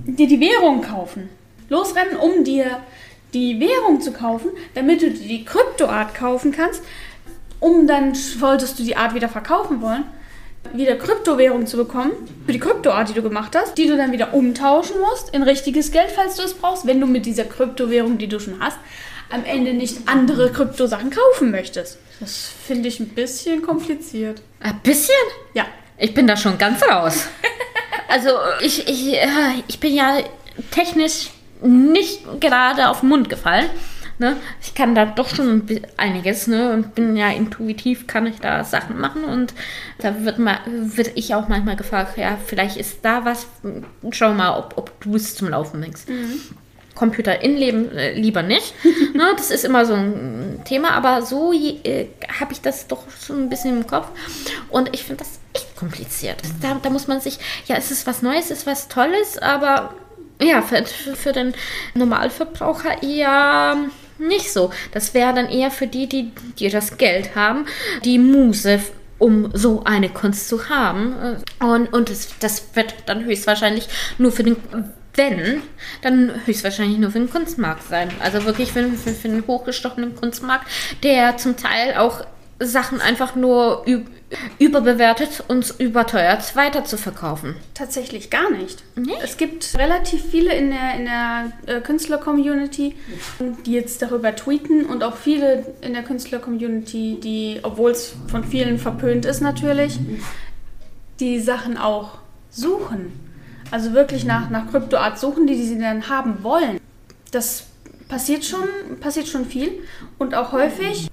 dir 0.06 0.28
die 0.28 0.38
Währung 0.38 0.82
kaufen. 0.82 1.30
Losrennen, 1.68 2.16
um 2.16 2.44
dir 2.44 2.78
die 3.34 3.58
Währung 3.58 4.00
zu 4.02 4.12
kaufen, 4.12 4.50
damit 4.74 5.02
du 5.02 5.10
dir 5.10 5.26
die 5.26 5.44
Kryptoart 5.44 6.14
kaufen 6.14 6.52
kannst, 6.52 6.84
um 7.58 7.88
dann 7.88 8.14
solltest 8.14 8.78
du 8.78 8.84
die 8.84 8.96
Art 8.96 9.16
wieder 9.16 9.28
verkaufen 9.28 9.82
wollen, 9.82 10.04
wieder 10.74 10.96
Kryptowährung 10.96 11.66
zu 11.66 11.76
bekommen, 11.76 12.12
für 12.46 12.52
die 12.52 12.58
Kryptoart, 12.58 13.10
die 13.10 13.14
du 13.14 13.22
gemacht 13.22 13.56
hast, 13.56 13.76
die 13.78 13.86
du 13.86 13.96
dann 13.96 14.12
wieder 14.12 14.34
umtauschen 14.34 14.96
musst 15.00 15.34
in 15.34 15.42
richtiges 15.42 15.90
Geld, 15.90 16.10
falls 16.14 16.36
du 16.36 16.42
es 16.42 16.54
brauchst, 16.54 16.86
wenn 16.86 17.00
du 17.00 17.06
mit 17.06 17.26
dieser 17.26 17.44
Kryptowährung, 17.44 18.18
die 18.18 18.28
du 18.28 18.40
schon 18.40 18.60
hast, 18.60 18.78
am 19.30 19.44
Ende 19.44 19.74
nicht 19.74 19.98
andere 20.06 20.50
Kryptosachen 20.50 21.10
kaufen 21.10 21.50
möchtest. 21.50 21.98
Das 22.20 22.50
finde 22.66 22.88
ich 22.88 23.00
ein 23.00 23.08
bisschen 23.08 23.62
kompliziert. 23.62 24.42
Ein 24.60 24.80
bisschen? 24.80 25.14
Ja. 25.54 25.66
Ich 25.98 26.14
bin 26.14 26.26
da 26.26 26.36
schon 26.36 26.56
ganz 26.58 26.82
raus. 26.82 27.26
also 28.08 28.30
ich, 28.60 28.88
ich, 28.88 29.18
ich 29.66 29.80
bin 29.80 29.94
ja 29.94 30.18
technisch 30.70 31.30
nicht 31.60 32.22
gerade 32.40 32.88
auf 32.88 33.00
den 33.00 33.08
Mund 33.08 33.28
gefallen. 33.28 33.68
Ne? 34.18 34.36
Ich 34.60 34.74
kann 34.74 34.94
da 34.94 35.06
doch 35.06 35.28
schon 35.28 35.64
einiges, 35.96 36.48
ne? 36.48 36.72
Und 36.72 36.94
bin 36.94 37.16
ja 37.16 37.30
intuitiv, 37.30 38.06
kann 38.06 38.26
ich 38.26 38.40
da 38.40 38.64
Sachen 38.64 39.00
machen. 39.00 39.24
Und 39.24 39.54
da 39.98 40.24
wird, 40.24 40.38
mal, 40.38 40.58
wird 40.66 41.12
ich 41.14 41.34
auch 41.34 41.48
manchmal 41.48 41.76
gefragt, 41.76 42.18
ja, 42.18 42.36
vielleicht 42.44 42.76
ist 42.76 43.04
da 43.04 43.24
was, 43.24 43.46
schau 44.10 44.34
mal, 44.34 44.58
ob, 44.58 44.74
ob 44.76 45.00
du 45.00 45.14
es 45.14 45.36
zum 45.36 45.48
Laufen 45.48 45.80
bringst. 45.80 46.08
Mhm. 46.08 46.40
Computer 46.98 47.40
in 47.42 47.56
Leben 47.56 47.96
äh, 47.96 48.12
lieber 48.14 48.42
nicht. 48.42 48.74
ne, 49.14 49.28
das 49.36 49.52
ist 49.52 49.64
immer 49.64 49.86
so 49.86 49.94
ein 49.94 50.62
Thema, 50.64 50.90
aber 50.90 51.22
so 51.22 51.52
äh, 51.52 52.08
habe 52.40 52.52
ich 52.52 52.60
das 52.60 52.88
doch 52.88 53.04
schon 53.24 53.44
ein 53.44 53.48
bisschen 53.48 53.78
im 53.78 53.86
Kopf. 53.86 54.08
Und 54.68 54.92
ich 54.92 55.04
finde 55.04 55.22
das 55.22 55.38
echt 55.54 55.76
kompliziert. 55.76 56.42
Da, 56.60 56.76
da, 56.82 56.90
muss 56.90 57.06
man 57.06 57.20
sich, 57.20 57.38
ja, 57.66 57.76
es 57.76 57.92
ist 57.92 58.06
was 58.08 58.22
Neues, 58.22 58.46
es 58.46 58.58
ist 58.58 58.66
was 58.66 58.88
Tolles, 58.88 59.38
aber 59.38 59.94
ja, 60.42 60.60
für, 60.60 60.84
für 60.84 61.32
den 61.32 61.54
Normalverbraucher 61.94 63.02
eher 63.02 63.76
nicht 64.18 64.52
so. 64.52 64.70
Das 64.92 65.14
wäre 65.14 65.34
dann 65.34 65.48
eher 65.48 65.70
für 65.70 65.86
die, 65.86 66.08
die, 66.08 66.32
die 66.58 66.68
das 66.68 66.96
Geld 66.98 67.34
haben, 67.34 67.66
die 68.04 68.18
Muse 68.18 68.80
um 69.18 69.50
so 69.52 69.82
eine 69.84 70.08
Kunst 70.08 70.48
zu 70.48 70.68
haben. 70.68 71.14
Und, 71.58 71.92
und 71.92 72.08
das, 72.08 72.28
das 72.38 72.68
wird 72.74 72.94
dann 73.06 73.24
höchstwahrscheinlich 73.24 73.88
nur 74.16 74.30
für 74.30 74.44
den 74.44 74.56
wenn, 75.18 75.62
dann 76.00 76.32
höchstwahrscheinlich 76.46 76.98
nur 76.98 77.10
für 77.10 77.18
den 77.18 77.28
Kunstmarkt 77.28 77.82
sein. 77.82 78.08
Also 78.20 78.44
wirklich 78.44 78.72
für, 78.72 78.84
für, 78.90 79.10
für 79.10 79.28
den 79.28 79.46
hochgestochenen 79.46 80.14
Kunstmarkt, 80.14 80.66
der 81.02 81.36
zum 81.36 81.56
Teil 81.56 81.96
auch 81.96 82.24
Sachen 82.60 83.00
einfach 83.00 83.36
nur 83.36 83.84
überbewertet 84.58 85.44
und 85.46 85.74
überteuert 85.78 86.56
weiter 86.56 86.84
zu 86.84 86.96
verkaufen. 86.96 87.54
Tatsächlich 87.74 88.30
gar 88.30 88.50
nicht. 88.50 88.82
nicht. 88.96 89.22
Es 89.22 89.36
gibt 89.36 89.76
relativ 89.78 90.24
viele 90.30 90.52
in 90.54 90.70
der, 90.70 90.94
in 90.94 91.04
der 91.04 91.52
äh, 91.66 91.80
Künstler-Community, 91.80 92.96
die 93.64 93.72
jetzt 93.72 94.02
darüber 94.02 94.34
tweeten 94.34 94.86
und 94.86 95.04
auch 95.04 95.16
viele 95.16 95.74
in 95.80 95.94
der 95.94 96.02
Künstler-Community, 96.02 97.20
die, 97.22 97.60
obwohl 97.62 97.92
es 97.92 98.14
von 98.28 98.42
vielen 98.42 98.78
verpönt 98.78 99.24
ist 99.24 99.40
natürlich, 99.40 99.98
die 101.20 101.40
Sachen 101.40 101.78
auch 101.78 102.18
suchen 102.50 103.28
also 103.70 103.92
wirklich 103.92 104.24
nach, 104.24 104.50
nach 104.50 104.70
Kryptoart 104.70 105.18
suchen, 105.18 105.46
die, 105.46 105.56
die 105.56 105.64
sie 105.64 105.78
dann 105.78 106.08
haben 106.08 106.42
wollen. 106.42 106.80
Das 107.30 107.66
passiert 108.08 108.44
schon, 108.44 108.68
passiert 109.00 109.28
schon 109.28 109.44
viel 109.44 109.82
und 110.18 110.34
auch 110.34 110.52
häufig. 110.52 111.07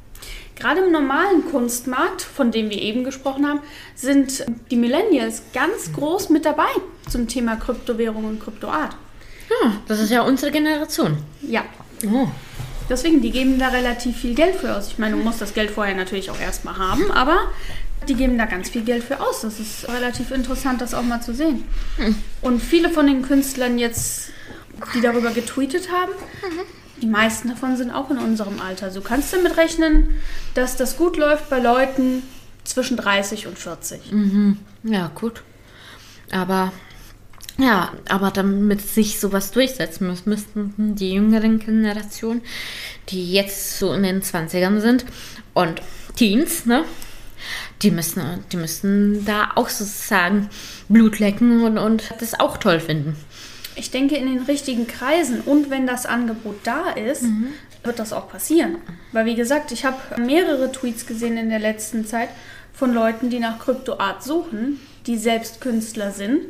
Gerade 0.56 0.82
im 0.82 0.92
normalen 0.92 1.46
Kunstmarkt, 1.52 2.22
von 2.22 2.52
dem 2.52 2.70
wir 2.70 2.82
eben 2.82 3.04
gesprochen 3.04 3.46
haben, 3.46 3.60
sind 3.94 4.46
die 4.72 4.78
Millennials 4.78 5.44
ganz 5.54 5.92
groß 5.94 6.30
mit 6.30 6.46
dabei 6.46 6.70
zum 7.10 7.28
Thema 7.28 7.58
Kryptowährung 7.58 8.26
und 8.26 8.40
Kryptoart. 8.40 8.96
Ja, 9.50 9.74
das 9.88 10.00
ist 10.00 10.12
ja 10.12 10.22
unsere 10.22 10.52
Generation. 10.52 11.18
Ja. 11.42 11.66
Oh. 12.12 12.28
Deswegen, 12.90 13.22
die 13.22 13.32
geben 13.32 13.60
da 13.60 13.70
relativ 13.70 14.18
viel 14.18 14.36
Geld 14.36 14.56
für 14.56 14.76
aus. 14.76 14.88
Ich 14.88 14.98
meine, 14.98 15.18
du 15.18 15.24
musst 15.24 15.42
das 15.42 15.54
Geld 15.54 15.72
vorher 15.72 15.96
natürlich 15.96 16.30
auch 16.30 16.40
erstmal 16.40 16.78
haben, 16.78 17.12
aber 17.12 17.48
die 18.08 18.16
geben 18.16 18.38
da 18.38 18.46
ganz 18.46 18.70
viel 18.70 18.84
Geld 18.84 19.04
für 19.04 19.20
aus. 19.20 19.42
Das 19.42 19.60
ist 19.60 19.90
relativ 19.90 20.32
interessant, 20.32 20.82
das 20.82 20.94
auch 20.94 21.04
mal 21.04 21.22
zu 21.22 21.34
sehen. 21.34 21.64
Hm. 21.98 22.16
Und 22.42 22.62
viele 22.62 22.90
von 22.90 23.08
den 23.08 23.24
Künstlern 23.24 23.78
jetzt, 23.78 24.30
die 24.94 25.02
darüber 25.02 25.32
getweetet 25.32 25.90
haben, 25.92 26.12
mhm. 26.12 26.62
Die 27.06 27.12
meisten 27.12 27.50
davon 27.50 27.78
sind 27.78 27.92
auch 27.92 28.10
in 28.10 28.18
unserem 28.18 28.60
Alter. 28.60 28.90
So 28.90 29.00
kannst 29.00 29.32
du 29.32 29.38
damit 29.38 29.58
rechnen, 29.58 30.16
dass 30.56 30.76
das 30.76 30.98
gut 30.98 31.18
läuft 31.18 31.52
bei 31.52 31.60
Leuten 31.60 32.24
zwischen 32.64 32.98
30 32.98 33.46
und 33.46 33.60
40. 33.60 34.12
Mhm. 34.12 34.58
Ja, 34.82 35.12
gut. 35.14 35.44
Aber 36.32 36.72
ja, 37.60 37.94
aber 38.10 38.32
damit 38.32 38.82
sich 38.82 39.20
sowas 39.20 39.52
durchsetzen 39.52 40.08
muss, 40.08 40.26
müssten 40.26 40.96
die 40.96 41.14
jüngeren 41.14 41.60
Generationen, 41.60 42.42
die 43.10 43.32
jetzt 43.32 43.78
so 43.78 43.94
in 43.94 44.02
den 44.02 44.24
20ern 44.24 44.80
sind 44.80 45.06
und 45.54 45.84
Teens, 46.16 46.66
ne, 46.66 46.86
die 47.84 47.92
müssen, 47.92 48.24
die 48.52 48.58
müssen 48.58 49.26
da 49.26 49.52
auch 49.54 49.70
sozusagen 49.70 50.50
Blut 50.90 51.20
lecken 51.20 51.64
und, 51.64 51.78
und 51.78 52.16
das 52.20 52.40
auch 52.40 52.58
toll 52.58 52.80
finden. 52.80 53.16
Ich 53.76 53.92
denke, 53.92 54.16
in 54.16 54.26
den 54.26 54.44
richtigen 54.44 54.88
Kreisen 54.88 55.42
und 55.42 55.70
wenn 55.70 55.86
das 55.86 56.06
Angebot 56.06 56.58
da 56.64 56.92
ist, 56.92 57.24
mhm. 57.24 57.50
wird 57.84 58.00
das 58.00 58.14
auch 58.14 58.30
passieren. 58.30 58.78
Weil, 59.12 59.26
wie 59.26 59.36
gesagt, 59.36 59.72
ich 59.72 59.86
habe 59.86 60.22
mehrere 60.22 60.72
Tweets 60.72 61.06
gesehen 61.06 61.38
in 61.38 61.50
der 61.50 61.60
letzten 61.60 62.06
Zeit 62.06 62.30
von 62.74 62.94
Leuten, 62.94 63.30
die 63.30 63.40
nach 63.40 63.60
Kryptoart 63.60 64.24
suchen, 64.24 64.80
die 65.08 65.18
selbst 65.18 65.62
Künstler 65.62 66.12
sind. 66.12 66.42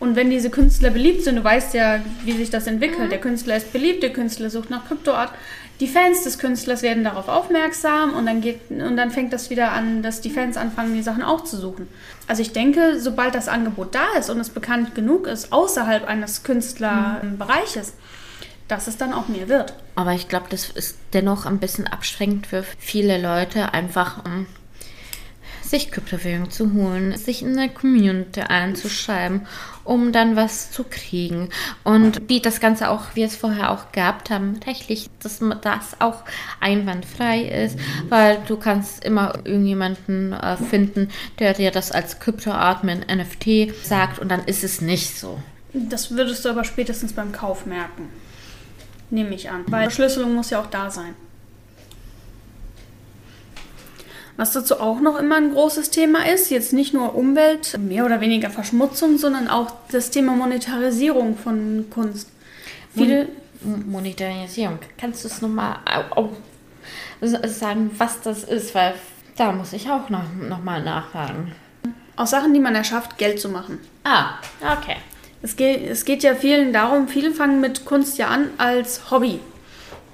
Und 0.00 0.14
wenn 0.14 0.30
diese 0.30 0.50
Künstler 0.50 0.90
beliebt 0.90 1.22
sind, 1.22 1.36
du 1.36 1.44
weißt 1.44 1.74
ja, 1.74 2.00
wie 2.24 2.32
sich 2.32 2.50
das 2.50 2.66
entwickelt. 2.66 3.06
Mhm. 3.06 3.10
Der 3.10 3.20
Künstler 3.20 3.56
ist 3.56 3.72
beliebt, 3.72 4.02
der 4.02 4.12
Künstler 4.12 4.50
sucht 4.50 4.70
nach 4.70 4.86
Kryptoart, 4.86 5.32
die 5.80 5.86
Fans 5.86 6.24
des 6.24 6.38
Künstlers 6.38 6.82
werden 6.82 7.04
darauf 7.04 7.28
aufmerksam 7.28 8.14
und 8.14 8.26
dann, 8.26 8.40
geht, 8.40 8.70
und 8.70 8.96
dann 8.96 9.10
fängt 9.10 9.32
das 9.32 9.48
wieder 9.48 9.72
an, 9.72 10.02
dass 10.02 10.20
die 10.20 10.30
Fans 10.30 10.56
anfangen, 10.56 10.94
die 10.94 11.02
Sachen 11.02 11.22
auch 11.22 11.44
zu 11.44 11.56
suchen. 11.56 11.88
Also 12.26 12.42
ich 12.42 12.52
denke, 12.52 12.98
sobald 12.98 13.34
das 13.34 13.48
Angebot 13.48 13.94
da 13.94 14.18
ist 14.18 14.28
und 14.28 14.40
es 14.40 14.50
bekannt 14.50 14.94
genug 14.94 15.26
ist, 15.26 15.52
außerhalb 15.52 16.06
eines 16.06 16.42
Künstlerbereiches, 16.42 17.94
dass 18.66 18.86
es 18.86 18.96
dann 18.96 19.12
auch 19.12 19.28
mehr 19.28 19.48
wird. 19.48 19.72
Aber 19.94 20.12
ich 20.12 20.28
glaube, 20.28 20.46
das 20.50 20.68
ist 20.68 20.98
dennoch 21.12 21.46
ein 21.46 21.58
bisschen 21.58 21.86
abschränkend 21.86 22.48
für 22.48 22.64
viele 22.78 23.20
Leute, 23.20 23.72
einfach 23.72 24.24
um 24.24 24.46
sich 25.68 25.90
Kryptowährung 25.90 26.50
zu 26.50 26.72
holen, 26.72 27.16
sich 27.16 27.42
in 27.42 27.56
der 27.56 27.68
Community 27.68 28.40
einzuschreiben, 28.40 29.46
um 29.84 30.12
dann 30.12 30.36
was 30.36 30.70
zu 30.70 30.84
kriegen. 30.84 31.50
Und 31.84 32.28
wie 32.28 32.40
das 32.40 32.60
Ganze 32.60 32.90
auch, 32.90 33.14
wie 33.14 33.22
es 33.22 33.36
vorher 33.36 33.70
auch 33.70 33.92
gehabt 33.92 34.30
haben, 34.30 34.58
rechtlich, 34.66 35.10
dass 35.22 35.40
das 35.62 36.00
auch 36.00 36.22
einwandfrei 36.60 37.42
ist, 37.42 37.78
weil 38.08 38.38
du 38.46 38.56
kannst 38.56 39.04
immer 39.04 39.34
irgendjemanden 39.44 40.32
äh, 40.32 40.56
finden, 40.56 41.08
der 41.38 41.54
dir 41.54 41.70
das 41.70 41.92
als 41.92 42.20
Kryptoart 42.20 42.84
mit 42.84 43.06
NFT 43.08 43.74
sagt 43.84 44.18
und 44.18 44.28
dann 44.28 44.44
ist 44.44 44.64
es 44.64 44.80
nicht 44.80 45.18
so. 45.18 45.38
Das 45.72 46.10
würdest 46.10 46.44
du 46.44 46.48
aber 46.48 46.64
spätestens 46.64 47.12
beim 47.12 47.32
Kauf 47.32 47.66
merken. 47.66 48.08
Nehme 49.10 49.34
ich 49.34 49.50
an. 49.50 49.64
Weil 49.68 49.84
Verschlüsselung 49.84 50.34
muss 50.34 50.50
ja 50.50 50.60
auch 50.60 50.66
da 50.66 50.90
sein. 50.90 51.14
Was 54.38 54.52
dazu 54.52 54.78
auch 54.78 55.00
noch 55.00 55.18
immer 55.18 55.34
ein 55.34 55.52
großes 55.52 55.90
Thema 55.90 56.24
ist, 56.24 56.48
jetzt 56.48 56.72
nicht 56.72 56.94
nur 56.94 57.16
Umwelt, 57.16 57.76
mehr 57.76 58.06
oder 58.06 58.20
weniger 58.20 58.50
Verschmutzung, 58.50 59.18
sondern 59.18 59.48
auch 59.48 59.72
das 59.90 60.12
Thema 60.12 60.36
Monetarisierung 60.36 61.36
von 61.36 61.86
Kunst. 61.90 62.30
Viele 62.94 63.26
Monetarisierung. 63.62 64.78
Kannst 64.96 65.24
du 65.24 65.28
es 65.28 65.42
nochmal 65.42 65.78
sagen, 67.20 67.90
was 67.98 68.20
das 68.20 68.44
ist? 68.44 68.76
Weil 68.76 68.94
da 69.36 69.50
muss 69.50 69.72
ich 69.72 69.90
auch 69.90 70.08
noch, 70.08 70.22
noch 70.48 70.62
mal 70.62 70.84
nachfragen. 70.84 71.50
Aus 72.14 72.30
Sachen, 72.30 72.54
die 72.54 72.60
man 72.60 72.76
erschafft, 72.76 73.18
Geld 73.18 73.40
zu 73.40 73.48
machen. 73.48 73.80
Ah, 74.04 74.34
okay. 74.60 74.98
Es 75.42 75.56
geht, 75.56 75.84
es 75.90 76.04
geht 76.04 76.22
ja 76.22 76.36
vielen 76.36 76.72
darum, 76.72 77.08
viele 77.08 77.32
fangen 77.32 77.60
mit 77.60 77.84
Kunst 77.84 78.18
ja 78.18 78.28
an 78.28 78.50
als 78.56 79.10
Hobby. 79.10 79.40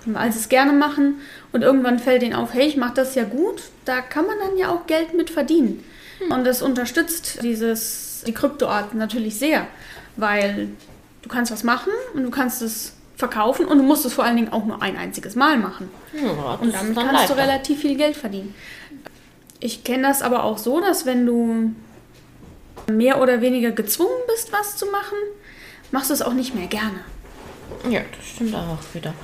sie 0.07 0.13
es 0.31 0.49
gerne 0.49 0.73
machen 0.73 1.17
und 1.53 1.61
irgendwann 1.61 1.99
fällt 1.99 2.23
ihnen 2.23 2.35
auf, 2.35 2.55
hey, 2.55 2.67
ich 2.67 2.79
mache 2.79 2.95
das 2.95 3.15
ja 3.17 3.25
gut, 3.25 3.65
da 3.85 4.01
kann 4.01 4.27
man 4.27 4.39
dann 4.39 4.57
ja 4.57 4.71
auch 4.71 4.87
Geld 4.87 5.15
mit 5.15 5.31
verdienen. 5.31 5.85
Hm. 6.19 6.33
Und 6.33 6.45
das 6.45 6.63
unterstützt 6.63 7.43
dieses, 7.43 8.23
die 8.27 8.33
Kryptoart 8.33 8.95
natürlich 8.95 9.39
sehr, 9.39 9.67
weil 10.17 10.69
du 11.23 11.29
kannst 11.29 11.53
was 11.53 11.65
machen 11.65 11.93
und 12.15 12.23
du 12.23 12.31
kannst 12.31 12.63
es 12.63 12.95
verkaufen 13.17 13.67
und 13.67 13.79
du 13.79 13.85
musst 13.85 14.05
es 14.05 14.13
vor 14.13 14.25
allen 14.25 14.37
Dingen 14.37 14.53
auch 14.53 14.65
nur 14.65 14.83
ein 14.83 14.97
einziges 14.97 15.37
Mal 15.37 15.59
machen. 15.59 15.89
Ja, 16.13 16.59
und 16.61 16.75
damit 16.75 16.97
kannst 16.97 17.13
leichter. 17.13 17.35
du 17.35 17.41
relativ 17.41 17.81
viel 17.81 17.97
Geld 17.97 18.17
verdienen. 18.17 18.55
Ich 19.61 19.85
kenne 19.85 20.09
das 20.09 20.21
aber 20.23 20.45
auch 20.45 20.59
so, 20.59 20.81
dass 20.81 21.07
wenn 21.07 21.25
du 21.25 21.73
mehr 22.91 23.21
oder 23.21 23.41
weniger 23.41 23.71
gezwungen 23.71 24.21
bist, 24.27 24.53
was 24.53 24.77
zu 24.77 24.87
machen, 24.87 25.17
machst 25.91 26.11
du 26.11 26.15
es 26.15 26.23
auch 26.23 26.35
nicht 26.35 26.55
mehr 26.55 26.67
gerne. 26.67 27.01
Ja, 27.89 28.01
das 28.17 28.27
stimmt 28.27 28.55
auch 28.55 28.79
wieder. 28.93 29.15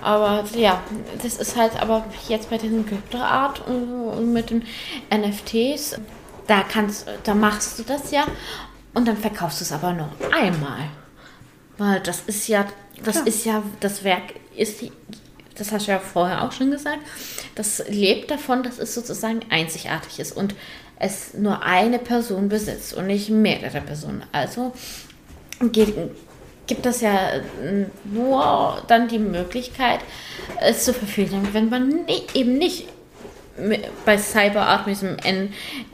Aber 0.00 0.44
ja, 0.54 0.82
das 1.22 1.36
ist 1.36 1.56
halt 1.56 1.80
aber 1.80 2.04
jetzt 2.28 2.50
bei 2.50 2.58
diesen 2.58 2.86
Kryptoart 2.86 3.66
und 3.66 4.32
mit 4.32 4.50
den 4.50 4.64
NFTs, 5.10 5.96
da 6.46 6.62
kannst, 6.62 7.06
da 7.24 7.34
machst 7.34 7.78
du 7.78 7.82
das 7.82 8.10
ja 8.10 8.24
und 8.94 9.06
dann 9.06 9.16
verkaufst 9.16 9.60
du 9.60 9.64
es 9.64 9.72
aber 9.72 9.92
nur 9.92 10.08
einmal. 10.32 10.88
Weil 11.78 12.00
das 12.00 12.22
ist 12.26 12.48
ja, 12.48 12.66
das 13.02 13.16
Klar. 13.16 13.26
ist 13.26 13.44
ja, 13.44 13.62
das 13.80 14.04
Werk 14.04 14.34
ist, 14.56 14.80
das 15.56 15.72
hast 15.72 15.86
du 15.86 15.92
ja 15.92 15.98
vorher 15.98 16.42
auch 16.42 16.52
schon 16.52 16.70
gesagt, 16.70 17.00
das 17.54 17.82
lebt 17.88 18.30
davon, 18.30 18.62
dass 18.62 18.78
es 18.78 18.94
sozusagen 18.94 19.40
einzigartig 19.50 20.18
ist 20.18 20.32
und 20.32 20.54
es 20.98 21.34
nur 21.34 21.62
eine 21.62 21.98
Person 21.98 22.48
besitzt 22.48 22.94
und 22.94 23.06
nicht 23.06 23.28
mehrere 23.28 23.80
Personen. 23.82 24.24
Also 24.32 24.72
geht, 25.60 25.94
gibt 26.66 26.86
es 26.86 27.00
ja 27.00 27.40
nur 28.04 28.82
dann 28.88 29.08
die 29.08 29.18
Möglichkeit, 29.18 30.00
es 30.60 30.84
zu 30.84 30.92
verfügen, 30.92 31.48
wenn 31.52 31.68
man 31.68 32.06
eben 32.34 32.58
nicht 32.58 32.88
bei 34.04 34.16
CyberArt 34.18 34.86
mit 34.86 34.96
diesem 34.96 35.16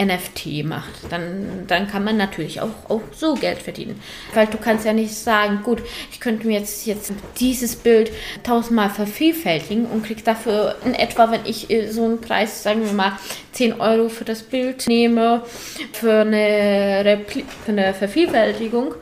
NFT 0.00 0.64
macht, 0.64 0.90
dann, 1.10 1.64
dann 1.68 1.86
kann 1.86 2.04
man 2.04 2.16
natürlich 2.16 2.60
auch, 2.60 2.70
auch 2.88 3.02
so 3.12 3.34
Geld 3.34 3.62
verdienen. 3.62 4.00
Weil 4.34 4.46
du 4.48 4.58
kannst 4.58 4.84
ja 4.84 4.92
nicht 4.92 5.14
sagen, 5.14 5.60
gut, 5.62 5.80
ich 6.10 6.18
könnte 6.18 6.46
mir 6.46 6.58
jetzt, 6.58 6.86
jetzt 6.86 7.12
dieses 7.38 7.76
Bild 7.76 8.10
tausendmal 8.42 8.90
vervielfältigen 8.90 9.86
und 9.86 10.04
krieg 10.04 10.24
dafür 10.24 10.76
in 10.84 10.94
etwa, 10.94 11.30
wenn 11.30 11.44
ich 11.44 11.70
äh, 11.70 11.90
so 11.90 12.04
einen 12.04 12.20
Preis, 12.20 12.62
sagen 12.62 12.84
wir 12.84 12.92
mal, 12.92 13.12
10 13.52 13.80
Euro 13.80 14.08
für 14.08 14.24
das 14.24 14.42
Bild 14.42 14.86
nehme, 14.88 15.44
für 15.92 16.22
eine, 16.22 17.04
Repli 17.04 17.44
für 17.64 17.72
eine 17.72 17.94
Vervielfältigung 17.94 18.94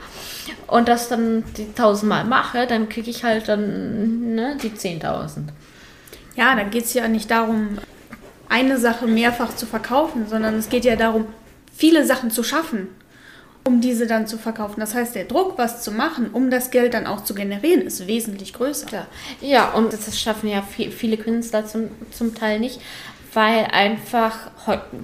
und 0.70 0.88
das 0.88 1.08
dann 1.08 1.44
die 1.56 1.72
tausendmal 1.72 2.24
mache, 2.24 2.66
dann 2.66 2.88
kriege 2.88 3.10
ich 3.10 3.24
halt 3.24 3.48
dann 3.48 4.34
ne, 4.34 4.56
die 4.62 4.70
10.000. 4.70 5.48
Ja, 6.36 6.54
da 6.54 6.62
geht 6.62 6.84
es 6.84 6.94
ja 6.94 7.08
nicht 7.08 7.30
darum, 7.30 7.78
eine 8.48 8.78
Sache 8.78 9.06
mehrfach 9.06 9.54
zu 9.54 9.66
verkaufen, 9.66 10.28
sondern 10.28 10.54
es 10.54 10.68
geht 10.68 10.84
ja 10.84 10.96
darum, 10.96 11.26
viele 11.74 12.06
Sachen 12.06 12.30
zu 12.30 12.42
schaffen, 12.42 12.88
um 13.64 13.80
diese 13.80 14.06
dann 14.06 14.26
zu 14.26 14.38
verkaufen. 14.38 14.80
Das 14.80 14.94
heißt, 14.94 15.14
der 15.14 15.24
Druck, 15.24 15.58
was 15.58 15.82
zu 15.82 15.92
machen, 15.92 16.30
um 16.32 16.50
das 16.50 16.70
Geld 16.70 16.94
dann 16.94 17.06
auch 17.06 17.24
zu 17.24 17.34
generieren, 17.34 17.82
ist 17.82 18.06
wesentlich 18.06 18.52
größer. 18.52 18.86
Ja, 18.92 19.06
ja 19.40 19.70
und 19.72 19.92
das 19.92 20.20
schaffen 20.20 20.48
ja 20.48 20.62
viele 20.62 21.16
Künstler 21.16 21.66
zum, 21.66 21.90
zum 22.12 22.34
Teil 22.34 22.60
nicht, 22.60 22.80
weil 23.32 23.66
einfach, 23.66 24.50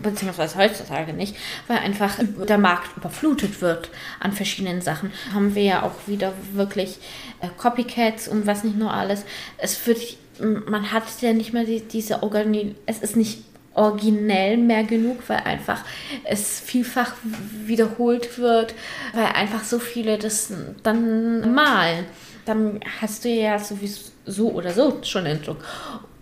beziehungsweise 0.02 0.56
heutzutage 0.56 1.12
nicht, 1.12 1.36
weil 1.68 1.78
einfach 1.78 2.18
der 2.48 2.58
Markt 2.58 2.96
überflutet 2.96 3.60
wird 3.60 3.90
an 4.20 4.32
verschiedenen 4.32 4.80
Sachen. 4.80 5.12
Haben 5.32 5.54
wir 5.54 5.62
ja 5.62 5.82
auch 5.82 6.06
wieder 6.06 6.32
wirklich 6.52 6.98
äh, 7.40 7.48
Copycats 7.56 8.28
und 8.28 8.46
was 8.46 8.64
nicht 8.64 8.76
nur 8.76 8.92
alles. 8.92 9.24
Es 9.58 9.86
wird 9.86 10.00
man 10.38 10.92
hat 10.92 11.04
ja 11.20 11.32
nicht 11.32 11.52
mehr 11.54 11.64
die, 11.64 11.80
diese 11.80 12.22
Organi 12.22 12.74
es 12.84 12.98
ist 12.98 13.16
nicht 13.16 13.42
originell 13.74 14.56
mehr 14.56 14.84
genug, 14.84 15.18
weil 15.28 15.38
einfach 15.38 15.84
es 16.24 16.60
vielfach 16.60 17.12
wiederholt 17.66 18.38
wird, 18.38 18.74
weil 19.12 19.26
einfach 19.26 19.64
so 19.64 19.78
viele 19.78 20.18
das 20.18 20.52
dann 20.82 21.54
malen. 21.54 22.06
Dann 22.46 22.80
hast 23.00 23.24
du 23.24 23.28
ja 23.28 23.58
sowieso 23.58 24.10
so 24.24 24.50
oder 24.52 24.72
so 24.72 24.98
schon 25.02 25.24
den 25.26 25.42
Druck. 25.42 25.58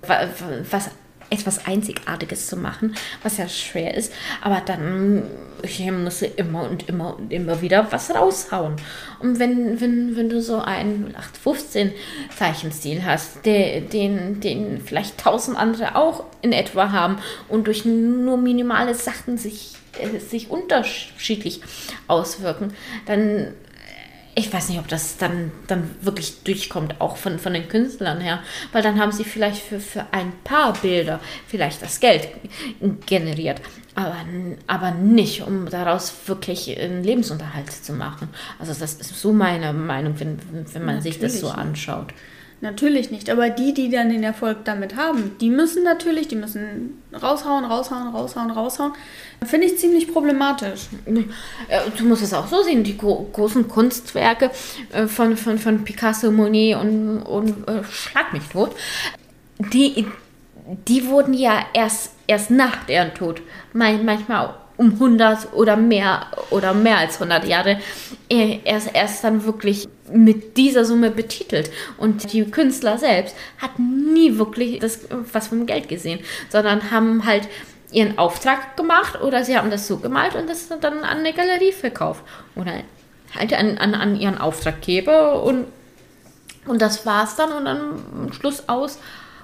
Was 0.03 0.91
etwas 1.35 1.67
Einzigartiges 1.67 2.47
zu 2.47 2.57
machen, 2.57 2.95
was 3.23 3.37
ja 3.37 3.49
schwer 3.49 3.95
ist. 3.95 4.13
Aber 4.41 4.61
dann 4.61 5.25
musst 5.63 6.23
du 6.23 6.27
immer 6.27 6.69
und 6.69 6.89
immer 6.89 7.17
und 7.17 7.33
immer 7.33 7.61
wieder 7.61 7.91
was 7.91 8.15
raushauen. 8.15 8.77
Und 9.21 9.39
wenn, 9.39 9.81
wenn, 9.81 10.17
wenn 10.17 10.29
du 10.29 10.41
so 10.41 10.59
einen 10.59 11.15
815 11.17 11.93
Zeichenstil 12.37 13.05
hast, 13.05 13.45
der, 13.45 13.81
den, 13.81 14.41
den 14.41 14.81
vielleicht 14.81 15.19
tausend 15.19 15.57
andere 15.57 15.97
auch 15.97 16.25
in 16.43 16.53
etwa 16.53 16.93
haben 16.93 17.17
und 17.49 17.67
durch 17.67 17.85
nur 17.85 18.37
minimale 18.37 18.95
Sachen 18.95 19.39
sich, 19.39 19.73
äh, 19.99 20.19
sich 20.19 20.51
unterschiedlich 20.51 21.61
auswirken, 22.09 22.73
dann 23.07 23.55
ich 24.35 24.53
weiß 24.53 24.69
nicht, 24.69 24.79
ob 24.79 24.89
das 24.89 25.17
dann, 25.17 25.53
dann 25.67 25.91
wirklich 26.01 26.43
durchkommt, 26.43 27.01
auch 27.01 27.17
von, 27.17 27.39
von 27.39 27.53
den 27.53 27.69
Künstlern 27.69 28.21
her, 28.21 28.41
weil 28.73 28.83
dann 28.83 29.01
haben 29.01 29.13
sie 29.13 29.25
vielleicht 29.25 29.63
für, 29.63 29.81
für 29.81 30.07
ein 30.13 30.33
paar 30.43 30.73
Bilder 30.75 31.21
vielleicht 31.47 31.83
das 31.83 32.01
Geld 32.01 32.29
generiert, 33.07 33.61
aber, 33.95 34.17
aber 34.67 34.91
nicht, 34.91 35.43
um 35.43 35.69
daraus 35.71 36.13
wirklich 36.27 36.79
einen 36.79 37.05
Lebensunterhalt 37.05 37.71
zu 37.71 37.93
machen. 37.93 38.29
Also 38.59 38.75
das 38.75 38.95
ist 38.95 39.21
so 39.21 39.33
meine 39.33 39.73
Meinung, 39.73 40.19
wenn, 40.19 40.39
wenn 40.51 40.85
man 40.85 40.97
Natürlich 40.97 41.15
sich 41.15 41.23
das 41.23 41.41
so 41.41 41.49
anschaut. 41.49 42.13
Natürlich 42.61 43.11
nicht, 43.11 43.29
aber 43.29 43.51
die, 43.51 43.75
die 43.75 43.91
dann 43.91 44.09
den 44.09 44.23
Erfolg 44.23 44.65
damit 44.65 44.97
haben, 44.97 45.33
die 45.41 45.51
müssen 45.51 45.83
natürlich, 45.83 46.29
die 46.29 46.37
müssen 46.37 47.03
raushauen, 47.13 47.65
raushauen, 47.65 48.09
raushauen, 48.09 48.51
raushauen. 48.51 48.93
Finde 49.45 49.67
ich 49.67 49.79
ziemlich 49.79 50.11
problematisch. 50.11 50.87
Du 51.99 52.05
musst 52.05 52.23
es 52.23 52.33
auch 52.33 52.47
so 52.47 52.63
sehen, 52.63 52.83
die 52.83 52.97
großen 52.97 53.69
Kunstwerke 53.69 54.51
äh, 54.93 55.07
von, 55.07 55.37
von, 55.37 55.59
von 55.59 55.85
Picasso, 55.85 56.31
Monet 56.31 56.77
und, 56.81 57.19
und 57.23 57.69
äh, 57.69 57.85
Schlag 57.85 58.33
mich 58.33 58.45
tot, 58.45 58.71
die, 59.59 60.07
die 60.89 61.07
wurden 61.07 61.35
ja 61.35 61.67
erst, 61.75 62.13
erst 62.27 62.51
nach 62.51 62.85
deren 62.87 63.13
Tod 63.15 63.43
manchmal 63.73 64.55
um 64.77 64.93
100 64.93 65.53
oder 65.53 65.77
mehr 65.77 66.27
oder 66.51 66.75
mehr 66.75 66.99
als 66.99 67.15
100 67.15 67.47
Jahre 67.47 67.79
erst, 68.29 68.91
erst 68.93 69.23
dann 69.23 69.45
wirklich 69.45 69.89
mit 70.13 70.57
dieser 70.57 70.85
Summe 70.85 71.11
betitelt. 71.11 71.71
Und 71.97 72.33
die 72.33 72.45
Künstler 72.51 72.99
selbst 72.99 73.37
hatten 73.59 74.13
nie 74.13 74.37
wirklich 74.39 74.81
das, 74.81 75.01
was 75.33 75.49
vom 75.49 75.67
Geld 75.67 75.89
gesehen, 75.89 76.21
sondern 76.49 76.91
haben 76.91 77.25
halt 77.25 77.49
ihren 77.93 78.19
Auftrag 78.19 78.77
gemacht 78.77 79.21
oder 79.23 79.45
sie 79.45 79.57
haben 79.57 79.71
das 79.71 79.87
so 79.87 79.99
gemalt 79.99 80.35
und 80.35 80.49
das 80.49 80.69
dann 80.69 81.05
an 81.05 81.19
eine 81.21 81.33
Galerie 81.33 81.73
verkauft. 81.73 82.25
Oder 82.57 82.73
halt 83.35 83.53
an, 83.53 83.79
an, 83.79 83.95
an 83.95 84.17
ihren 84.17 84.39
Auftraggeber 84.39 85.43
und, 85.43 85.67
und 86.67 86.83
das 86.83 87.07
war's 87.07 87.37
dann 87.37 87.53
und 87.53 87.65
dann 87.65 88.33
Schluss 88.33 88.69
aus 88.69 88.99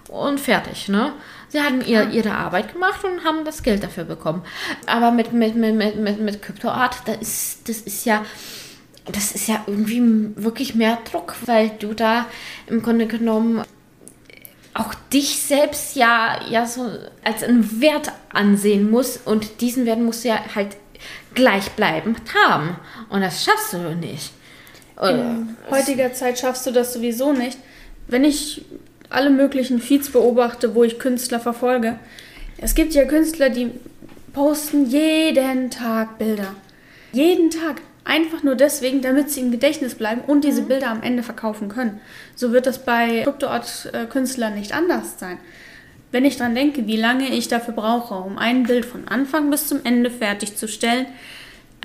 und 0.08 0.40
fertig, 0.40 0.88
ne? 0.88 1.12
Sie 1.50 1.60
haben 1.60 1.84
ihr, 1.84 2.08
ihre 2.10 2.32
Arbeit 2.32 2.72
gemacht 2.72 3.04
und 3.04 3.24
haben 3.24 3.44
das 3.44 3.62
Geld 3.62 3.82
dafür 3.82 4.04
bekommen. 4.04 4.42
Aber 4.86 5.10
mit, 5.10 5.32
mit, 5.32 5.56
mit, 5.56 5.74
mit, 5.74 5.96
mit, 5.96 6.20
mit 6.20 6.42
CryptoArt, 6.42 7.02
das 7.06 7.18
ist, 7.20 7.68
das 7.68 7.78
ist 7.78 8.04
ja 8.06 8.24
das 9.12 9.32
ist 9.32 9.48
ja 9.48 9.64
irgendwie 9.66 10.02
wirklich 10.36 10.74
mehr 10.74 10.98
Druck, 11.10 11.34
weil 11.46 11.70
du 11.78 11.94
da 11.94 12.26
im 12.66 12.82
Grunde 12.82 13.06
genommen 13.06 13.64
auch 14.74 14.94
dich 15.12 15.40
selbst 15.42 15.96
ja, 15.96 16.40
ja 16.48 16.66
so 16.66 16.88
als 17.24 17.42
einen 17.42 17.80
Wert 17.80 18.12
ansehen 18.32 18.90
musst 18.90 19.26
und 19.26 19.60
diesen 19.60 19.84
Wert 19.86 19.98
musst 19.98 20.24
du 20.24 20.28
ja 20.28 20.40
halt 20.54 20.76
gleichbleibend 21.34 22.20
haben. 22.46 22.76
Und 23.08 23.22
das 23.22 23.44
schaffst 23.44 23.72
du 23.72 23.94
nicht. 23.96 24.32
In 25.02 25.56
heutiger 25.70 26.12
Zeit 26.12 26.38
schaffst 26.38 26.66
du 26.66 26.72
das 26.72 26.92
sowieso 26.92 27.32
nicht. 27.32 27.58
Wenn 28.06 28.22
ich 28.22 28.64
alle 29.10 29.30
möglichen 29.30 29.80
Feeds 29.80 30.10
beobachte, 30.10 30.74
wo 30.74 30.84
ich 30.84 30.98
Künstler 30.98 31.40
verfolge. 31.40 31.98
Es 32.58 32.74
gibt 32.74 32.94
ja 32.94 33.04
Künstler, 33.04 33.50
die 33.50 33.72
posten 34.32 34.86
jeden 34.86 35.70
Tag 35.70 36.18
Bilder. 36.18 36.54
Jeden 37.12 37.50
Tag. 37.50 37.82
Einfach 38.04 38.42
nur 38.42 38.54
deswegen, 38.54 39.02
damit 39.02 39.30
sie 39.30 39.40
im 39.40 39.50
Gedächtnis 39.50 39.94
bleiben 39.94 40.22
und 40.26 40.44
diese 40.44 40.62
mhm. 40.62 40.68
Bilder 40.68 40.90
am 40.90 41.02
Ende 41.02 41.22
verkaufen 41.22 41.68
können. 41.68 42.00
So 42.34 42.52
wird 42.52 42.66
das 42.66 42.84
bei 42.84 43.22
Kryptoart-Künstlern 43.22 44.54
nicht 44.54 44.72
anders 44.72 45.18
sein. 45.18 45.38
Wenn 46.12 46.24
ich 46.24 46.36
daran 46.36 46.54
denke, 46.54 46.86
wie 46.86 46.96
lange 46.96 47.28
ich 47.28 47.48
dafür 47.48 47.74
brauche, 47.74 48.14
um 48.14 48.38
ein 48.38 48.64
Bild 48.64 48.84
von 48.84 49.06
Anfang 49.06 49.50
bis 49.50 49.68
zum 49.68 49.80
Ende 49.84 50.10
fertigzustellen, 50.10 51.06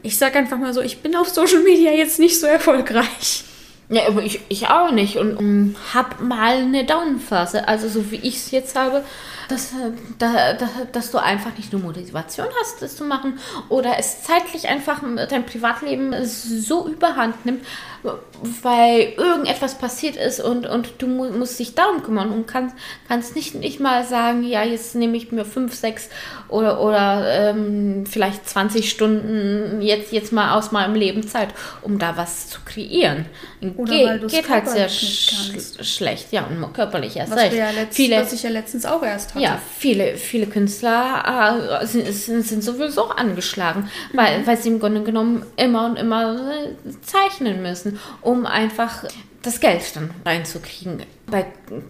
ich 0.01 0.17
sage 0.17 0.37
einfach 0.37 0.57
mal 0.57 0.73
so, 0.73 0.81
ich 0.81 0.99
bin 0.99 1.15
auf 1.15 1.29
Social 1.29 1.61
Media 1.61 1.91
jetzt 1.91 2.19
nicht 2.19 2.39
so 2.39 2.47
erfolgreich. 2.47 3.44
Ja, 3.89 4.07
aber 4.07 4.23
ich, 4.23 4.39
ich 4.49 4.67
auch 4.67 4.91
nicht. 4.91 5.17
Und 5.17 5.37
um, 5.37 5.75
hab 5.93 6.19
mal 6.19 6.57
eine 6.57 6.85
Downphase, 6.85 7.67
also 7.67 7.87
so 7.87 8.11
wie 8.11 8.17
ich 8.17 8.37
es 8.37 8.51
jetzt 8.51 8.75
habe, 8.75 9.03
dass, 9.47 9.71
äh, 9.71 9.91
da, 10.19 10.53
da, 10.53 10.69
dass 10.91 11.11
du 11.11 11.17
einfach 11.17 11.55
nicht 11.57 11.71
nur 11.71 11.81
Motivation 11.81 12.47
hast, 12.61 12.81
das 12.81 12.95
zu 12.95 13.03
machen 13.03 13.39
oder 13.69 13.97
es 13.97 14.23
zeitlich 14.23 14.67
einfach 14.67 15.01
dein 15.29 15.45
Privatleben 15.45 16.13
so 16.25 16.87
überhand 16.87 17.45
nimmt, 17.45 17.65
weil 18.61 19.13
irgendetwas 19.17 19.77
passiert 19.77 20.15
ist 20.15 20.39
und, 20.39 20.67
und 20.67 20.93
du 20.99 21.07
mu 21.07 21.29
musst 21.31 21.59
dich 21.59 21.75
darum 21.75 22.03
kümmern 22.03 22.31
und 22.31 22.47
kannst, 22.47 22.75
kannst 23.07 23.35
nicht, 23.35 23.55
nicht 23.55 23.79
mal 23.79 24.03
sagen, 24.03 24.43
ja, 24.43 24.63
jetzt 24.63 24.95
nehme 24.95 25.17
ich 25.17 25.31
mir 25.31 25.45
fünf, 25.45 25.73
sechs 25.73 26.09
oder, 26.47 26.81
oder 26.81 27.25
ähm, 27.27 28.05
vielleicht 28.05 28.47
20 28.47 28.89
Stunden 28.89 29.81
jetzt, 29.81 30.11
jetzt 30.11 30.31
mal 30.31 30.57
aus 30.57 30.71
meinem 30.71 30.95
Leben 30.95 31.27
Zeit, 31.27 31.49
um 31.81 31.97
da 31.97 32.17
was 32.17 32.49
zu 32.49 32.59
kreieren. 32.63 33.25
Oder 33.77 33.91
Ge 33.91 34.05
weil 34.05 34.19
geht 34.27 34.49
halt 34.49 34.69
sehr 34.69 34.89
sch 34.89 35.33
schlecht, 35.81 36.31
ja, 36.31 36.45
und 36.45 36.73
körperlich 36.73 37.15
erst 37.17 37.31
Was, 37.31 37.41
recht. 37.41 37.55
ja 37.55 37.71
letzt, 37.71 37.95
Viele, 37.95 38.21
was 38.21 38.33
ich 38.33 38.43
ja 38.43 38.49
letztens 38.49 38.85
auch 38.85 39.01
erst 39.01 39.34
hatte. 39.35 39.43
ja, 39.43 39.61
viele, 39.77 40.17
viele 40.17 40.47
Künstler 40.47 41.81
äh, 41.81 41.85
sind, 41.85 42.11
sind, 42.11 42.63
sowieso 42.63 43.09
angeschlagen, 43.09 43.89
weil, 44.13 44.45
weil 44.47 44.57
sie 44.57 44.69
im 44.69 44.79
Grunde 44.79 45.03
genommen 45.03 45.45
immer 45.57 45.85
und 45.85 45.97
immer 45.97 46.51
äh, 46.51 46.91
zeichnen 47.01 47.61
müssen, 47.61 47.99
um 48.21 48.45
einfach 48.45 49.05
das 49.41 49.59
Geld 49.59 49.95
dann 49.95 50.11
reinzukriegen. 50.25 51.03
Bei 51.27 51.45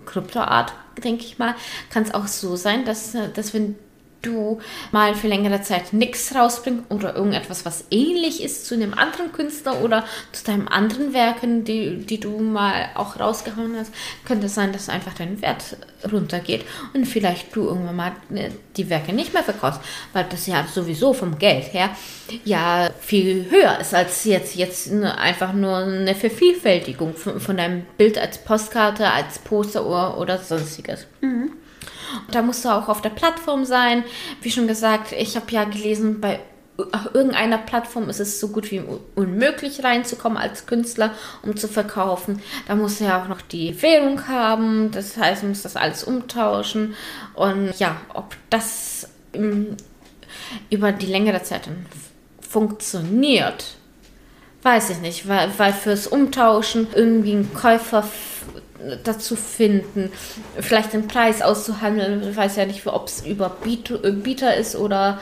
Kryptoart, 0.06 0.74
denke 1.04 1.24
ich 1.24 1.40
mal, 1.40 1.56
kann 1.90 2.04
es 2.04 2.14
auch 2.14 2.28
so 2.28 2.56
sein, 2.56 2.86
dass, 2.86 3.16
äh, 3.16 3.30
dass 3.34 3.54
wenn 3.54 3.76
du 4.26 4.60
mal 4.92 5.16
für 5.16 5.28
längere 5.28 5.62
Zeit 5.62 5.94
nichts 5.94 6.34
rausbringst 6.36 6.86
oder 6.90 7.16
irgendetwas, 7.16 7.66
was 7.66 7.86
ähnlich 7.92 8.44
ist 8.44 8.66
zu 8.66 8.76
einem 8.76 8.94
anderen 8.94 9.32
Künstler 9.32 9.82
oder 9.82 10.06
zu 10.32 10.44
deinem 10.44 10.68
anderen 10.68 11.14
Werken, 11.14 11.64
die, 11.64 11.98
die 11.98 12.20
du 12.20 12.40
mal 12.40 12.90
auch 12.96 13.20
rausgehauen 13.20 13.76
hast, 13.78 13.94
könnte 14.26 14.48
es 14.48 14.56
sein, 14.56 14.74
dass 14.74 14.90
einfach 14.90 15.14
dein 15.14 15.42
Wert 15.42 15.78
runtergeht 16.12 16.66
und 16.94 17.06
vielleicht 17.06 17.56
du 17.56 17.64
irgendwann 17.64 17.96
mal 17.96 18.12
äh, 18.34 18.50
die 18.78 18.90
Werke 18.90 19.14
nicht 19.14 19.34
mehr 19.34 19.44
verkaufst, 19.44 19.82
weil 20.14 20.26
das 20.30 20.48
ja 20.48 20.66
sowieso 20.72 21.14
vom 21.14 21.38
Geld 21.38 21.74
her 21.74 21.90
ja 22.44 22.90
viel 23.00 23.50
höher 23.50 23.80
ist 23.80 23.94
als 23.94 24.24
jetzt, 24.26 24.56
jetzt 24.56 24.92
einfach 24.92 25.54
nur 25.54 25.78
eine 25.78 26.16
Vervielfältigung 26.16 27.16
von, 27.16 27.40
von 27.40 27.58
deinem 27.58 27.84
Bild 27.98 28.18
als 28.18 28.38
Postkarte, 28.38 29.10
als 29.10 29.40
Poster 29.40 29.86
oder, 29.86 30.18
oder 30.18 30.38
sonstiges. 30.38 31.08
Da 32.32 32.42
musst 32.42 32.66
du 32.66 32.70
auch 32.70 32.88
auf 32.88 33.02
der 33.02 33.10
Plattform 33.10 33.66
sein. 33.66 34.04
Wie 34.42 34.52
schon 34.52 34.68
gesagt, 34.68 35.12
ich 35.12 35.36
habe 35.36 35.52
ja 35.52 35.64
gelesen, 35.64 36.22
bei 36.22 36.40
irgendeiner 37.14 37.58
Plattform 37.58 38.10
ist 38.10 38.20
es 38.20 38.40
so 38.40 38.50
gut 38.50 38.70
wie 38.72 38.84
unmöglich 39.16 39.84
reinzukommen 39.84 40.38
als 40.38 40.66
Künstler, 40.66 41.12
um 41.42 41.56
zu 41.56 41.68
verkaufen. 41.68 42.42
Da 42.68 42.76
musst 42.76 43.00
du 43.00 43.06
ja 43.06 43.22
auch 43.22 43.28
noch 43.28 43.42
die 43.42 43.82
Währung 43.82 44.28
haben. 44.28 44.92
Das 44.92 45.18
heißt, 45.18 45.44
du 45.44 45.48
musst 45.48 45.64
das 45.64 45.76
alles 45.76 46.04
umtauschen. 46.04 46.96
Und 47.34 47.80
ja, 47.80 47.98
ob 48.14 48.36
das 48.50 49.08
im, 49.32 49.78
über 50.70 50.92
die 50.92 51.06
längere 51.06 51.44
Zeit 51.44 51.68
dann 51.68 51.86
funktioniert, 52.42 53.76
weiß 54.62 54.90
ich 54.90 54.98
nicht, 55.00 55.28
weil, 55.28 55.52
weil 55.58 55.74
fürs 55.74 56.08
Umtauschen 56.08 56.88
irgendwie 56.94 57.34
einen 57.34 57.54
Käufer 57.54 58.04
dazu 59.04 59.36
finden, 59.36 60.12
vielleicht 60.60 60.94
den 60.94 61.08
Preis 61.08 61.42
auszuhandeln, 61.42 62.30
ich 62.30 62.36
weiß 62.36 62.56
ja 62.56 62.66
nicht, 62.66 62.86
ob 62.88 63.08
es 63.08 63.26
über 63.26 63.56
äh, 63.66 64.12
Bieter 64.12 64.56
ist 64.56 64.76
oder, 64.76 65.20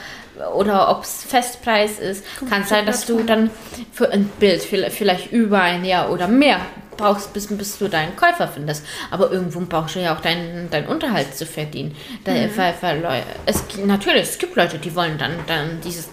oder 0.56 0.89
ob 0.89 1.04
es 1.04 1.23
Festpreis 1.23 1.99
ist. 1.99 2.23
Kann 2.49 2.63
sein, 2.63 2.86
dass 2.86 3.06
du 3.06 3.23
dann 3.23 3.49
für 3.91 4.12
ein 4.12 4.26
Bild 4.39 4.62
vielleicht, 4.62 5.32
über 5.32 5.62
ein 5.62 5.86
Jahr 5.86 6.12
oder 6.12 6.28
mehr 6.28 6.60
brauchst, 6.97 7.34
bis, 7.34 7.47
bis 7.47 7.78
du 7.80 7.88
deinen 7.88 8.15
Käufer 8.15 8.47
findest. 8.47 8.86
Aber 9.10 9.32
irgendwo 9.32 9.60
brauchst 9.62 9.95
du 9.95 9.99
ja 9.99 10.15
auch 10.15 10.21
deinen, 10.21 10.69
deinen 10.69 10.88
Unterhalt 10.88 11.36
zu 11.36 11.45
verdienen. 11.45 11.95
Da, 12.23 12.34
weil, 12.56 12.73
weil 12.82 13.02
Leu- 13.02 13.21
es, 13.45 13.63
natürlich, 13.84 14.23
es 14.23 14.38
gibt 14.38 14.56
Leute, 14.56 14.78
die 14.78 14.95
wollen 14.95 15.17
dann, 15.17 15.32
dann 15.47 15.82
dieses 15.82 16.10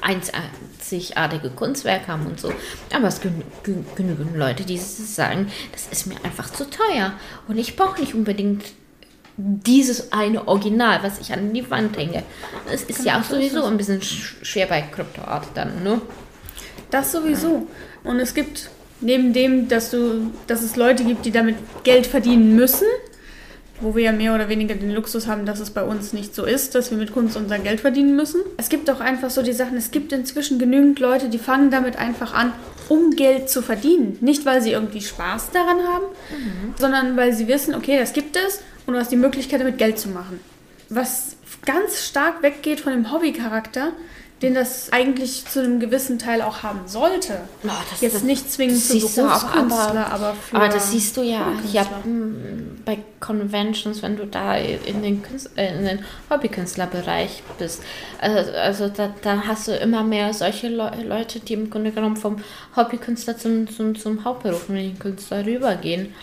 einzigartige 0.92 1.50
Kunstwerk 1.50 2.09
haben 2.09 2.26
und 2.26 2.40
so. 2.40 2.53
Aber 2.94 3.09
es 3.09 3.20
gibt 3.20 3.66
gü- 3.66 3.85
genügend 3.96 4.37
Leute, 4.37 4.64
die 4.64 4.79
sagen, 4.79 5.50
das 5.72 5.87
ist 5.88 6.07
mir 6.07 6.16
einfach 6.24 6.50
zu 6.53 6.64
teuer. 6.68 7.12
Und 7.48 7.59
ich 7.59 7.76
brauche 7.76 8.00
nicht 8.00 8.14
unbedingt 8.14 8.64
dieses 9.37 10.12
eine 10.12 10.46
Original, 10.48 11.03
was 11.03 11.18
ich 11.20 11.33
an 11.33 11.53
die 11.55 11.68
Wand 11.70 11.96
hänge. 11.96 12.22
Es 12.70 12.83
ist 12.83 13.05
ja 13.05 13.18
auch 13.20 13.24
sowieso 13.24 13.64
ein 13.64 13.76
bisschen 13.76 14.00
sch- 14.00 14.44
schwer 14.44 14.66
bei 14.66 14.83
Kryptoart 14.83 15.48
dann, 15.55 15.83
ne? 15.83 16.00
Das 16.90 17.12
sowieso. 17.12 17.66
Und 18.05 18.18
es 18.20 18.35
gibt 18.35 18.68
neben 19.00 19.33
dem, 19.33 19.68
dass 19.68 19.90
du, 19.92 20.31
dass 20.46 20.62
es 20.62 20.76
Leute 20.76 21.05
gibt, 21.05 21.24
die 21.24 21.31
damit 21.31 21.57
Geld 21.85 22.07
verdienen 22.07 22.55
müssen, 22.57 22.87
wo 23.80 23.94
wir 23.94 24.04
ja 24.04 24.12
mehr 24.12 24.34
oder 24.34 24.48
weniger 24.48 24.74
den 24.74 24.90
Luxus 24.90 25.26
haben, 25.26 25.46
dass 25.46 25.60
es 25.60 25.70
bei 25.70 25.82
uns 25.82 26.12
nicht 26.12 26.34
so 26.34 26.44
ist, 26.44 26.74
dass 26.74 26.90
wir 26.90 26.98
mit 26.98 27.12
Kunst 27.12 27.36
unser 27.36 27.58
Geld 27.58 27.80
verdienen 27.80 28.16
müssen. 28.16 28.40
Es 28.56 28.68
gibt 28.68 28.90
auch 28.90 29.00
einfach 29.00 29.30
so 29.30 29.42
die 29.42 29.52
Sachen, 29.52 29.76
es 29.76 29.90
gibt 29.90 30.12
inzwischen 30.12 30.58
genügend 30.58 30.98
Leute, 31.00 31.28
die 31.28 31.38
fangen 31.38 31.70
damit 31.70 31.96
einfach 31.96 32.34
an, 32.34 32.52
um 32.88 33.12
Geld 33.12 33.48
zu 33.48 33.62
verdienen. 33.62 34.18
Nicht, 34.20 34.44
weil 34.44 34.62
sie 34.62 34.72
irgendwie 34.72 35.00
Spaß 35.00 35.50
daran 35.52 35.78
haben, 35.78 36.04
sondern 36.78 37.16
weil 37.16 37.32
sie 37.32 37.48
wissen, 37.48 37.74
okay, 37.74 37.98
das 37.98 38.12
gibt 38.12 38.36
es 38.36 38.62
und 38.86 38.94
du 38.94 39.00
hast 39.00 39.12
die 39.12 39.16
Möglichkeit, 39.16 39.60
damit 39.60 39.78
Geld 39.78 39.98
zu 39.98 40.08
machen. 40.08 40.40
Was 40.88 41.36
ganz 41.64 42.04
stark 42.04 42.42
weggeht 42.42 42.80
von 42.80 42.92
dem 42.92 43.12
Hobbycharakter, 43.12 43.92
den 44.42 44.55
das 44.55 44.90
eigentlich 44.90 45.44
zu 45.46 45.61
einem 45.62 45.81
gewissen 45.81 46.18
Teil 46.18 46.40
auch 46.40 46.62
haben 46.62 46.81
sollte. 46.87 47.40
Oh, 47.62 47.68
das- 47.90 48.00
Jetzt 48.00 48.14
das- 48.16 48.22
nicht 48.22 48.50
zwingend 48.50 48.79
für 48.81 48.94
Berufskünstler, 48.94 50.07
aber- 50.07 50.12
aber, 50.12 50.35
für 50.35 50.57
Aber 50.57 50.68
das 50.68 50.90
siehst 50.92 51.16
du 51.16 51.22
ja, 51.22 51.53
ja 51.72 51.83
Künstler. 51.85 52.00
m, 52.07 52.81
bei 52.87 52.98
Conventions, 53.20 54.03
wenn 54.03 54.16
du 54.16 54.26
da 54.26 54.57
in 54.57 55.03
den, 55.03 55.22
Künst- 55.22 55.50
äh, 55.57 55.76
in 55.79 55.85
den 55.85 55.98
Hobbykünstlerbereich 56.31 57.42
bist. 57.59 57.83
Also, 58.20 58.53
also 58.53 58.88
da, 58.88 59.14
da 59.22 59.42
hast 59.46 59.68
du 59.68 59.72
immer 59.76 60.03
mehr 60.03 60.33
solche 60.33 60.68
Le 60.68 60.90
Leute, 61.07 61.40
die 61.40 61.55
im 61.55 61.68
Grunde 61.70 61.92
genommen 61.92 62.16
vom 62.16 62.37
Hobbykünstler 62.76 63.37
zum, 63.37 63.68
zum, 63.68 63.94
zum 63.94 64.24
hauptberuflichen 64.24 64.98
Künstler 64.98 65.44
rübergehen. 65.44 66.14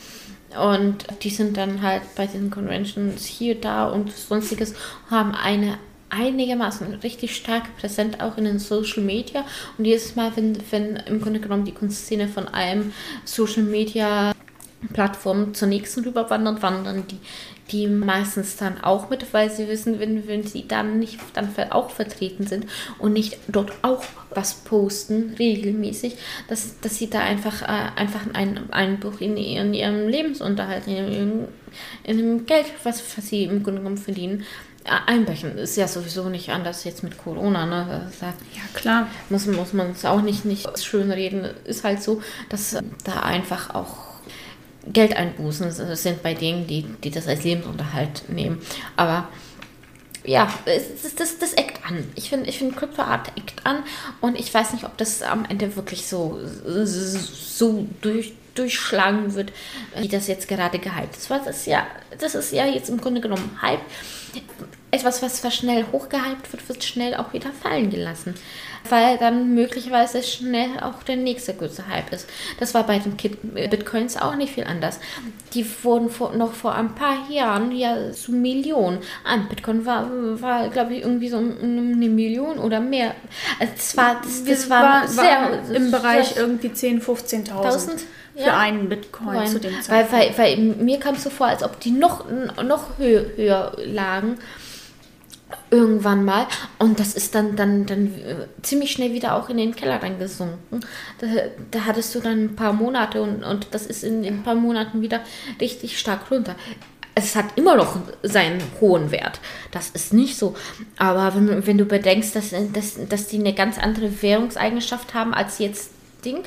Und 0.59 1.05
die 1.23 1.29
sind 1.29 1.57
dann 1.57 1.81
halt 1.81 2.01
bei 2.15 2.25
den 2.25 2.49
Conventions 2.49 3.25
hier, 3.25 3.59
da 3.59 3.87
und 3.89 4.11
sonstiges, 4.11 4.73
haben 5.11 5.35
eine 5.35 5.77
einigermaßen 6.09 6.93
richtig 6.95 7.35
starke 7.35 7.69
Präsenz 7.79 8.19
auch 8.19 8.37
in 8.37 8.45
den 8.45 8.59
Social 8.59 9.03
Media. 9.03 9.45
Und 9.77 9.85
jedes 9.85 10.15
Mal, 10.15 10.31
wenn, 10.35 10.57
wenn 10.71 10.95
im 10.95 11.21
Grunde 11.21 11.39
genommen 11.39 11.65
die 11.65 11.73
Kunstszene 11.73 12.27
von 12.27 12.47
einem 12.47 12.93
Social 13.25 13.63
Media 13.63 14.33
Plattform 14.93 15.53
zur 15.53 15.67
nächsten 15.67 16.03
rüberwandern, 16.03 16.61
wandern 16.61 17.03
die, 17.07 17.17
die 17.71 17.87
meistens 17.87 18.57
dann 18.57 18.81
auch 18.83 19.09
mit, 19.09 19.33
weil 19.33 19.49
sie 19.49 19.67
wissen, 19.67 19.99
wenn, 19.99 20.27
wenn 20.27 20.43
sie 20.43 20.67
dann 20.67 20.99
nicht 20.99 21.19
dann 21.33 21.49
auch 21.71 21.89
vertreten 21.89 22.45
sind 22.45 22.67
und 22.99 23.13
nicht 23.13 23.39
dort 23.47 23.73
auch 23.81 24.03
was 24.29 24.53
posten, 24.53 25.35
regelmäßig, 25.39 26.17
dass, 26.47 26.79
dass 26.79 26.97
sie 26.97 27.09
da 27.09 27.19
einfach, 27.19 27.63
äh, 27.63 27.99
einfach 27.99 28.21
einen 28.33 28.71
Einbruch 28.71 29.19
in, 29.19 29.35
ihren, 29.35 29.73
ihrem 29.73 30.07
Lebensunterhalt, 30.07 30.87
in, 30.87 31.47
in 32.03 32.17
dem 32.17 32.45
Geld, 32.45 32.67
was, 32.83 33.17
was 33.17 33.27
sie 33.27 33.45
im 33.45 33.63
Grunde 33.63 33.81
genommen 33.81 33.97
verdienen, 33.97 34.45
einbrechen. 34.89 35.57
Ist 35.57 35.77
ja 35.77 35.87
sowieso 35.87 36.29
nicht 36.29 36.49
anders 36.49 36.83
jetzt 36.83 37.03
mit 37.03 37.17
Corona, 37.17 37.65
ne? 37.65 38.11
Da 38.19 38.27
ja 38.27 38.61
klar. 38.73 39.07
muss, 39.29 39.45
muss 39.45 39.73
man 39.73 39.91
es 39.91 40.05
auch 40.05 40.21
nicht, 40.21 40.45
nicht 40.45 40.67
schön 40.83 41.11
reden. 41.11 41.47
Ist 41.65 41.83
halt 41.83 42.01
so, 42.01 42.21
dass 42.49 42.77
da 43.03 43.19
einfach 43.21 43.73
auch 43.73 44.07
Geldeinbußen 44.91 45.95
sind 45.95 46.23
bei 46.23 46.33
denen, 46.33 46.67
die, 46.67 46.83
die 47.03 47.11
das 47.11 47.27
als 47.27 47.43
Lebensunterhalt 47.43 48.29
nehmen. 48.29 48.61
Aber 48.95 49.27
ja, 50.27 50.53
das, 50.65 51.15
das, 51.15 51.37
das 51.39 51.53
eckt 51.53 51.85
an. 51.85 52.03
Ich 52.15 52.29
finde, 52.29 52.49
ich 52.49 52.57
finde 52.57 52.75
Crypto-Art 52.75 53.29
eckt 53.37 53.65
an 53.65 53.83
und 54.21 54.37
ich 54.37 54.53
weiß 54.53 54.73
nicht, 54.73 54.83
ob 54.83 54.97
das 54.97 55.21
am 55.21 55.45
Ende 55.45 55.75
wirklich 55.75 56.05
so, 56.05 56.39
so 56.65 57.87
durch, 58.01 58.33
durchschlagen 58.53 59.35
wird, 59.35 59.53
wie 59.97 60.09
das 60.09 60.27
jetzt 60.27 60.47
gerade 60.47 60.79
gehypt 60.79 61.15
ist. 61.15 61.29
Weil 61.29 61.39
das 61.45 61.59
ist 61.59 61.67
ja, 61.67 61.87
das 62.19 62.35
ist 62.35 62.51
ja 62.51 62.65
jetzt 62.65 62.89
im 62.89 62.99
Grunde 62.99 63.21
genommen 63.21 63.57
Hype. 63.61 63.81
Etwas, 64.89 65.21
was 65.21 65.53
schnell 65.53 65.85
hochgehypt 65.91 66.51
wird, 66.53 66.69
wird 66.69 66.83
schnell 66.83 67.15
auch 67.15 67.33
wieder 67.33 67.51
fallen 67.51 67.89
gelassen. 67.89 68.35
Weil 68.89 69.17
dann 69.17 69.53
möglicherweise 69.53 70.23
schnell 70.23 70.79
auch 70.79 71.03
der 71.03 71.17
nächste 71.17 71.53
große 71.53 71.89
Hype 71.89 72.13
ist. 72.13 72.29
Das 72.57 72.73
war 72.73 72.85
bei 72.85 72.97
den 72.99 73.17
Kit 73.17 73.37
Bitcoins 73.53 74.15
auch 74.15 74.35
nicht 74.35 74.53
viel 74.53 74.63
anders. 74.63 75.01
Die 75.53 75.65
wurden 75.83 76.09
vor, 76.09 76.31
noch 76.33 76.53
vor 76.53 76.73
ein 76.73 76.95
paar 76.95 77.29
Jahren 77.29 77.75
ja 77.75 78.13
zu 78.13 78.31
Millionen 78.31 78.99
an. 79.25 79.49
Bitcoin 79.49 79.85
war, 79.85 80.09
war 80.41 80.69
glaube 80.69 80.95
ich, 80.95 81.01
irgendwie 81.01 81.27
so 81.27 81.37
eine 81.37 82.07
Million 82.07 82.57
oder 82.57 82.79
mehr. 82.79 83.13
Also 83.59 83.73
das 83.75 83.97
war, 83.97 84.21
das, 84.23 84.45
das 84.45 84.69
war, 84.69 84.83
war, 84.83 85.07
sehr 85.09 85.23
war 85.25 85.75
im 85.75 85.91
Bereich 85.91 86.37
irgendwie 86.37 86.69
10.000, 86.69 87.03
15.000 87.03 87.49
1000, 87.49 88.01
für 88.37 88.43
ja. 88.45 88.57
einen 88.57 88.87
Bitcoin 88.87 89.35
Coin. 89.35 89.47
zu 89.47 89.59
dem 89.59 89.73
weil, 89.73 90.07
Zeitpunkt. 90.07 90.37
weil, 90.37 90.57
weil 90.57 90.57
mir 90.57 90.99
kam 90.99 91.15
es 91.15 91.23
so 91.23 91.29
vor, 91.29 91.47
als 91.47 91.63
ob 91.63 91.79
die 91.81 91.91
noch, 91.91 92.25
noch 92.63 92.97
höher, 92.97 93.25
höher 93.35 93.73
lagen. 93.83 94.37
Irgendwann 95.69 96.23
mal. 96.23 96.47
Und 96.79 96.99
das 96.99 97.13
ist 97.13 97.35
dann, 97.35 97.55
dann, 97.55 97.85
dann 97.85 98.07
äh, 98.15 98.47
ziemlich 98.61 98.91
schnell 98.91 99.13
wieder 99.13 99.35
auch 99.35 99.49
in 99.49 99.57
den 99.57 99.75
Keller 99.75 100.01
reingesunken. 100.01 100.79
Da, 101.19 101.27
da 101.71 101.85
hattest 101.85 102.15
du 102.15 102.19
dann 102.19 102.45
ein 102.45 102.55
paar 102.55 102.73
Monate 102.73 103.21
und, 103.21 103.43
und 103.43 103.67
das 103.71 103.85
ist 103.85 104.03
in, 104.03 104.23
in 104.23 104.35
ein 104.35 104.43
paar 104.43 104.55
Monaten 104.55 105.01
wieder 105.01 105.21
richtig 105.59 105.99
stark 105.99 106.31
runter. 106.31 106.55
Es 107.15 107.35
hat 107.35 107.57
immer 107.57 107.75
noch 107.75 107.97
seinen 108.21 108.61
hohen 108.79 109.11
Wert. 109.11 109.39
Das 109.71 109.89
ist 109.89 110.13
nicht 110.13 110.37
so. 110.37 110.55
Aber 110.97 111.35
wenn, 111.35 111.65
wenn 111.65 111.77
du 111.77 111.85
bedenkst, 111.85 112.35
dass, 112.35 112.53
dass, 112.73 112.97
dass 113.09 113.27
die 113.27 113.39
eine 113.39 113.53
ganz 113.53 113.79
andere 113.79 114.21
Währungseigenschaft 114.21 115.13
haben 115.13 115.33
als 115.33 115.59
jetzt 115.59 115.91
Ding. 116.23 116.43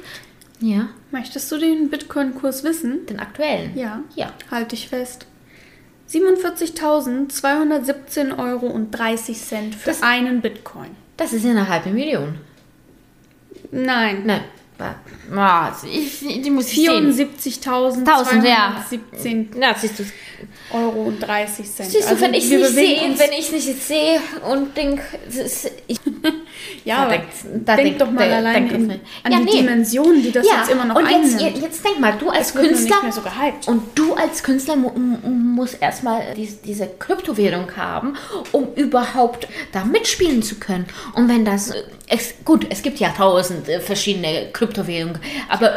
Ja. 0.60 0.88
Möchtest 1.10 1.50
du 1.50 1.58
den 1.58 1.90
Bitcoin-Kurs 1.90 2.64
wissen? 2.64 3.06
Den 3.06 3.18
aktuellen? 3.18 3.76
Ja. 3.76 4.00
Ja. 4.14 4.32
Halte 4.50 4.74
ich 4.74 4.88
fest. 4.88 5.26
47.217 6.10 8.38
Euro 8.38 8.66
und 8.66 8.90
30 8.90 9.40
Cent 9.40 9.74
für 9.74 9.90
Das- 9.90 10.02
einen 10.02 10.40
Bitcoin. 10.40 10.90
Das 11.16 11.32
ist 11.32 11.44
ja 11.44 11.50
eine 11.50 11.68
halbe 11.68 11.90
Million. 11.90 12.38
Nein. 13.70 14.22
Nein. 14.26 14.42
Ah, 15.36 15.72
ich, 15.90 16.18
die 16.42 16.50
muss 16.50 16.66
ich 16.72 16.76
sehen. 16.86 17.12
74.217 17.12 18.44
Ja, 19.60 19.74
siehst 19.78 19.98
du. 19.98 20.04
Euro 20.72 21.02
und 21.08 21.20
30 21.20 21.66
Cent. 21.74 21.90
Siehst 21.90 22.04
du, 22.06 22.10
Also 22.10 22.22
wenn 22.22 22.32
ich 22.34 22.48
wir 22.48 22.58
nicht 22.58 22.70
sehe, 22.70 23.00
wenn 23.18 23.32
ich 23.38 23.52
nicht 23.52 23.82
sehe 23.82 24.20
und 24.50 24.74
denke, 24.76 25.02
Ja, 26.84 27.04
Da 27.04 27.10
denkt- 27.10 27.26
da 27.66 27.76
denk 27.76 27.86
denkt- 27.88 28.00
doch 28.00 28.10
mal 28.10 28.30
allein 28.32 28.54
denkt 28.68 28.72
in, 28.72 28.88
das 28.88 28.98
an 29.24 29.32
Ja, 29.32 29.38
die 29.38 29.44
nee. 29.44 29.50
Dimension, 29.60 30.22
die 30.22 30.30
das 30.32 30.46
jetzt 30.46 30.70
immer 30.70 30.84
noch 30.86 30.96
und 30.96 31.08
jetzt, 31.10 31.40
einnimmt. 31.40 31.62
jetzt 31.62 31.84
denk 31.84 32.00
mal, 32.00 32.12
du 32.18 32.30
als 32.30 32.48
Es 32.48 32.54
nur 32.54 32.64
Künstler 32.64 32.96
so 33.10 33.70
und 33.70 33.82
du 33.94 34.14
als 34.14 34.42
Künstler 34.42 34.76
mu 34.76 34.90
mu- 34.90 35.28
musst 35.28 35.80
erstmal 35.80 36.22
diese, 36.36 36.56
diese 36.64 36.86
Kryptowährung 36.98 37.66
haben, 37.76 38.14
um 38.52 38.68
überhaupt 38.76 39.46
da 39.72 39.84
mitspielen 39.84 40.42
zu 40.42 40.54
können. 40.56 40.86
Und 41.14 41.28
wenn 41.28 41.44
das 41.44 41.72
es, 42.10 42.34
gut, 42.44 42.66
es 42.70 42.82
gibt 42.82 42.98
ja 42.98 43.10
tausend 43.10 43.68
äh, 43.68 43.80
verschiedene 43.80 44.48
Kryptowährungen, 44.52 45.18
aber, 45.48 45.72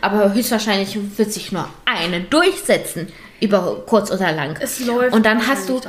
aber 0.00 0.34
höchstwahrscheinlich 0.34 0.96
wird 1.16 1.32
sich 1.32 1.50
nur 1.50 1.68
eine 1.84 2.20
durchsetzen 2.20 3.08
über 3.40 3.82
kurz 3.86 4.10
oder 4.10 4.32
lang. 4.32 4.56
Es 4.60 4.80
läuft 4.80 5.14
und 5.14 5.24
dann 5.24 5.46
hast 5.46 5.68
du 5.68 5.80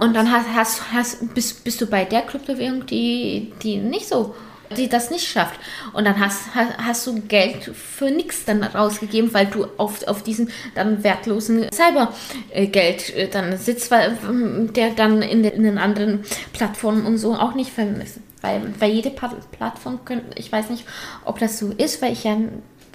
und 0.00 0.14
dann 0.14 0.30
hast, 0.32 0.46
hast, 0.54 0.82
hast 0.92 1.34
bist, 1.34 1.62
bist 1.64 1.80
du 1.80 1.86
bei 1.86 2.04
der 2.04 2.22
Kryptowährung, 2.22 2.86
die, 2.86 3.52
die 3.62 3.76
nicht 3.76 4.08
so, 4.08 4.34
die 4.76 4.88
das 4.88 5.10
nicht 5.10 5.28
schafft. 5.28 5.60
Und 5.92 6.04
dann 6.06 6.18
hast, 6.18 6.54
hast, 6.54 6.78
hast 6.78 7.06
du 7.06 7.20
Geld 7.20 7.70
für 7.74 8.10
nichts 8.10 8.44
dann 8.46 8.64
rausgegeben, 8.64 9.32
weil 9.34 9.46
du 9.46 9.66
auf, 9.76 10.02
auf 10.08 10.22
diesen 10.22 10.50
dann 10.74 11.04
wertlosen 11.04 11.66
Cybergeld 11.72 13.14
äh, 13.14 13.28
dann 13.28 13.56
sitzt, 13.58 13.90
weil 13.90 14.16
ähm, 14.28 14.72
der 14.72 14.90
dann 14.90 15.22
in, 15.22 15.42
den- 15.42 15.52
in 15.52 15.62
den 15.64 15.78
anderen 15.78 16.24
Plattformen 16.52 17.06
und 17.06 17.18
so 17.18 17.34
auch 17.34 17.54
nicht 17.54 17.70
vermisst. 17.70 18.18
Weil, 18.44 18.74
weil 18.78 18.90
jede 18.92 19.08
Plattform, 19.08 20.00
ich 20.36 20.52
weiß 20.52 20.68
nicht, 20.68 20.84
ob 21.24 21.38
das 21.38 21.58
so 21.58 21.70
ist, 21.70 22.02
weil 22.02 22.12
ich 22.12 22.24
ja 22.24 22.36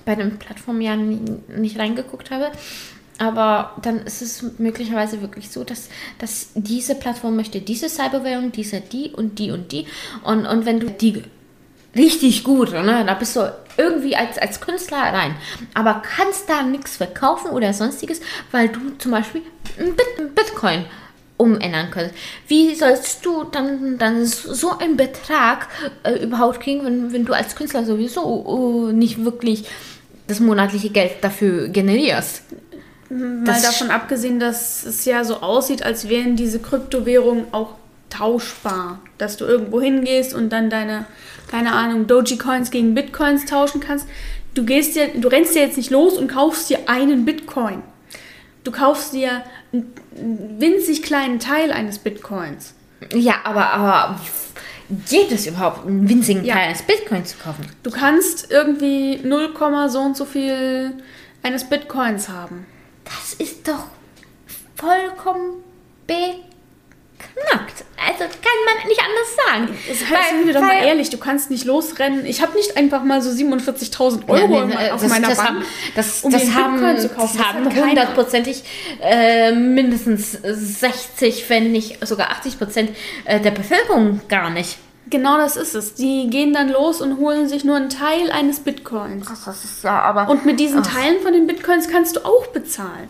bei 0.06 0.14
den 0.14 0.38
Plattformen 0.38 0.80
ja 0.80 0.96
nicht 0.96 1.80
reingeguckt 1.80 2.30
habe. 2.30 2.52
Aber 3.18 3.74
dann 3.82 3.98
ist 4.02 4.22
es 4.22 4.60
möglicherweise 4.60 5.22
wirklich 5.22 5.50
so, 5.50 5.64
dass, 5.64 5.90
dass 6.20 6.52
diese 6.54 6.94
Plattform 6.94 7.36
möchte 7.36 7.62
diese 7.62 7.90
Cyberwährung, 7.90 8.52
diese 8.52 8.80
die 8.80 9.10
und 9.10 9.40
die 9.40 9.50
und 9.50 9.72
die. 9.72 9.88
Und, 10.24 10.46
und 10.46 10.68
wenn 10.68 10.80
du 10.80 10.92
die 10.92 11.24
richtig 11.96 12.44
gut, 12.44 12.72
ne, 12.72 13.04
da 13.06 13.16
bist 13.16 13.36
du 13.36 13.52
irgendwie 13.76 14.16
als, 14.16 14.38
als 14.38 14.62
Künstler 14.62 15.00
rein. 15.00 15.36
Aber 15.74 16.04
kannst 16.04 16.48
da 16.48 16.62
nichts 16.62 16.98
verkaufen 16.98 17.50
oder 17.50 17.74
sonstiges, 17.74 18.22
weil 18.52 18.70
du 18.70 18.92
zum 19.00 19.14
Beispiel 19.14 19.42
ein 19.80 19.96
Bitcoin 20.36 20.86
umändern 21.40 21.88
kannst. 21.90 22.14
Wie 22.48 22.76
sollst 22.76 23.26
du 23.26 23.46
dann, 23.46 23.98
dann 23.98 24.26
so 24.26 24.78
einen 24.78 24.98
Betrag 24.98 25.68
äh, 26.04 26.22
überhaupt 26.24 26.60
kriegen, 26.60 26.84
wenn, 26.86 27.14
wenn 27.14 27.26
du 27.26 27.34
als 27.34 27.56
Künstler 27.56 27.86
sowieso 27.86 28.90
äh, 28.90 28.94
nicht 28.94 29.24
wirklich 29.24 29.64
das 30.28 30.40
monatliche 30.40 30.90
Geld 30.90 31.14
dafür 31.22 31.70
generierst? 31.70 32.44
Mal 33.10 33.44
Das- 33.46 33.64
davon 33.64 33.90
abgesehen, 33.90 34.40
dass 34.40 34.86
es 34.86 35.06
ja 35.06 35.24
so 35.24 35.38
aussieht, 35.38 35.82
als 35.82 36.10
wären 36.10 36.36
diese 36.36 36.60
Kryptowährungen 36.60 37.46
auch 37.54 37.76
tauschbar. 38.10 39.00
Dass 39.18 39.38
du 39.38 39.46
irgendwo 39.46 39.80
hingehst 39.82 40.34
und 40.34 40.50
dann 40.50 40.70
deine, 40.70 41.06
keine 41.50 41.72
Ahnung, 41.72 42.06
Dogecoins 42.06 42.70
gegen 42.70 42.94
Bitcoins 42.96 43.46
tauschen 43.46 43.80
kannst. 43.82 44.08
Du 44.56 44.66
gehst 44.66 44.96
dir, 44.96 45.08
du 45.16 45.28
rennst 45.30 45.56
dir 45.56 45.62
jetzt 45.62 45.78
nicht 45.78 45.90
los 45.90 46.18
und 46.18 46.28
kaufst 46.28 46.70
dir 46.70 46.80
einen 46.88 47.24
Bitcoin. 47.24 47.82
Du 48.64 48.72
kaufst 48.72 49.14
dir 49.14 49.42
winzig 49.72 51.04
kleinen 51.04 51.40
Teil 51.40 51.72
eines 51.72 52.00
Bitcoins. 52.00 52.74
Ja, 53.14 53.36
aber, 53.44 53.72
aber 53.72 54.20
geht 55.08 55.32
es 55.32 55.46
überhaupt, 55.48 55.86
einen 55.86 56.10
winzigen 56.10 56.44
Ja. 56.44 56.56
Teil 56.56 56.68
eines 56.68 56.82
Bitcoins 56.82 57.30
zu 57.32 57.38
kaufen? 57.38 57.66
Du 57.84 57.92
kannst 57.92 58.52
irgendwie 58.52 59.18
0, 59.18 59.54
so 59.88 60.00
und 60.00 60.18
so 60.18 60.26
viel 60.26 60.94
eines 61.44 61.64
Bitcoins 61.64 62.30
haben. 62.30 62.66
Das 63.06 63.34
ist 63.34 63.68
doch 63.68 63.86
vollkommen 64.76 65.64
beknackt. 67.20 67.86
Also 67.98 68.24
kann 68.24 68.60
man 68.66 68.88
nicht 68.88 69.02
anders 69.02 69.36
sagen. 69.46 70.14
Heißt, 70.16 70.30
sind 70.30 70.48
wir 70.48 70.54
doch 70.54 70.62
mal 70.62 70.84
ehrlich, 70.84 71.10
du 71.10 71.18
kannst 71.18 71.52
nicht 71.52 71.66
losrennen. 71.66 72.26
Ich 72.26 72.42
habe 72.42 72.56
nicht 72.56 72.78
einfach 72.78 73.04
mal 73.04 73.22
so 73.22 73.30
47.000 73.30 74.28
Euro 74.28 74.66
nee, 74.66 74.76
nee, 74.76 74.90
auf 74.92 75.02
das, 75.02 75.10
meiner 75.10 75.30
das 75.30 75.38
Bank. 75.38 75.50
haben, 75.50 75.66
das, 75.96 76.24
um 76.24 76.32
das 76.32 76.42
den 76.44 76.56
haben, 76.56 76.74
Bitcoin 76.76 76.98
zu 77.00 77.10
kaufen. 77.10 77.38
Das 77.38 77.48
haben 77.48 77.76
hundertprozentig 77.76 78.64
äh, 79.02 79.52
mindestens 79.52 80.32
60, 80.32 81.50
wenn 81.50 81.72
nicht 81.72 82.06
sogar 82.08 82.32
80 82.32 82.58
Prozent 82.58 82.92
äh, 83.26 83.40
der 83.40 83.52
Bevölkerung 83.52 84.22
gar 84.30 84.50
nicht. 84.50 84.78
Genau 85.10 85.38
das 85.38 85.56
ist 85.56 85.76
es. 85.76 85.96
Die 85.96 86.30
gehen 86.30 86.54
dann 86.54 86.70
los 86.70 87.02
und 87.02 87.18
holen 87.18 87.50
sich 87.50 87.64
nur 87.64 87.76
einen 87.76 87.90
Teil 87.90 88.32
eines 88.32 88.60
Bitcoins. 88.60 89.28
Das 89.28 89.64
ist 89.64 89.84
ja 89.84 90.02
aber. 90.02 90.30
Und 90.30 90.46
mit 90.46 90.60
diesen 90.60 90.84
Teilen 90.84 91.20
von 91.22 91.34
den 91.34 91.48
Bitcoins 91.48 91.90
kannst 91.90 92.16
du 92.16 92.26
auch 92.26 92.48
bezahlen. 92.48 93.10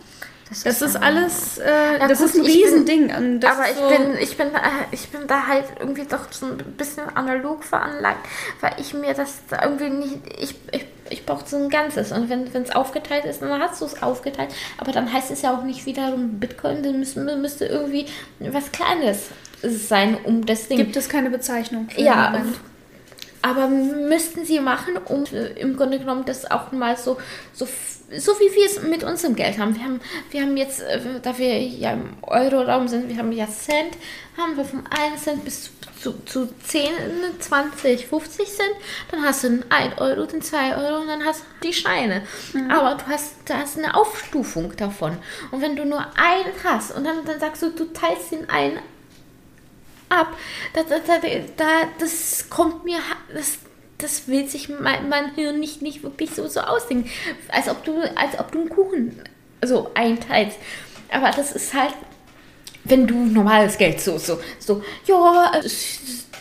Das 0.63 0.81
ist 0.81 0.95
alles, 0.95 1.59
äh, 1.59 1.99
das 2.07 2.17
gut, 2.19 2.27
ist 2.27 2.35
ein 2.35 2.41
bin- 2.43 2.51
Riesending. 2.51 3.39
Das 3.39 3.51
aber 3.57 3.65
ist 3.69 3.71
ich 3.75 3.77
so- 3.77 3.87
bin, 3.89 4.17
ich 4.19 4.37
bin, 4.37 4.47
äh, 4.47 4.59
ich 4.91 5.09
bin 5.09 5.27
da 5.27 5.45
halt 5.47 5.65
irgendwie 5.79 6.05
doch 6.05 6.31
so 6.31 6.47
ein 6.47 6.57
bisschen 6.75 7.03
analog 7.15 7.63
veranlagt, 7.63 8.25
weil 8.61 8.73
ich 8.79 8.93
mir 8.95 9.13
das 9.13 9.41
da 9.49 9.63
irgendwie 9.63 9.89
nicht, 9.89 10.17
ich, 10.39 10.55
ich, 10.71 10.85
ich 11.11 11.25
brauche 11.25 11.47
so 11.47 11.57
ein 11.57 11.69
Ganzes 11.69 12.11
und 12.11 12.29
wenn 12.29 12.47
es 12.63 12.71
aufgeteilt 12.75 13.25
ist, 13.25 13.41
dann 13.43 13.61
hast 13.61 13.79
du 13.81 13.85
es 13.85 14.01
aufgeteilt, 14.01 14.49
aber 14.79 14.91
dann 14.91 15.11
heißt 15.11 15.29
es 15.29 15.43
ja 15.43 15.55
auch 15.55 15.63
nicht 15.63 15.85
wiederum 15.85 16.39
Bitcoin, 16.39 16.81
dann 16.81 16.97
müsste, 16.99 17.19
müsste 17.37 17.65
irgendwie 17.65 18.07
was 18.39 18.71
Kleines 18.71 19.27
sein, 19.61 20.17
um 20.23 20.45
das 20.45 20.67
Ding. 20.67 20.77
gibt 20.77 20.95
es 20.95 21.09
keine 21.09 21.29
Bezeichnung. 21.29 21.89
Für 21.89 22.01
ja, 22.01 22.33
aber 23.41 23.67
müssten 23.67 24.45
sie 24.45 24.59
machen, 24.59 24.97
um 25.05 25.23
äh, 25.31 25.47
im 25.59 25.77
Grunde 25.77 25.99
genommen 25.99 26.23
das 26.25 26.49
auch 26.49 26.71
mal 26.71 26.97
so, 26.97 27.17
so, 27.53 27.67
so 28.17 28.31
wie 28.39 28.55
wir 28.55 28.65
es 28.65 28.81
mit 28.81 29.03
unserem 29.03 29.35
Geld 29.35 29.57
haben. 29.57 29.75
Wir 29.75 29.83
haben, 29.83 30.01
wir 30.31 30.41
haben 30.41 30.57
jetzt, 30.57 30.81
äh, 30.81 30.99
da 31.21 31.37
wir 31.37 31.59
ja 31.61 31.93
im 31.93 32.17
Euro-Raum 32.23 32.87
sind, 32.87 33.09
wir 33.09 33.17
haben 33.17 33.31
ja 33.31 33.47
Cent, 33.47 33.97
haben 34.37 34.57
wir 34.57 34.65
vom 34.65 34.83
1 34.89 35.23
Cent 35.23 35.45
bis 35.45 35.71
zu, 36.01 36.13
zu 36.25 36.47
10, 36.63 36.89
20, 37.39 38.07
50 38.07 38.47
Cent. 38.47 38.75
Dann 39.11 39.23
hast 39.23 39.43
du 39.43 39.49
den 39.49 39.71
1 39.71 39.97
Euro, 39.99 40.25
den 40.25 40.41
2 40.41 40.77
Euro 40.77 41.01
und 41.01 41.07
dann 41.07 41.23
hast 41.25 41.41
du 41.41 41.67
die 41.67 41.73
Scheine. 41.73 42.23
Aber 42.69 42.95
du 42.95 43.05
hast, 43.07 43.35
du 43.45 43.53
hast 43.53 43.77
eine 43.77 43.95
Aufstufung 43.95 44.75
davon. 44.75 45.17
Und 45.51 45.61
wenn 45.61 45.75
du 45.75 45.85
nur 45.85 46.05
einen 46.17 46.53
hast 46.63 46.95
und 46.95 47.03
dann, 47.03 47.25
dann 47.25 47.39
sagst 47.39 47.61
du, 47.61 47.69
du 47.69 47.85
teilst 47.85 48.31
den 48.31 48.49
einen 48.49 48.79
ab. 50.09 50.35
Da, 50.73 50.83
da, 50.83 50.99
da, 50.99 51.19
da, 51.57 51.65
das 51.99 52.49
kommt 52.49 52.83
mir, 52.83 52.99
das, 53.33 53.59
das 53.99 54.27
will 54.27 54.47
sich 54.47 54.69
mein, 54.69 55.09
mein 55.09 55.35
Hirn 55.35 55.59
nicht, 55.59 55.81
nicht 55.81 56.03
wirklich 56.03 56.31
so, 56.31 56.47
so 56.47 56.61
ausdenken. 56.61 57.09
Als 57.49 57.67
ob 57.67 57.83
du, 57.83 58.01
als 58.17 58.39
ob 58.39 58.51
du 58.51 58.61
einen 58.61 58.69
Kuchen 58.69 59.21
so 59.63 59.91
einteilst. 59.93 60.57
Aber 61.11 61.31
das 61.31 61.51
ist 61.51 61.73
halt, 61.73 61.93
wenn 62.85 63.05
du 63.05 63.15
normales 63.15 63.77
Geld 63.77 63.99
so, 63.99 64.17
so, 64.17 64.39
so, 64.59 64.83
ja, 65.05 65.51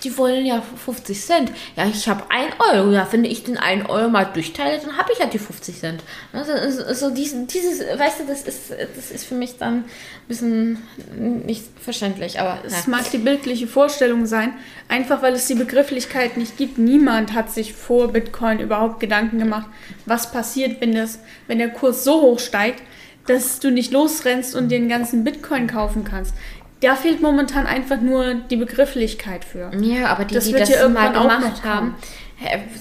die 0.04 0.16
wollen 0.16 0.46
ja 0.46 0.62
50 0.62 1.20
Cent. 1.20 1.52
Ja, 1.76 1.86
ich 1.86 2.08
habe 2.08 2.24
1 2.30 2.54
Euro. 2.72 2.92
Ja, 2.92 3.06
wenn 3.10 3.24
ich 3.24 3.44
den 3.44 3.56
1 3.56 3.88
Euro 3.88 4.08
mal 4.08 4.24
durchteile, 4.24 4.78
dann 4.78 4.96
habe 4.96 5.12
ich 5.12 5.18
ja 5.18 5.26
die 5.26 5.38
50 5.38 5.78
Cent. 5.78 6.02
Also, 6.32 6.52
so, 6.70 6.94
so 6.94 7.10
diesen, 7.14 7.46
dieses, 7.46 7.80
weißt 7.80 8.20
du, 8.20 8.26
das 8.26 8.42
ist, 8.42 8.70
das 8.70 9.10
ist 9.10 9.24
für 9.24 9.34
mich 9.34 9.56
dann 9.58 9.78
ein 9.78 9.84
bisschen 10.28 10.78
nicht 11.16 11.64
verständlich. 11.80 12.40
Aber 12.40 12.58
Es 12.64 12.86
ja. 12.86 12.90
mag 12.90 13.10
die 13.10 13.18
bildliche 13.18 13.66
Vorstellung 13.66 14.26
sein, 14.26 14.54
einfach 14.88 15.22
weil 15.22 15.34
es 15.34 15.46
die 15.46 15.54
Begrifflichkeit 15.54 16.36
nicht 16.36 16.56
gibt. 16.56 16.78
Niemand 16.78 17.32
hat 17.32 17.50
sich 17.50 17.74
vor 17.74 18.08
Bitcoin 18.08 18.60
überhaupt 18.60 19.00
Gedanken 19.00 19.38
gemacht, 19.38 19.68
was 20.06 20.30
passiert, 20.30 20.80
wenn, 20.80 20.94
das, 20.94 21.18
wenn 21.46 21.58
der 21.58 21.70
Kurs 21.70 22.04
so 22.04 22.22
hoch 22.22 22.38
steigt, 22.38 22.82
dass 23.28 23.60
du 23.60 23.70
nicht 23.70 23.92
losrennst 23.92 24.54
und 24.54 24.70
den 24.70 24.88
ganzen 24.88 25.22
Bitcoin 25.22 25.66
kaufen 25.66 26.02
kannst. 26.04 26.34
Da 26.80 26.94
fehlt 26.94 27.20
momentan 27.20 27.66
einfach 27.66 28.00
nur 28.00 28.34
die 28.34 28.56
Begrifflichkeit 28.56 29.44
für. 29.44 29.70
Ja, 29.80 30.06
aber 30.08 30.24
die, 30.24 30.34
Das 30.34 30.44
die 30.44 30.52
wird 30.52 30.62
das 30.62 30.70
ja 30.70 30.88
mal 30.88 31.12
gemacht 31.12 31.64
haben, 31.64 31.96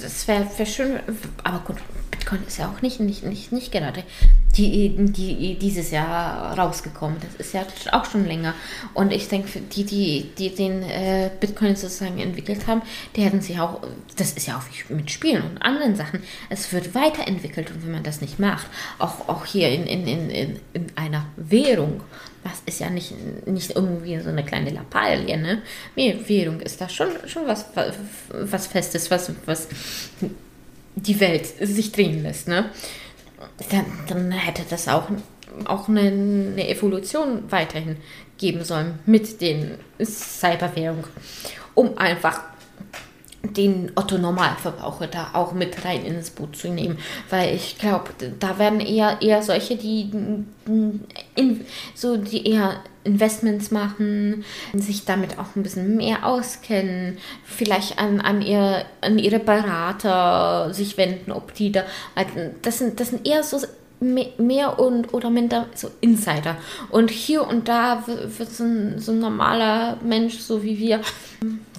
das 0.02 0.28
wäre 0.28 0.46
wär 0.58 0.66
schön. 0.66 1.00
Aber 1.44 1.60
gut, 1.66 1.78
Bitcoin 2.12 2.46
ist 2.46 2.58
ja 2.58 2.70
auch 2.70 2.82
nicht, 2.82 3.00
nicht, 3.00 3.24
nicht, 3.24 3.52
nicht 3.52 3.72
gerade 3.72 4.04
die, 4.58 4.96
die 4.98 5.58
dieses 5.60 5.92
Jahr 5.92 6.58
rausgekommen. 6.58 7.18
Das 7.22 7.36
ist 7.36 7.54
ja 7.54 7.66
auch 7.92 8.06
schon 8.06 8.26
länger. 8.26 8.54
Und 8.94 9.12
ich 9.12 9.28
denke, 9.28 9.60
die, 9.60 9.84
die, 9.84 10.32
die 10.38 10.54
den 10.54 10.84
äh, 10.84 11.30
Bitcoin 11.40 11.76
sozusagen 11.76 12.20
entwickelt 12.20 12.68
haben, 12.68 12.82
die 13.16 13.22
hätten 13.22 13.42
sich 13.42 13.60
auch, 13.60 13.82
das 14.18 14.34
ist 14.34 14.48
ja 14.48 14.58
auch 14.58 14.90
mit 14.90 15.12
Spielen 15.12 15.44
und 15.44 15.62
anderen 15.62 15.96
Sachen, 15.96 16.22
es 16.50 16.72
wird 16.74 16.96
weiterentwickelt 16.96 17.72
und 17.72 17.84
wenn 17.84 17.92
man 17.92 18.04
das 18.04 18.22
nicht 18.22 18.40
macht, 18.40 18.68
auch, 19.00 19.30
auch 19.30 19.46
hier 19.46 19.70
in, 19.70 19.86
in, 19.86 20.08
in, 20.08 20.60
in 20.74 20.88
einer 20.96 21.26
Währung, 21.36 22.02
das 22.50 22.62
ist 22.66 22.80
ja 22.80 22.90
nicht, 22.90 23.14
nicht 23.48 23.76
irgendwie 23.76 24.20
so 24.20 24.30
eine 24.30 24.44
kleine 24.44 24.72
Lappalie, 24.72 25.38
ne? 25.38 25.62
Währung 25.96 26.60
ist 26.62 26.82
da 26.82 26.90
schon, 26.90 27.10
schon 27.26 27.48
was, 27.48 27.66
was 28.32 28.68
Festes, 28.68 29.10
was, 29.12 29.32
was 29.46 29.68
die 30.96 31.20
Welt 31.20 31.46
sich 31.62 31.92
drehen 31.92 32.24
lässt, 32.24 32.48
ne? 32.48 32.70
dann, 33.70 33.86
dann 34.08 34.32
hätte 34.32 34.64
das 34.70 34.88
auch, 34.88 35.10
auch 35.66 35.88
eine, 35.88 36.02
eine 36.02 36.70
Evolution 36.70 37.44
weiterhin 37.50 37.98
geben 38.38 38.64
sollen 38.64 39.00
mit 39.06 39.42
den 39.42 39.78
Cyberwährungen, 40.04 41.06
um 41.74 41.98
einfach 41.98 42.42
den 43.54 43.92
Otto 43.96 44.18
Normalverbraucher 44.18 45.08
da 45.08 45.30
auch 45.34 45.54
mit 45.54 45.86
rein 45.86 46.06
ins 46.06 46.30
Boot 46.30 46.56
zu 46.56 46.70
nehmen, 46.70 46.98
weil 47.30 47.56
ich 47.56 47.78
glaube, 47.78 48.12
da 48.40 48.60
werden 48.60 48.80
eher 48.80 49.22
eher 49.22 49.42
solche, 49.42 49.76
die 49.76 50.12
in, 50.66 51.66
so 51.96 52.18
die 52.18 52.48
eher 52.48 52.82
Investments 53.04 53.72
machen, 53.72 54.44
sich 54.74 55.06
damit 55.06 55.40
auch 55.40 55.56
ein 55.56 55.64
bisschen 55.64 55.96
mehr 55.96 56.26
auskennen, 56.26 57.18
vielleicht 57.46 57.98
an, 58.00 58.20
an, 58.20 58.42
ihr, 58.42 58.86
an 59.02 59.18
ihre 59.18 59.40
Berater 59.40 60.74
sich 60.74 60.98
wenden, 60.98 61.32
ob 61.32 61.54
die 61.54 61.72
da, 61.72 61.84
das 62.62 62.80
sind, 62.80 63.00
das 63.00 63.10
sind 63.10 63.26
eher 63.26 63.44
so 63.44 63.60
mehr 64.00 64.80
und 64.80 65.14
oder 65.14 65.30
minder 65.30 65.68
so 65.74 65.90
Insider. 66.02 66.58
Und 66.90 67.10
hier 67.10 67.48
und 67.48 67.68
da 67.68 68.04
wird 68.06 68.52
so 68.52 68.64
ein, 68.64 69.00
so 69.00 69.12
ein 69.12 69.20
normaler 69.20 69.98
Mensch, 70.04 70.38
so 70.38 70.64
wie 70.64 70.78
wir, 70.78 71.02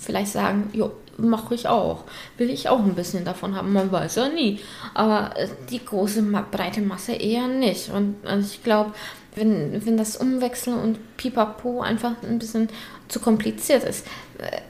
vielleicht 0.00 0.32
sagen, 0.32 0.70
jo, 0.72 0.90
mache 1.18 1.54
ich 1.54 1.68
auch. 1.68 2.04
Will 2.36 2.50
ich 2.50 2.68
auch 2.68 2.78
ein 2.78 2.94
bisschen 2.94 3.24
davon 3.24 3.54
haben, 3.54 3.72
man 3.72 3.92
weiß 3.92 4.16
ja 4.16 4.28
nie. 4.28 4.60
Aber 4.94 5.36
äh, 5.36 5.48
die 5.70 5.84
große, 5.84 6.22
breite 6.50 6.80
Masse 6.80 7.12
eher 7.12 7.48
nicht. 7.48 7.90
Und 7.90 8.16
ich 8.40 8.62
glaube, 8.62 8.92
wenn, 9.34 9.84
wenn 9.84 9.96
das 9.96 10.16
Umwechseln 10.16 10.78
und 10.78 11.16
Pipapo 11.16 11.80
einfach 11.80 12.12
ein 12.22 12.38
bisschen 12.38 12.68
zu 13.08 13.20
kompliziert 13.20 13.84
ist, 13.84 14.06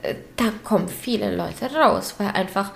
äh, 0.03 0.15
da 0.37 0.47
kommen 0.65 0.89
viele 0.89 1.35
Leute 1.35 1.73
raus, 1.75 2.15
weil 2.19 2.29
einfach 2.29 2.73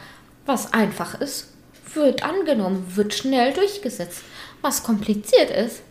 was 0.46 0.72
einfach 0.72 1.20
ist, 1.20 1.48
wird 1.94 2.24
angenommen, 2.24 2.92
wird 2.94 3.14
schnell 3.14 3.52
durchgesetzt. 3.52 4.22
Was 4.60 4.82
kompliziert 4.82 5.50
ist, 5.50 5.82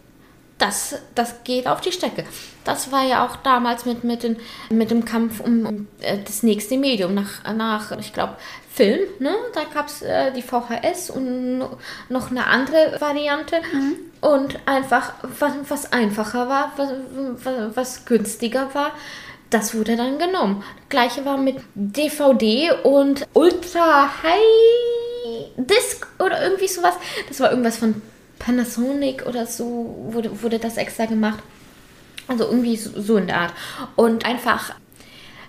das, 0.61 0.95
das 1.15 1.43
geht 1.43 1.67
auf 1.67 1.81
die 1.81 1.91
Strecke. 1.91 2.23
Das 2.63 2.91
war 2.91 3.03
ja 3.03 3.25
auch 3.25 3.37
damals 3.37 3.85
mit, 3.85 4.03
mit, 4.03 4.21
den, 4.21 4.37
mit 4.69 4.91
dem 4.91 5.05
Kampf 5.05 5.39
um, 5.39 5.65
um 5.65 5.87
äh, 6.01 6.19
das 6.23 6.43
nächste 6.43 6.77
Medium 6.77 7.15
nach, 7.15 7.43
nach 7.55 7.91
ich 7.97 8.13
glaube, 8.13 8.35
Film. 8.71 8.99
Ne? 9.19 9.33
Da 9.55 9.63
gab 9.73 9.87
es 9.87 10.03
äh, 10.03 10.31
die 10.31 10.43
VHS 10.43 11.09
und 11.09 11.65
noch 12.09 12.29
eine 12.29 12.45
andere 12.45 12.97
Variante. 12.99 13.61
Mhm. 13.73 13.95
Und 14.21 14.59
einfach, 14.67 15.13
was, 15.39 15.53
was 15.67 15.91
einfacher 15.91 16.47
war, 16.47 16.71
was, 16.77 16.89
was, 17.43 17.75
was 17.75 18.05
günstiger 18.05 18.69
war, 18.73 18.91
das 19.49 19.73
wurde 19.73 19.97
dann 19.97 20.19
genommen. 20.19 20.63
Gleiche 20.89 21.25
war 21.25 21.37
mit 21.37 21.57
DVD 21.73 22.71
und 22.83 23.27
Ultra 23.33 24.09
High 24.21 25.49
Disc 25.57 26.07
oder 26.19 26.43
irgendwie 26.43 26.67
sowas. 26.67 26.93
Das 27.27 27.39
war 27.39 27.49
irgendwas 27.49 27.77
von 27.77 28.01
Panasonic 28.41 29.25
oder 29.27 29.45
so 29.45 29.95
wurde, 30.09 30.41
wurde 30.41 30.59
das 30.59 30.77
extra 30.77 31.05
gemacht. 31.05 31.39
Also 32.27 32.45
irgendwie 32.45 32.75
so 32.75 33.17
in 33.17 33.27
der 33.27 33.37
Art. 33.37 33.53
Und 33.95 34.25
einfach, 34.25 34.75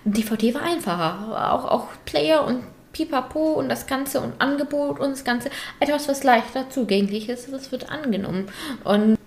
DVD 0.05 0.53
war 0.53 0.61
einfacher. 0.61 1.53
Auch, 1.53 1.65
auch 1.65 1.87
Player 2.05 2.45
und 2.45 2.63
Pipapo 2.91 3.53
und 3.53 3.69
das 3.69 3.87
Ganze 3.87 4.21
und 4.21 4.39
Angebot 4.39 4.99
und 4.99 5.11
das 5.11 5.23
Ganze. 5.23 5.49
Etwas, 5.79 6.07
was 6.07 6.23
leichter 6.23 6.69
zugänglich 6.69 7.29
ist, 7.29 7.51
das 7.51 7.71
wird 7.71 7.89
angenommen. 7.89 8.47
Und 8.83 9.17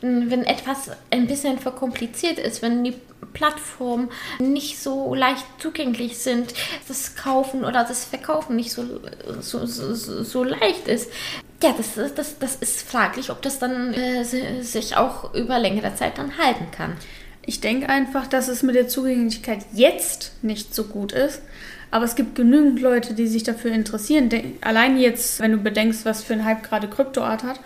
wenn 0.00 0.44
etwas 0.44 0.90
ein 1.10 1.26
bisschen 1.26 1.58
verkompliziert 1.58 2.38
ist, 2.38 2.62
wenn 2.62 2.84
die 2.84 2.94
Plattformen 3.32 4.10
nicht 4.38 4.78
so 4.78 5.14
leicht 5.14 5.44
zugänglich 5.58 6.18
sind, 6.18 6.52
das 6.88 7.16
Kaufen 7.16 7.64
oder 7.64 7.84
das 7.84 8.04
Verkaufen 8.04 8.56
nicht 8.56 8.72
so, 8.72 8.84
so, 9.40 9.64
so, 9.64 9.94
so 9.94 10.44
leicht 10.44 10.88
ist, 10.88 11.10
ja, 11.64 11.74
das, 11.76 11.94
das, 12.14 12.38
das 12.38 12.56
ist 12.56 12.82
fraglich, 12.82 13.30
ob 13.30 13.40
das 13.40 13.58
dann 13.58 13.94
äh, 13.94 14.24
sich 14.24 14.96
auch 14.96 15.34
über 15.34 15.58
längere 15.58 15.94
Zeit 15.94 16.18
dann 16.18 16.36
halten 16.36 16.66
kann. 16.70 16.92
Ich 17.46 17.60
denke 17.60 17.88
einfach, 17.88 18.26
dass 18.26 18.48
es 18.48 18.62
mit 18.62 18.74
der 18.74 18.88
Zugänglichkeit 18.88 19.60
jetzt 19.72 20.32
nicht 20.42 20.74
so 20.74 20.84
gut 20.84 21.12
ist. 21.12 21.40
Aber 21.90 22.04
es 22.04 22.16
gibt 22.16 22.34
genügend 22.34 22.80
Leute, 22.80 23.14
die 23.14 23.26
sich 23.26 23.44
dafür 23.44 23.72
interessieren. 23.72 24.28
Allein 24.60 24.98
jetzt, 24.98 25.40
wenn 25.40 25.52
du 25.52 25.58
bedenkst, 25.58 26.04
was 26.04 26.22
für 26.22 26.34
ein 26.34 26.44
Hype 26.44 26.62
gerade 26.62 26.88
Kryptoart 26.88 27.44
hat 27.44 27.60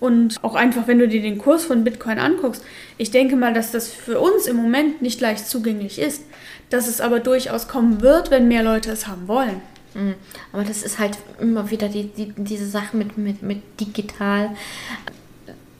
und 0.00 0.42
auch 0.44 0.54
einfach, 0.54 0.86
wenn 0.86 0.98
du 0.98 1.08
dir 1.08 1.22
den 1.22 1.38
Kurs 1.38 1.64
von 1.64 1.82
Bitcoin 1.82 2.18
anguckst, 2.18 2.62
ich 2.98 3.10
denke 3.10 3.36
mal, 3.36 3.54
dass 3.54 3.72
das 3.72 3.88
für 3.88 4.20
uns 4.20 4.46
im 4.46 4.56
Moment 4.56 5.02
nicht 5.02 5.20
leicht 5.20 5.48
zugänglich 5.48 5.98
ist, 5.98 6.22
dass 6.68 6.88
es 6.88 7.00
aber 7.00 7.20
durchaus 7.20 7.68
kommen 7.68 8.00
wird, 8.00 8.30
wenn 8.30 8.48
mehr 8.48 8.62
Leute 8.62 8.90
es 8.90 9.06
haben 9.06 9.28
wollen. 9.28 9.62
Mhm. 9.94 10.14
Aber 10.52 10.64
das 10.64 10.82
ist 10.82 10.98
halt 10.98 11.18
immer 11.40 11.70
wieder 11.70 11.88
die, 11.88 12.04
die, 12.08 12.32
diese 12.36 12.66
Sache 12.66 12.96
mit, 12.96 13.18
mit, 13.18 13.42
mit 13.42 13.62
digital. 13.80 14.50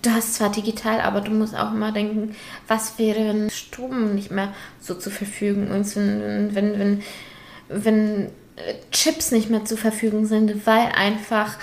Du 0.02 0.10
hast 0.10 0.34
zwar 0.34 0.50
digital, 0.50 1.00
aber 1.00 1.20
du 1.20 1.30
musst 1.30 1.54
auch 1.54 1.72
immer 1.72 1.92
denken, 1.92 2.34
was 2.66 2.98
wäre, 2.98 3.28
wenn 3.28 3.50
Strom 3.50 4.14
nicht 4.14 4.30
mehr 4.30 4.54
so 4.80 4.94
zur 4.94 5.12
Verfügung 5.12 5.68
ist, 5.72 5.96
wenn, 5.96 6.54
wenn, 6.54 6.78
wenn, 6.78 7.02
wenn 7.68 8.30
Chips 8.90 9.30
nicht 9.30 9.50
mehr 9.50 9.64
zur 9.64 9.78
Verfügung 9.78 10.26
sind, 10.26 10.66
weil 10.66 10.86
einfach 10.94 11.56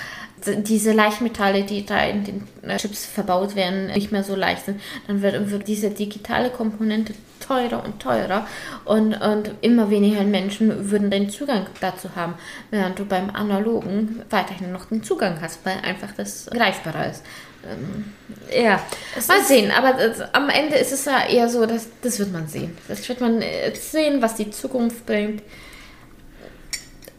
diese 0.46 0.94
Leichtmetalle, 0.94 1.64
die 1.64 1.86
da 1.86 2.06
in 2.06 2.24
den 2.24 2.44
äh, 2.62 2.78
Chips 2.78 3.06
verbaut 3.06 3.56
werden, 3.56 3.88
nicht 3.88 4.12
mehr 4.12 4.24
so 4.24 4.36
leicht 4.36 4.66
sind, 4.66 4.80
dann 5.08 5.22
wird, 5.22 5.50
wird 5.50 5.68
diese 5.68 5.90
digitale 5.90 6.50
Komponente 6.50 7.14
teurer 7.48 7.84
und 7.84 8.00
teurer 8.00 8.46
und, 8.86 9.14
und 9.14 9.52
immer 9.62 9.90
weniger 9.90 10.24
Menschen 10.24 10.92
würden 10.92 11.12
den 11.12 11.30
Zugang 11.30 11.68
dazu 11.82 12.10
haben, 12.16 12.36
während 12.72 13.00
du 13.00 13.06
beim 13.06 13.30
Analogen 13.30 14.22
weiterhin 14.30 14.72
noch 14.72 14.86
den 14.86 15.04
Zugang 15.04 15.40
hast, 15.42 15.66
weil 15.66 15.78
einfach 15.84 16.12
das 16.16 16.48
greifbarer 16.48 17.10
ist. 17.10 17.24
Ähm, 17.66 18.14
ja, 18.54 18.80
es 19.18 19.28
mal 19.28 19.42
sehen, 19.42 19.72
aber 19.72 19.94
das, 19.94 20.22
am 20.34 20.50
Ende 20.50 20.76
ist 20.78 20.92
es 20.92 21.06
ja 21.06 21.26
eher 21.28 21.50
so, 21.50 21.66
dass 21.66 21.88
das 22.02 22.20
wird 22.20 22.32
man 22.32 22.48
sehen. 22.48 22.78
Das 22.88 23.08
wird 23.08 23.20
man 23.22 23.42
äh, 23.42 23.74
sehen, 23.76 24.22
was 24.22 24.36
die 24.36 24.52
Zukunft 24.52 25.06
bringt 25.06 25.42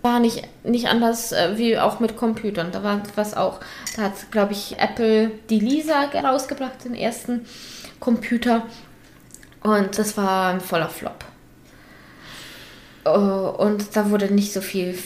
war 0.03 0.21
nicht, 0.21 0.43
nicht 0.65 0.87
anders 0.89 1.33
äh, 1.33 1.57
wie 1.57 1.79
auch 1.79 2.01
mit 2.01 2.17
Computern. 2.17 2.71
Da 2.73 2.83
war 2.83 3.03
was 3.17 3.37
auch, 3.37 3.61
da 3.97 4.03
hat, 4.03 4.31
glaube 4.31 4.53
ich, 4.53 4.79
Apple 4.79 5.31
die 5.51 5.61
Lisa 5.61 6.05
rausgebracht, 6.05 6.85
den 6.85 6.95
ersten 6.95 7.47
Computer. 8.01 8.63
Und 9.63 9.99
das 9.99 10.17
war 10.17 10.53
ein 10.53 10.61
voller 10.61 10.89
Flop. 10.89 11.25
Uh, 13.07 13.51
und 13.59 13.97
da 13.97 14.11
wurde 14.11 14.33
nicht 14.33 14.53
so 14.53 14.61
viel 14.61 14.99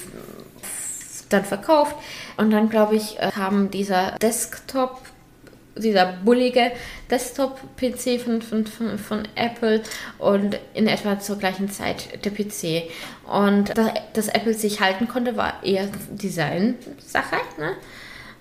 dann 1.29 1.45
verkauft. 1.45 1.97
Und 2.37 2.51
dann, 2.51 2.69
glaube 2.69 2.97
ich, 2.97 3.19
äh, 3.19 3.31
kam 3.31 3.71
dieser 3.71 4.13
Desktop 4.19 5.01
dieser 5.75 6.13
bullige 6.25 6.73
Desktop-PC 7.11 8.21
von, 8.23 8.43
von, 8.43 8.67
von, 8.67 8.99
von, 8.99 9.29
Apple 9.35 9.83
und 10.19 10.59
in 10.75 10.87
etwa 10.87 11.19
zur 11.19 11.39
gleichen 11.39 11.71
Zeit 11.71 12.25
der 12.25 12.31
PC. 12.31 12.91
Und 13.27 13.77
dass, 13.77 13.91
dass 14.13 14.29
Apple 14.29 14.55
sich 14.55 14.81
halten 14.81 15.09
konnte, 15.09 15.37
war 15.37 15.63
eher 15.63 15.89
Design-Sache. 16.11 17.37
Ne? 17.59 17.77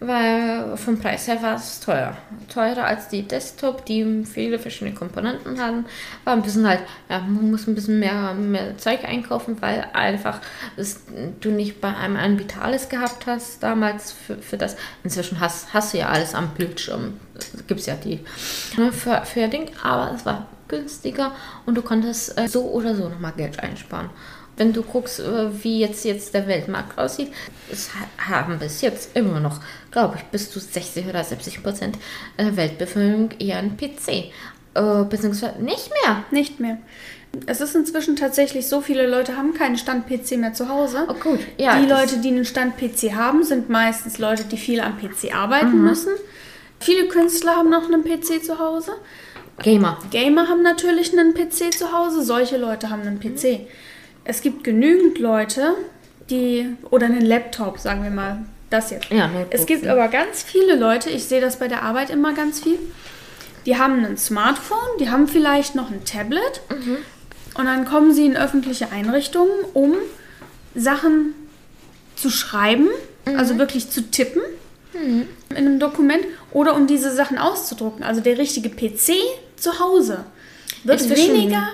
Weil 0.02 0.76
vom 0.78 1.00
Preis 1.00 1.28
her 1.28 1.42
war 1.44 1.56
es 1.56 1.80
teuer. 1.80 2.18
Teurer 2.52 2.86
als 2.86 3.08
die 3.08 3.22
Desktop, 3.22 3.86
die 3.86 4.26
viele 4.26 4.58
verschiedene 4.58 4.96
Komponenten 4.96 5.62
hatten. 5.62 5.86
War 6.24 6.34
ein 6.34 6.42
bisschen 6.42 6.68
halt, 6.68 6.80
ja, 7.08 7.20
man 7.20 7.52
muss 7.52 7.68
ein 7.68 7.76
bisschen 7.76 8.00
mehr, 8.00 8.34
mehr 8.34 8.76
Zeug 8.80 9.04
einkaufen, 9.06 9.62
weil 9.62 9.86
einfach 9.94 10.40
es, 10.76 11.02
du 11.40 11.52
nicht 11.52 11.82
bei 11.82 11.96
einem 11.96 12.18
ein 12.18 12.40
Vitales 12.40 12.90
gehabt 12.90 13.28
hast 13.28 13.62
damals 13.62 14.12
für, 14.12 14.38
für 14.38 14.58
das. 14.58 14.76
Inzwischen 15.04 15.40
hast, 15.40 15.72
hast 15.72 15.94
du 15.94 16.00
ja 16.00 16.10
alles 16.10 16.34
am 16.34 16.50
Bildschirm. 16.56 17.20
Gibt 17.68 17.82
es 17.82 17.86
ja 17.86 17.94
die 17.96 18.22
ne, 18.78 18.92
für, 18.92 19.22
für 19.24 19.48
Ding, 19.50 19.70
aber 19.84 20.16
es 20.16 20.26
war 20.26 20.48
günstiger 20.68 21.34
und 21.68 21.76
du 21.76 21.84
konntest 21.84 22.40
äh, 22.40 22.48
so 22.48 22.72
oder 22.72 22.96
so 22.96 23.08
nochmal 23.08 23.34
Geld 23.38 23.60
einsparen 23.60 24.10
wenn 24.62 24.74
du 24.74 24.84
guckst, 24.84 25.20
äh, 25.20 25.64
wie 25.64 25.80
jetzt, 25.80 26.06
jetzt 26.06 26.36
der 26.36 26.46
Weltmarkt 26.46 26.96
aussieht, 26.96 27.30
es 27.72 27.90
haben 28.20 28.60
bis 28.60 28.82
jetzt 28.82 29.18
immer 29.18 29.40
noch, 29.40 29.60
glaube 29.90 30.18
ich, 30.18 30.24
bis 30.26 30.52
zu 30.52 30.60
60 30.60 31.08
oder 31.08 31.24
70 31.24 31.64
Prozent 31.64 31.98
der 32.38 32.56
Weltbevölkerung 32.56 33.32
eher 33.40 33.58
einen 33.58 33.76
PC. 33.76 34.32
Äh, 34.76 35.04
beziehungsweise 35.10 35.60
nicht 35.60 35.90
mehr. 35.90 36.24
Nicht 36.30 36.60
mehr. 36.60 36.78
Es 37.48 37.60
ist 37.60 37.76
inzwischen 37.76 38.16
tatsächlich 38.16 38.68
so, 38.68 38.82
viele 38.82 39.08
Leute 39.08 39.36
haben 39.36 39.56
keinen 39.56 39.78
Stand-PC 39.78 40.38
mehr 40.38 40.54
zu 40.54 40.70
Hause. 40.70 41.08
Oh, 41.08 41.16
gut. 41.16 41.40
Ja, 41.58 41.80
die 41.82 41.88
Leute, 41.88 42.18
die 42.18 42.28
einen 42.28 42.46
Stand-PC 42.46 43.16
haben, 43.16 43.44
sind 43.44 43.68
meistens 43.68 44.20
Leute, 44.20 44.44
die 44.44 44.58
viel 44.58 44.80
am 44.80 45.00
PC 45.00 45.34
arbeiten 45.34 45.80
mhm. 45.80 45.86
müssen. 45.86 46.14
Viele 46.80 47.08
Künstler 47.08 47.56
haben 47.56 47.72
noch 47.72 47.86
einen 47.86 48.04
PC 48.04 48.44
zu 48.46 48.60
Hause. 48.60 48.92
Gamer. 49.64 49.98
Gamer 50.12 50.48
haben 50.50 50.62
natürlich 50.62 51.18
einen 51.18 51.34
PC 51.34 51.74
zu 51.74 51.92
Hause. 51.92 52.22
Solche 52.22 52.58
Leute 52.58 52.92
haben 52.92 53.02
einen 53.02 53.20
PC. 53.20 53.62
Mhm 53.62 53.68
es 54.24 54.42
gibt 54.42 54.64
genügend 54.64 55.20
Leute, 55.20 55.76
die, 56.30 56.76
oder 56.90 57.08
einen 57.08 57.26
Laptop, 57.26 57.80
sagen 57.80 58.04
wir 58.04 58.12
mal, 58.12 58.46
das 58.70 58.92
jetzt. 58.92 59.12
Ja, 59.12 59.30
es 59.50 59.66
gibt 59.66 59.86
aber 59.86 60.08
ganz 60.08 60.44
viele 60.44 60.76
Leute, 60.76 61.10
ich 61.10 61.26
sehe 61.26 61.42
das 61.42 61.60
bei 61.60 61.68
der 61.68 61.84
Arbeit 61.84 62.10
immer 62.10 62.34
ganz 62.34 62.62
viel, 62.62 62.80
die 63.66 63.78
haben 63.78 64.06
ein 64.06 64.18
Smartphone, 64.18 64.98
die 65.00 65.10
haben 65.10 65.28
vielleicht 65.28 65.76
noch 65.76 65.92
ein 65.92 66.06
Tablet 66.06 66.62
mhm. 66.70 66.98
und 67.56 67.66
dann 67.66 67.86
kommen 67.86 68.14
sie 68.14 68.26
in 68.26 68.38
öffentliche 68.38 68.92
Einrichtungen, 68.92 69.52
um 69.74 69.94
Sachen 70.74 71.34
zu 72.16 72.30
schreiben, 72.30 72.88
mhm. 73.26 73.36
also 73.38 73.58
wirklich 73.58 73.90
zu 73.90 74.10
tippen. 74.10 74.42
mhm. 74.94 75.28
in 75.50 75.58
einem 75.58 75.80
Dokument 75.80 76.24
oder 76.52 76.76
um 76.76 76.88
diese 76.88 77.14
Sachen 77.14 77.38
auszudrucken. 77.38 78.04
Also 78.04 78.22
der 78.22 78.38
richtige 78.38 78.70
PC 78.70 79.14
zu 79.56 79.80
Hause 79.80 80.26
wird 80.84 81.10
weniger, 81.10 81.68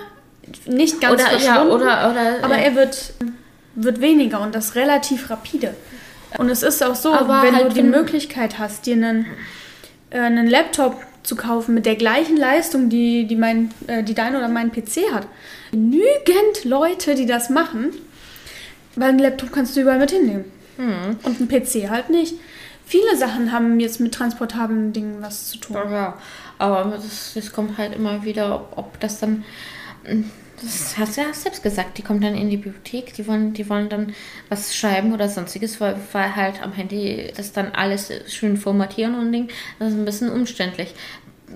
nicht 0.66 1.00
ganz 1.00 1.22
oder, 1.22 1.38
ja, 1.38 1.64
oder, 1.64 2.10
oder, 2.10 2.38
aber 2.42 2.56
er 2.56 2.74
wird, 2.74 3.14
wird 3.74 4.00
weniger 4.00 4.40
und 4.40 4.54
das 4.54 4.74
relativ 4.74 5.30
rapide. 5.30 5.74
Und 6.36 6.50
es 6.50 6.62
ist 6.62 6.82
auch 6.82 6.94
so, 6.94 7.12
aber 7.12 7.42
wenn 7.42 7.54
halt 7.54 7.70
du 7.70 7.74
die 7.74 7.82
Möglichkeit 7.82 8.58
hast, 8.58 8.86
dir 8.86 8.94
einen, 8.94 9.26
äh, 10.10 10.18
einen 10.18 10.46
Laptop 10.46 10.96
zu 11.22 11.36
kaufen 11.36 11.74
mit 11.74 11.86
der 11.86 11.96
gleichen 11.96 12.36
Leistung, 12.36 12.88
die, 12.88 13.26
die, 13.26 13.36
mein, 13.36 13.70
äh, 13.86 14.02
die 14.02 14.14
dein 14.14 14.36
oder 14.36 14.48
mein 14.48 14.72
PC 14.72 15.12
hat. 15.12 15.26
Genügend 15.70 16.64
Leute, 16.64 17.14
die 17.14 17.26
das 17.26 17.50
machen, 17.50 17.90
weil 18.96 19.10
einen 19.10 19.18
Laptop 19.18 19.52
kannst 19.52 19.76
du 19.76 19.80
überall 19.80 19.98
mit 19.98 20.10
hinnehmen. 20.10 20.44
Mhm. 20.76 21.16
Und 21.22 21.40
einen 21.40 21.48
PC 21.48 21.90
halt 21.90 22.10
nicht. 22.10 22.34
Viele 22.84 23.16
Sachen 23.16 23.52
haben 23.52 23.80
jetzt 23.80 24.00
mit 24.00 24.14
transportablen 24.14 24.92
Dingen 24.92 25.18
was 25.20 25.50
zu 25.50 25.58
tun. 25.58 25.76
Ja, 25.76 26.14
aber 26.58 26.92
das, 26.96 27.32
das 27.34 27.52
kommt 27.52 27.76
halt 27.76 27.94
immer 27.94 28.24
wieder, 28.24 28.54
ob, 28.54 28.78
ob 28.78 29.00
das 29.00 29.20
dann 29.20 29.44
das 30.60 30.98
hast 30.98 31.16
du 31.16 31.20
ja 31.20 31.32
selbst 31.32 31.62
gesagt, 31.62 31.98
die 31.98 32.02
kommen 32.02 32.20
dann 32.20 32.34
in 32.34 32.50
die 32.50 32.56
Bibliothek, 32.56 33.14
die 33.14 33.26
wollen, 33.26 33.52
die 33.52 33.68
wollen 33.68 33.88
dann 33.88 34.12
was 34.48 34.74
schreiben 34.74 35.12
oder 35.12 35.28
sonstiges, 35.28 35.80
weil, 35.80 35.96
weil 36.12 36.34
halt 36.34 36.62
am 36.62 36.72
Handy 36.72 37.32
das 37.36 37.52
dann 37.52 37.72
alles 37.72 38.10
schön 38.26 38.56
formatieren 38.56 39.14
und 39.14 39.32
Ding. 39.32 39.48
Das 39.78 39.92
ist 39.92 39.98
ein 39.98 40.04
bisschen 40.04 40.30
umständlich. 40.30 40.94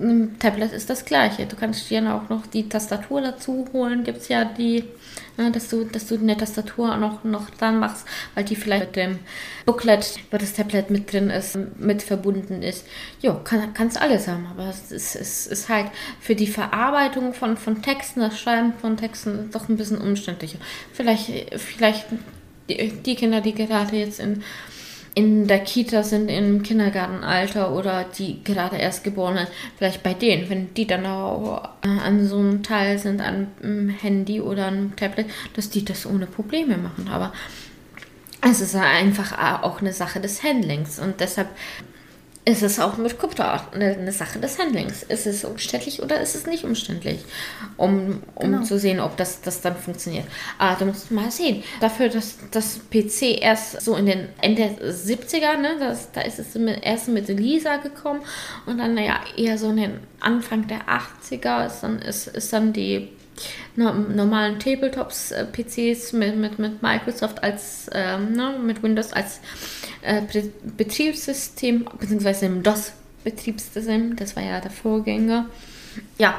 Im 0.01 0.38
Tablet 0.38 0.72
ist 0.72 0.88
das 0.90 1.05
gleiche. 1.05 1.47
Du 1.47 1.57
kannst 1.57 1.88
dir 1.90 2.03
auch 2.14 2.28
noch 2.28 2.47
die 2.47 2.68
Tastatur 2.68 3.20
dazu 3.20 3.66
holen. 3.72 4.05
Gibt 4.05 4.18
es 4.18 4.28
ja 4.28 4.45
die, 4.45 4.84
ne, 5.36 5.51
dass 5.51 5.68
du, 5.68 5.84
dass 5.84 6.07
du 6.07 6.16
eine 6.16 6.36
Tastatur 6.36 6.93
auch 6.93 6.99
noch, 6.99 7.24
noch 7.24 7.51
dran 7.51 7.78
machst, 7.78 8.07
weil 8.34 8.45
die 8.45 8.57
vielleicht 8.57 8.86
mit 8.86 8.97
dem 8.97 9.18
Booklet, 9.66 10.18
wo 10.30 10.36
das 10.36 10.55
Tablet 10.55 10.90
mit 10.90 11.12
drin 11.12 11.30
ist, 11.30 11.59
mit 11.78 12.03
verbunden 12.03 12.62
ist. 12.62 12.86
Jo, 13.20 13.40
kann, 13.43 13.74
kannst 13.74 14.01
alles 14.01 14.28
haben, 14.28 14.47
aber 14.51 14.68
es 14.68 14.90
ist, 14.93 15.16
es 15.16 15.47
ist 15.47 15.68
halt 15.68 15.86
für 16.20 16.34
die 16.34 16.47
Verarbeitung 16.47 17.34
von, 17.34 17.57
von 17.57 17.82
Texten, 17.82 18.20
das 18.20 18.38
Schreiben 18.38 18.72
von 18.80 18.97
Texten 18.97 19.51
doch 19.53 19.68
ein 19.68 19.76
bisschen 19.76 19.99
umständlicher. 19.99 20.59
Vielleicht, 20.93 21.59
vielleicht 21.59 22.07
die, 22.68 22.93
die 22.93 23.14
Kinder, 23.14 23.40
die 23.40 23.55
gerade 23.55 23.97
jetzt 23.97 24.20
in 24.20 24.43
in 25.14 25.46
der 25.46 25.60
Kita 25.60 26.02
sind, 26.02 26.28
im 26.28 26.62
Kindergartenalter 26.62 27.72
oder 27.72 28.04
die 28.04 28.42
gerade 28.44 28.76
erst 28.76 29.04
geborenen, 29.04 29.46
vielleicht 29.76 30.02
bei 30.02 30.14
denen, 30.14 30.48
wenn 30.48 30.72
die 30.74 30.86
dann 30.86 31.04
auch 31.04 31.68
äh, 31.84 31.88
an 31.88 32.26
so 32.26 32.38
einem 32.38 32.62
Teil 32.62 32.98
sind, 32.98 33.20
an 33.20 33.48
einem 33.62 33.90
Handy 33.90 34.40
oder 34.40 34.66
einem 34.66 34.96
Tablet, 34.96 35.26
dass 35.54 35.68
die 35.68 35.84
das 35.84 36.06
ohne 36.06 36.26
Probleme 36.26 36.78
machen. 36.78 37.08
Aber 37.08 37.32
es 38.40 38.60
ist 38.60 38.74
einfach 38.74 39.62
auch 39.62 39.80
eine 39.80 39.92
Sache 39.92 40.20
des 40.20 40.42
Handlings 40.42 40.98
und 40.98 41.20
deshalb 41.20 41.48
ist 42.45 42.62
es 42.62 42.80
auch 42.80 42.97
mit 42.97 43.18
Kryptoart 43.20 43.72
eine, 43.74 43.97
eine, 43.97 44.11
Sache 44.11 44.40
des 44.40 44.59
Handlings. 44.59 45.05
Ist 45.05 45.26
es 45.26 45.45
umständlich 45.45 46.03
oder 46.03 46.20
ist 46.20 46.34
es 46.34 46.47
nicht 46.47 46.64
umständlich? 46.64 47.20
Um, 47.76 48.20
um 48.34 48.51
genau. 48.51 48.64
zu 48.64 48.78
sehen, 48.78 48.99
ob 48.99 49.16
das, 49.16 49.43
das 49.43 49.61
dann 49.61 49.76
funktioniert. 49.76 50.26
Aber 50.59 50.76
du 50.76 50.86
musst 50.86 51.12
mal 51.12 51.30
sehen. 51.30 51.62
Dafür, 51.80 52.09
dass 52.09 52.38
das 52.51 52.80
PC 52.90 53.40
erst 53.40 53.80
so 53.80 53.95
in 53.95 54.07
den 54.07 54.28
Ende 54.40 54.64
70er, 54.64 55.57
ne, 55.57 55.76
das, 55.78 56.11
da 56.11 56.22
ist 56.22 56.40
es 56.40 56.57
erst 56.57 57.09
mit 57.09 57.28
Lisa 57.28 57.76
gekommen 57.76 58.22
und 58.66 58.78
dann 58.78 58.99
ja 58.99 59.20
eher 59.36 59.57
so 59.57 59.70
in 59.70 59.76
den 59.76 60.01
Anfang 60.18 60.66
der 60.66 60.80
80er 60.88 61.66
ist 61.66 61.80
dann, 61.82 62.01
ist, 62.01 62.26
ist 62.26 62.53
dann 62.53 62.72
die 62.72 63.09
normalen 63.76 64.59
Tabletops, 64.59 65.32
äh, 65.32 65.47
PCs 65.47 66.12
mit, 66.12 66.36
mit, 66.36 66.59
mit 66.59 66.82
Microsoft 66.82 67.43
als, 67.43 67.88
ähm, 67.93 68.32
ne, 68.32 68.59
mit 68.62 68.82
Windows 68.82 69.12
als 69.12 69.40
äh, 70.03 70.22
Betriebssystem, 70.76 71.86
beziehungsweise 71.98 72.46
im 72.46 72.62
DOS-Betriebssystem, 72.62 74.16
das 74.16 74.36
war 74.36 74.42
ja 74.42 74.61
der 74.61 74.70
Vorgänger. 74.70 75.46
Ja, 76.18 76.34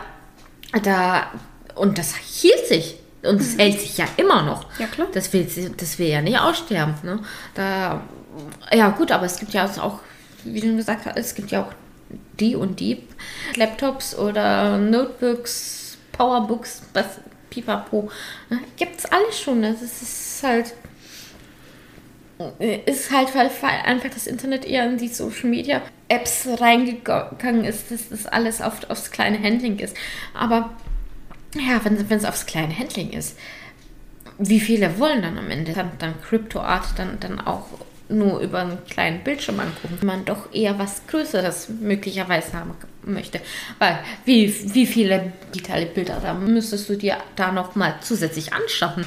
da, 0.84 1.32
und 1.76 1.98
das 1.98 2.16
hielt 2.16 2.68
sich. 2.68 3.00
Und 3.24 3.40
es 3.40 3.54
mhm. 3.54 3.60
hält 3.60 3.80
sich 3.80 3.98
ja 3.98 4.06
immer 4.18 4.44
noch. 4.44 4.66
Ja, 4.80 4.88
klar. 4.88 5.08
Das 5.14 5.32
will, 5.32 5.48
das 5.78 5.98
will 5.98 6.08
ja 6.08 6.22
nicht 6.22 6.38
aussterben. 6.38 6.96
Ne? 7.04 7.20
Da, 7.54 8.02
ja, 8.72 8.90
gut, 8.90 9.12
aber 9.12 9.26
es 9.26 9.40
gibt 9.40 9.54
ja 9.54 9.66
auch, 9.80 10.00
wie 10.44 10.60
du 10.60 10.76
gesagt 10.76 11.06
hast, 11.06 11.18
es 11.18 11.36
gibt 11.36 11.52
ja 11.52 11.64
auch 11.64 11.72
die 12.40 12.56
und 12.56 12.80
die 12.80 13.04
Laptops 13.56 14.16
oder 14.18 14.78
Notebooks, 14.78 15.98
Powerbooks, 16.12 16.82
was 16.94 17.06
pipapo. 17.50 18.10
Ne? 18.50 18.60
Gibt 18.76 19.00
es 19.00 19.06
alles 19.06 19.40
schon. 19.40 19.62
Das 19.62 19.82
ist 19.82 20.44
halt 20.44 20.74
ist 22.86 23.12
halt, 23.12 23.34
weil 23.36 23.50
einfach 23.84 24.10
das 24.10 24.28
Internet 24.28 24.66
eher 24.66 24.86
in 24.86 24.98
die 24.98 25.08
Social 25.08 25.50
Media 25.50 25.82
Apps 26.08 26.48
reingegangen 26.60 27.66
ist, 27.66 27.92
dass 27.92 28.10
das 28.10 28.26
alles 28.26 28.62
auf, 28.62 28.90
aufs 28.90 29.12
kleine 29.12 29.42
Handling 29.42 29.80
ist. 29.80 29.96
Aber 30.34 30.72
ja, 31.56 31.82
wenn 31.84 32.18
es 32.18 32.26
aufs 32.26 32.46
kleine 32.46 32.78
Handling 32.78 33.12
ist, 33.12 33.38
wie 34.38 34.60
viele 34.60 35.00
wollen 35.00 35.22
dann 35.22 35.38
am 35.38 35.50
Ende 35.50 35.74
dann, 35.74 35.92
dann 36.00 36.22
Crypto 36.22 36.60
Art 36.60 36.98
dann, 36.98 37.20
dann 37.20 37.40
auch 37.40 37.68
nur 38.10 38.40
über 38.40 38.60
einen 38.60 38.84
kleinen 38.86 39.24
Bildschirm 39.24 39.60
angucken, 39.60 40.06
man 40.06 40.26
doch 40.26 40.54
eher 40.54 40.78
was 40.78 41.08
Größeres 41.08 41.70
möglicherweise 41.82 42.54
haben 42.54 42.76
möchte. 43.04 43.40
Weil 43.80 44.00
wie, 44.26 44.74
wie 44.74 44.86
viele 44.86 45.34
digitale 45.54 45.86
Bilder 45.86 46.20
da 46.22 46.34
müsstest 46.34 46.90
du 46.90 46.96
dir 46.96 47.18
da 47.36 47.52
noch 47.52 47.76
mal 47.76 47.96
zusätzlich 48.02 48.54
anschaffen? 48.54 49.06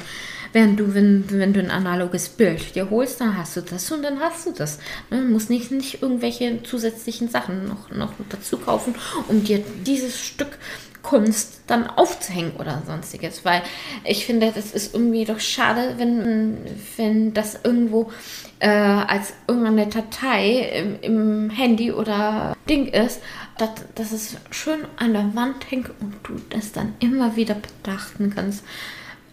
Während 0.57 0.79
du, 0.79 0.95
wenn, 0.95 1.23
wenn 1.29 1.53
du 1.53 1.59
ein 1.59 1.69
analoges 1.69 2.29
Bild 2.29 2.73
dir 2.73 2.89
holst, 2.89 3.21
dann 3.21 3.37
hast 3.37 3.55
du 3.55 3.61
das 3.61 3.91
und 3.91 4.01
dann 4.01 4.19
hast 4.19 4.47
du 4.47 4.53
das. 4.53 4.79
Ne? 5.11 5.21
Du 5.21 5.27
musst 5.27 5.51
nicht, 5.51 5.69
nicht 5.69 6.01
irgendwelche 6.01 6.63
zusätzlichen 6.63 7.29
Sachen 7.29 7.67
noch, 7.67 7.91
noch 7.91 8.11
dazu 8.27 8.57
kaufen, 8.57 8.95
um 9.27 9.43
dir 9.43 9.63
dieses 9.85 10.19
Stück 10.19 10.57
Kunst 11.03 11.61
dann 11.67 11.85
aufzuhängen 11.85 12.53
oder 12.57 12.81
sonstiges. 12.87 13.45
Weil 13.45 13.61
ich 14.03 14.25
finde, 14.25 14.51
das 14.51 14.71
ist 14.71 14.95
irgendwie 14.95 15.25
doch 15.25 15.39
schade, 15.39 15.93
wenn, 15.97 16.57
wenn 16.95 17.35
das 17.35 17.59
irgendwo 17.63 18.11
äh, 18.57 18.67
als 18.67 19.33
irgendeine 19.47 19.85
Datei 19.85 20.71
im, 20.73 20.99
im, 21.01 21.49
Handy 21.51 21.91
oder 21.91 22.57
Ding 22.67 22.87
ist, 22.87 23.21
dass, 23.59 23.69
dass 23.93 24.11
es 24.11 24.37
schön 24.49 24.79
an 24.95 25.13
der 25.13 25.35
Wand 25.35 25.69
hängt 25.69 25.91
und 26.01 26.15
du 26.23 26.41
das 26.49 26.71
dann 26.71 26.95
immer 26.99 27.35
wieder 27.35 27.53
betrachten 27.53 28.33
kannst. 28.35 28.63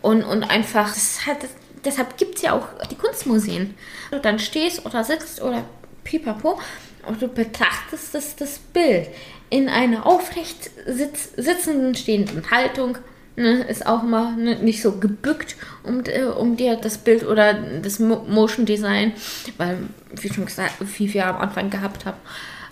Und, 0.04 0.22
und 0.22 0.42
einfach, 0.42 0.94
hat, 1.26 1.38
deshalb 1.82 2.18
gibt 2.18 2.36
es 2.36 2.42
ja 2.42 2.52
auch 2.52 2.68
die 2.90 2.94
Kunstmuseen. 2.94 3.72
Du 4.10 4.20
dann 4.20 4.38
stehst 4.38 4.84
oder 4.84 5.02
sitzt 5.02 5.40
oder 5.40 5.64
pipapo 6.04 6.60
und 7.06 7.22
du 7.22 7.26
betrachtest 7.26 8.14
das, 8.14 8.36
das 8.36 8.58
Bild 8.58 9.08
in 9.48 9.70
einer 9.70 10.04
aufrecht 10.04 10.70
sitz, 10.86 11.30
sitzenden, 11.38 11.94
stehenden 11.94 12.50
Haltung. 12.50 12.98
Ne, 13.36 13.64
ist 13.64 13.86
auch 13.86 14.02
mal 14.02 14.36
ne, 14.36 14.56
nicht 14.56 14.82
so 14.82 14.92
gebückt 14.92 15.56
um, 15.82 16.02
äh, 16.04 16.24
um 16.24 16.58
dir 16.58 16.76
das 16.76 16.98
Bild 16.98 17.26
oder 17.26 17.54
das 17.54 17.98
Mo 17.98 18.26
Motion 18.28 18.66
Design, 18.66 19.12
weil, 19.56 19.78
wie 20.20 20.32
schon 20.32 20.44
gesagt, 20.44 20.74
wie 20.98 21.14
wir 21.14 21.26
am 21.26 21.38
Anfang 21.38 21.70
gehabt 21.70 22.04
haben, 22.04 22.18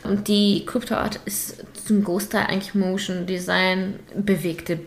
und 0.04 0.28
die 0.28 0.64
Kryptoart 0.66 1.18
ist 1.24 1.64
zum 1.86 2.04
Großteil 2.04 2.46
eigentlich 2.46 2.74
Motion 2.74 3.26
Design, 3.26 3.98
bewegte, 4.14 4.78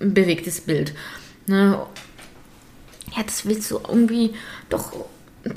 bewegtes 0.00 0.60
Bild. 0.60 0.92
Ne? 1.46 1.78
Ja, 3.16 3.22
das 3.22 3.44
willst 3.44 3.70
du 3.70 3.80
irgendwie 3.86 4.34
doch, 4.68 4.92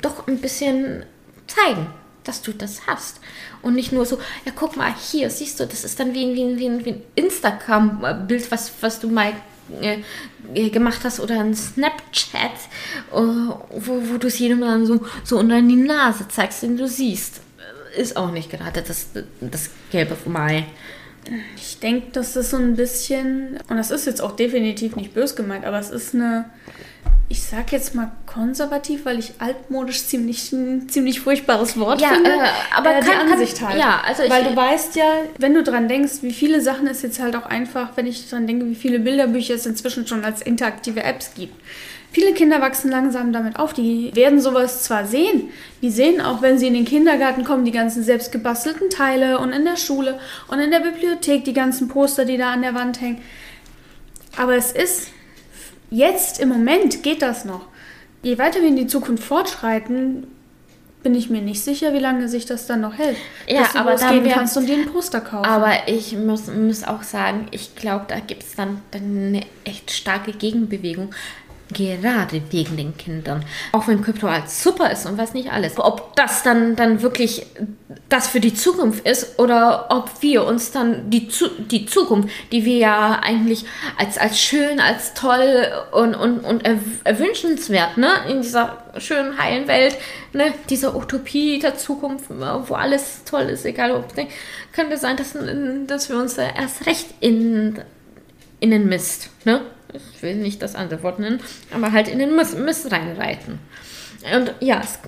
doch 0.02 0.26
ein 0.26 0.40
bisschen 0.40 1.04
zeigen, 1.46 1.86
dass 2.24 2.42
du 2.42 2.52
das 2.52 2.86
hast. 2.86 3.20
Und 3.62 3.74
nicht 3.74 3.92
nur 3.92 4.04
so, 4.04 4.18
ja, 4.44 4.52
guck 4.54 4.76
mal, 4.76 4.94
hier, 4.94 5.30
siehst 5.30 5.60
du, 5.60 5.66
das 5.66 5.84
ist 5.84 5.98
dann 5.98 6.12
wie, 6.12 6.24
ein, 6.24 6.34
wie, 6.34 6.66
ein, 6.66 6.84
wie 6.84 6.90
ein, 6.90 7.02
Instagram-Bild, 7.14 8.50
was, 8.50 8.72
was 8.80 9.00
du 9.00 9.08
mal 9.08 9.32
äh, 9.80 9.98
äh 10.54 10.70
gemacht 10.70 11.00
hast 11.04 11.20
oder 11.20 11.40
ein 11.40 11.54
Snapchat, 11.54 12.52
äh, 13.12 13.16
wo, 13.16 14.02
wo 14.10 14.18
du 14.18 14.26
es 14.26 14.38
jedem 14.38 14.60
dann 14.60 14.86
so, 14.86 15.00
so 15.24 15.38
unter 15.38 15.60
die 15.62 15.76
Nase 15.76 16.28
zeigst, 16.28 16.62
den 16.62 16.76
du 16.76 16.86
siehst. 16.86 17.40
Ist 17.96 18.16
auch 18.16 18.30
nicht 18.30 18.50
gerade 18.50 18.82
das, 18.82 19.06
das 19.40 19.70
gelbe 19.90 20.16
Mai. 20.26 20.66
Ich 21.56 21.78
denke, 21.80 22.08
das 22.12 22.36
ist 22.36 22.50
so 22.50 22.56
ein 22.56 22.76
bisschen, 22.76 23.58
und 23.68 23.76
das 23.76 23.90
ist 23.90 24.06
jetzt 24.06 24.20
auch 24.20 24.32
definitiv 24.32 24.96
nicht 24.96 25.14
bös 25.14 25.36
gemeint, 25.36 25.64
aber 25.64 25.78
es 25.78 25.90
ist 25.90 26.14
eine, 26.14 26.46
ich 27.28 27.42
sag 27.42 27.72
jetzt 27.72 27.94
mal 27.94 28.12
konservativ, 28.26 29.04
weil 29.04 29.18
ich 29.18 29.34
altmodisch 29.38 30.04
ziemlich 30.04 30.52
ein 30.52 30.88
ziemlich 30.88 31.20
furchtbares 31.20 31.78
Wort 31.78 32.00
ja, 32.00 32.08
finde. 32.08 32.30
Äh, 32.30 32.48
aber 32.76 32.96
äh, 32.96 33.00
die 33.00 33.08
kann, 33.08 33.32
Ansicht 33.32 33.60
halt. 33.60 33.78
Ja, 33.78 34.00
also 34.06 34.22
weil 34.28 34.44
du 34.44 34.54
weißt 34.54 34.96
ja, 34.96 35.22
wenn 35.38 35.54
du 35.54 35.62
dran 35.62 35.88
denkst, 35.88 36.22
wie 36.22 36.32
viele 36.32 36.60
Sachen 36.60 36.86
es 36.86 37.02
jetzt 37.02 37.20
halt 37.20 37.34
auch 37.34 37.46
einfach, 37.46 37.90
wenn 37.96 38.06
ich 38.06 38.28
dran 38.30 38.46
denke, 38.46 38.66
wie 38.66 38.74
viele 38.74 39.00
Bilderbücher 39.00 39.54
es 39.54 39.66
inzwischen 39.66 40.06
schon 40.06 40.24
als 40.24 40.42
interaktive 40.42 41.02
Apps 41.02 41.34
gibt. 41.34 41.54
Viele 42.16 42.32
Kinder 42.32 42.62
wachsen 42.62 42.90
langsam 42.90 43.30
damit 43.30 43.58
auf. 43.58 43.74
Die 43.74 44.10
werden 44.14 44.40
sowas 44.40 44.82
zwar 44.84 45.04
sehen, 45.04 45.50
die 45.82 45.90
sehen 45.90 46.22
auch, 46.22 46.40
wenn 46.40 46.56
sie 46.58 46.66
in 46.66 46.72
den 46.72 46.86
Kindergarten 46.86 47.44
kommen, 47.44 47.66
die 47.66 47.72
ganzen 47.72 48.02
selbstgebastelten 48.02 48.88
Teile 48.88 49.38
und 49.38 49.52
in 49.52 49.66
der 49.66 49.76
Schule 49.76 50.18
und 50.48 50.58
in 50.58 50.70
der 50.70 50.80
Bibliothek 50.80 51.44
die 51.44 51.52
ganzen 51.52 51.88
Poster, 51.88 52.24
die 52.24 52.38
da 52.38 52.52
an 52.54 52.62
der 52.62 52.72
Wand 52.72 53.02
hängen. 53.02 53.20
Aber 54.38 54.56
es 54.56 54.72
ist 54.72 55.08
jetzt 55.90 56.40
im 56.40 56.48
Moment 56.48 57.02
geht 57.02 57.20
das 57.20 57.44
noch. 57.44 57.66
Je 58.22 58.38
weiter 58.38 58.62
wir 58.62 58.68
in 58.68 58.76
die 58.76 58.86
Zukunft 58.86 59.22
fortschreiten, 59.22 60.26
bin 61.02 61.14
ich 61.14 61.28
mir 61.28 61.42
nicht 61.42 61.60
sicher, 61.62 61.92
wie 61.92 61.98
lange 61.98 62.30
sich 62.30 62.46
das 62.46 62.66
dann 62.66 62.80
noch 62.80 62.96
hält. 62.96 63.18
Ja, 63.46 63.60
dass 63.60 63.72
du 63.74 63.78
aber 63.78 63.94
dann 63.96 64.24
wär- 64.24 64.32
kannst 64.32 64.56
und 64.56 64.64
dir 64.66 64.76
ein 64.76 64.86
Poster 64.86 65.20
kaufen. 65.20 65.44
Aber 65.44 65.70
ich 65.86 66.16
muss, 66.16 66.46
muss 66.46 66.82
auch 66.82 67.02
sagen, 67.02 67.46
ich 67.50 67.76
glaube, 67.76 68.06
da 68.08 68.20
gibt 68.20 68.42
es 68.42 68.54
dann, 68.54 68.80
dann 68.90 69.02
eine 69.02 69.42
echt 69.64 69.90
starke 69.90 70.32
Gegenbewegung. 70.32 71.10
Gerade 71.72 72.42
wegen 72.50 72.76
den 72.76 72.96
Kindern. 72.96 73.44
Auch 73.72 73.88
wenn 73.88 74.00
Krypto 74.00 74.28
als 74.28 74.62
super 74.62 74.88
ist 74.92 75.04
und 75.04 75.18
was 75.18 75.34
nicht 75.34 75.50
alles. 75.50 75.78
Ob 75.78 76.14
das 76.14 76.44
dann, 76.44 76.76
dann 76.76 77.02
wirklich 77.02 77.44
das 78.08 78.28
für 78.28 78.38
die 78.38 78.54
Zukunft 78.54 79.04
ist 79.04 79.40
oder 79.40 79.86
ob 79.90 80.10
wir 80.22 80.44
uns 80.44 80.70
dann 80.70 81.10
die, 81.10 81.26
Zu 81.28 81.48
die 81.58 81.86
Zukunft, 81.86 82.28
die 82.52 82.64
wir 82.64 82.76
ja 82.76 83.18
eigentlich 83.20 83.64
als, 83.98 84.16
als 84.16 84.38
schön, 84.38 84.78
als 84.78 85.14
toll 85.14 85.66
und, 85.90 86.14
und, 86.14 86.40
und 86.44 86.64
erw- 86.64 86.78
erwünschenswert, 87.02 87.96
ne, 87.96 88.10
in 88.28 88.42
dieser 88.42 88.84
schönen, 88.98 89.36
heilen 89.36 89.66
Welt, 89.66 89.96
ne, 90.32 90.54
dieser 90.70 90.94
Utopie 90.94 91.58
der 91.58 91.76
Zukunft, 91.76 92.26
wo 92.28 92.74
alles 92.74 93.24
toll 93.24 93.42
ist, 93.42 93.64
egal 93.66 93.90
ob, 93.90 94.16
ne, 94.16 94.28
könnte 94.72 94.98
sein, 94.98 95.16
dass, 95.16 95.36
dass 95.88 96.08
wir 96.08 96.16
uns 96.16 96.38
erst 96.38 96.86
recht 96.86 97.08
in, 97.18 97.80
in 98.60 98.70
den 98.70 98.88
Mist, 98.88 99.30
ne? 99.44 99.62
Ich 100.14 100.22
will 100.22 100.36
nicht 100.36 100.62
das 100.62 100.74
andere 100.74 101.02
Wort 101.02 101.18
nennen, 101.18 101.40
aber 101.72 101.92
halt 101.92 102.08
in 102.08 102.18
den 102.18 102.34
Mist, 102.36 102.58
Mist 102.58 102.90
reinreiten. 102.90 103.58
Und 104.34 104.54
ja, 104.60 104.80
es, 104.82 104.98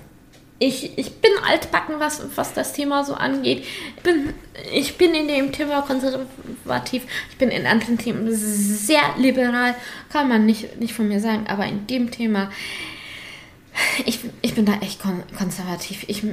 ich, 0.59 0.97
ich 0.97 1.15
bin 1.21 1.31
altbacken, 1.47 1.95
was, 1.99 2.21
was 2.35 2.53
das 2.53 2.73
Thema 2.73 3.03
so 3.03 3.13
angeht. 3.13 3.65
Ich 3.95 4.03
bin, 4.03 4.33
ich 4.73 4.97
bin 4.97 5.13
in 5.13 5.27
dem 5.27 5.51
Thema 5.51 5.81
konservativ, 5.81 7.03
ich 7.31 7.37
bin 7.37 7.49
in 7.49 7.65
anderen 7.65 7.97
Themen 7.97 8.27
sehr 8.31 9.01
liberal, 9.17 9.75
kann 10.09 10.27
man 10.27 10.45
nicht, 10.45 10.79
nicht 10.79 10.93
von 10.93 11.07
mir 11.07 11.19
sagen, 11.19 11.47
aber 11.47 11.65
in 11.65 11.87
dem 11.87 12.11
Thema, 12.11 12.51
ich, 14.05 14.19
ich 14.41 14.53
bin 14.53 14.65
da 14.65 14.73
echt 14.81 15.01
kon 15.01 15.23
konservativ. 15.37 16.03
Ich, 16.07 16.23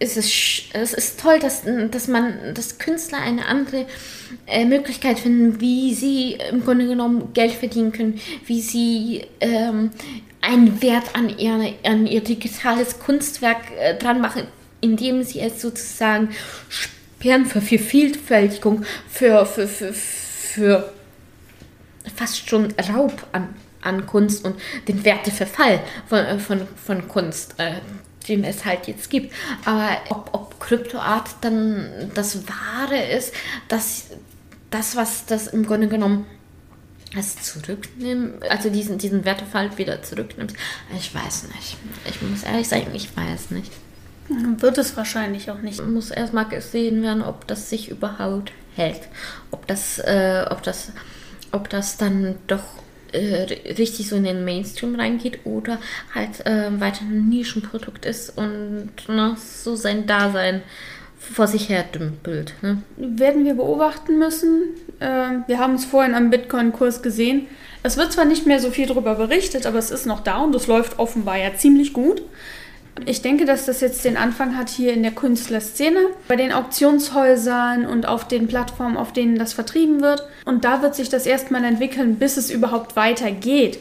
ist, 0.00 0.18
sch- 0.30 0.64
es 0.72 0.94
ist 0.94 1.20
toll, 1.20 1.38
dass, 1.38 1.62
dass 1.90 2.08
man, 2.08 2.54
dass 2.54 2.78
Künstler 2.78 3.18
eine 3.18 3.46
andere 3.46 3.86
äh, 4.46 4.64
Möglichkeit 4.64 5.18
finden, 5.18 5.60
wie 5.60 5.94
sie 5.94 6.38
im 6.50 6.64
Grunde 6.64 6.86
genommen 6.86 7.32
Geld 7.34 7.52
verdienen 7.52 7.92
können, 7.92 8.20
wie 8.46 8.60
sie 8.62 9.26
ähm, 9.40 9.90
einen 10.40 10.80
Wert 10.82 11.14
an 11.14 11.36
ihr, 11.38 11.74
an 11.84 12.06
ihr 12.06 12.22
digitales 12.22 12.98
Kunstwerk 12.98 13.58
äh, 13.78 13.94
dran 13.96 14.20
machen, 14.20 14.44
indem 14.80 15.22
sie 15.22 15.40
es 15.40 15.60
sozusagen 15.60 16.30
sperren 16.68 17.44
für 17.44 17.60
Vielfältigung, 17.60 18.84
für, 19.08 19.44
für, 19.44 19.68
für, 19.68 19.92
für 19.92 20.92
fast 22.16 22.48
schon 22.48 22.72
Raub 22.94 23.26
an, 23.32 23.54
an 23.82 24.06
Kunst 24.06 24.44
und 24.46 24.56
den 24.88 25.04
Werteverfall 25.04 25.80
von, 26.08 26.40
von, 26.40 26.60
von 26.82 27.08
Kunst, 27.08 27.54
äh, 27.58 27.74
den 28.30 28.44
es 28.44 28.64
halt 28.64 28.86
jetzt 28.86 29.10
gibt. 29.10 29.34
Aber 29.64 29.90
ob, 30.08 30.30
ob 30.32 30.60
Kryptoart 30.60 31.28
dann 31.42 32.10
das 32.14 32.38
Wahre 32.48 33.02
ist, 33.10 33.34
das, 33.68 34.06
das 34.70 34.96
was 34.96 35.26
das 35.26 35.48
im 35.48 35.66
Grunde 35.66 35.88
genommen 35.88 36.26
es 37.16 37.42
zurücknimmt, 37.42 38.48
also 38.48 38.70
diesen, 38.70 38.98
diesen 38.98 39.24
Wertefall 39.24 39.76
wieder 39.76 40.00
zurücknimmt, 40.02 40.54
ich 40.96 41.12
weiß 41.12 41.48
nicht. 41.54 41.76
Ich 42.08 42.22
muss 42.22 42.44
ehrlich 42.44 42.68
sagen, 42.68 42.90
ich 42.94 43.16
weiß 43.16 43.50
nicht. 43.50 43.72
Wird 44.28 44.78
es 44.78 44.96
wahrscheinlich 44.96 45.50
auch 45.50 45.60
nicht. 45.60 45.84
muss 45.84 46.12
erstmal 46.12 46.48
gesehen 46.48 47.02
werden, 47.02 47.22
ob 47.22 47.48
das 47.48 47.68
sich 47.68 47.88
überhaupt 47.88 48.52
hält. 48.76 49.00
Ob 49.50 49.66
das, 49.66 49.98
äh, 49.98 50.46
ob 50.48 50.62
das, 50.62 50.92
ob 51.50 51.68
das 51.68 51.96
dann 51.96 52.36
doch 52.46 52.62
richtig 53.14 54.08
so 54.08 54.16
in 54.16 54.24
den 54.24 54.44
Mainstream 54.44 54.94
reingeht 54.94 55.40
oder 55.44 55.78
halt 56.14 56.44
äh, 56.46 56.80
weiter 56.80 57.02
ein 57.02 57.28
Nischenprodukt 57.28 58.04
ist 58.06 58.36
und 58.36 58.90
ne, 59.08 59.36
so 59.38 59.76
sein 59.76 60.06
Dasein 60.06 60.62
vor 61.18 61.46
sich 61.46 61.68
her 61.68 61.84
dümpelt. 61.84 62.54
Ne? 62.62 62.82
Werden 62.96 63.44
wir 63.44 63.54
beobachten 63.54 64.18
müssen. 64.18 64.62
Äh, 65.00 65.46
wir 65.46 65.58
haben 65.58 65.74
es 65.74 65.84
vorhin 65.84 66.14
am 66.14 66.30
Bitcoin-Kurs 66.30 67.02
gesehen. 67.02 67.46
Es 67.82 67.96
wird 67.96 68.12
zwar 68.12 68.24
nicht 68.24 68.46
mehr 68.46 68.60
so 68.60 68.70
viel 68.70 68.86
darüber 68.86 69.14
berichtet, 69.14 69.66
aber 69.66 69.78
es 69.78 69.90
ist 69.90 70.06
noch 70.06 70.20
da 70.20 70.38
und 70.38 70.54
es 70.54 70.66
läuft 70.66 70.98
offenbar 70.98 71.36
ja 71.36 71.54
ziemlich 71.54 71.92
gut. 71.92 72.22
Ich 73.06 73.22
denke, 73.22 73.44
dass 73.44 73.66
das 73.66 73.80
jetzt 73.80 74.04
den 74.04 74.16
Anfang 74.16 74.56
hat 74.56 74.68
hier 74.68 74.92
in 74.92 75.02
der 75.02 75.12
Künstlerszene, 75.12 76.00
bei 76.28 76.36
den 76.36 76.52
Auktionshäusern 76.52 77.86
und 77.86 78.06
auf 78.06 78.26
den 78.28 78.48
Plattformen, 78.48 78.96
auf 78.96 79.12
denen 79.12 79.38
das 79.38 79.52
vertrieben 79.52 80.00
wird. 80.00 80.24
Und 80.44 80.64
da 80.64 80.82
wird 80.82 80.94
sich 80.94 81.08
das 81.08 81.26
erstmal 81.26 81.64
entwickeln, 81.64 82.16
bis 82.16 82.36
es 82.36 82.50
überhaupt 82.50 82.96
weitergeht 82.96 83.78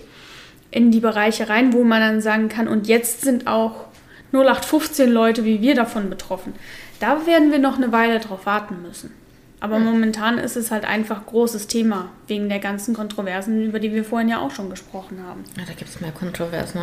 in 0.72 0.92
die 0.92 1.00
Bereiche 1.00 1.50
rein, 1.50 1.74
wo 1.74 1.84
man 1.84 2.02
dann 2.02 2.22
sagen 2.22 2.50
kann, 2.50 2.68
und 2.68 2.88
jetzt 2.88 3.22
sind 3.22 3.48
auch 3.48 3.86
0815 4.32 5.10
Leute 5.10 5.46
wie 5.46 5.62
wir 5.62 5.76
davon 5.76 6.10
betroffen. 6.10 6.54
Da 7.00 7.26
werden 7.26 7.52
wir 7.52 7.60
noch 7.60 7.78
eine 7.78 7.92
Weile 7.92 8.20
drauf 8.20 8.46
warten 8.46 8.82
müssen. 8.82 9.12
Aber 9.62 9.80
momentan 9.80 10.38
ist 10.38 10.56
es 10.56 10.72
halt 10.72 10.86
einfach 10.86 11.26
großes 11.26 11.68
Thema, 11.68 12.10
wegen 12.28 12.48
der 12.48 12.60
ganzen 12.60 12.94
Kontroversen, 12.94 13.66
über 13.66 13.80
die 13.80 13.92
wir 13.92 14.06
vorhin 14.06 14.30
ja 14.30 14.40
auch 14.40 14.52
schon 14.52 14.70
gesprochen 14.70 15.22
haben. 15.28 15.44
Ja, 15.58 15.64
da 15.68 15.74
gibt 15.74 15.90
es 15.90 16.00
mehr 16.00 16.14
Kontroversen. 16.14 16.80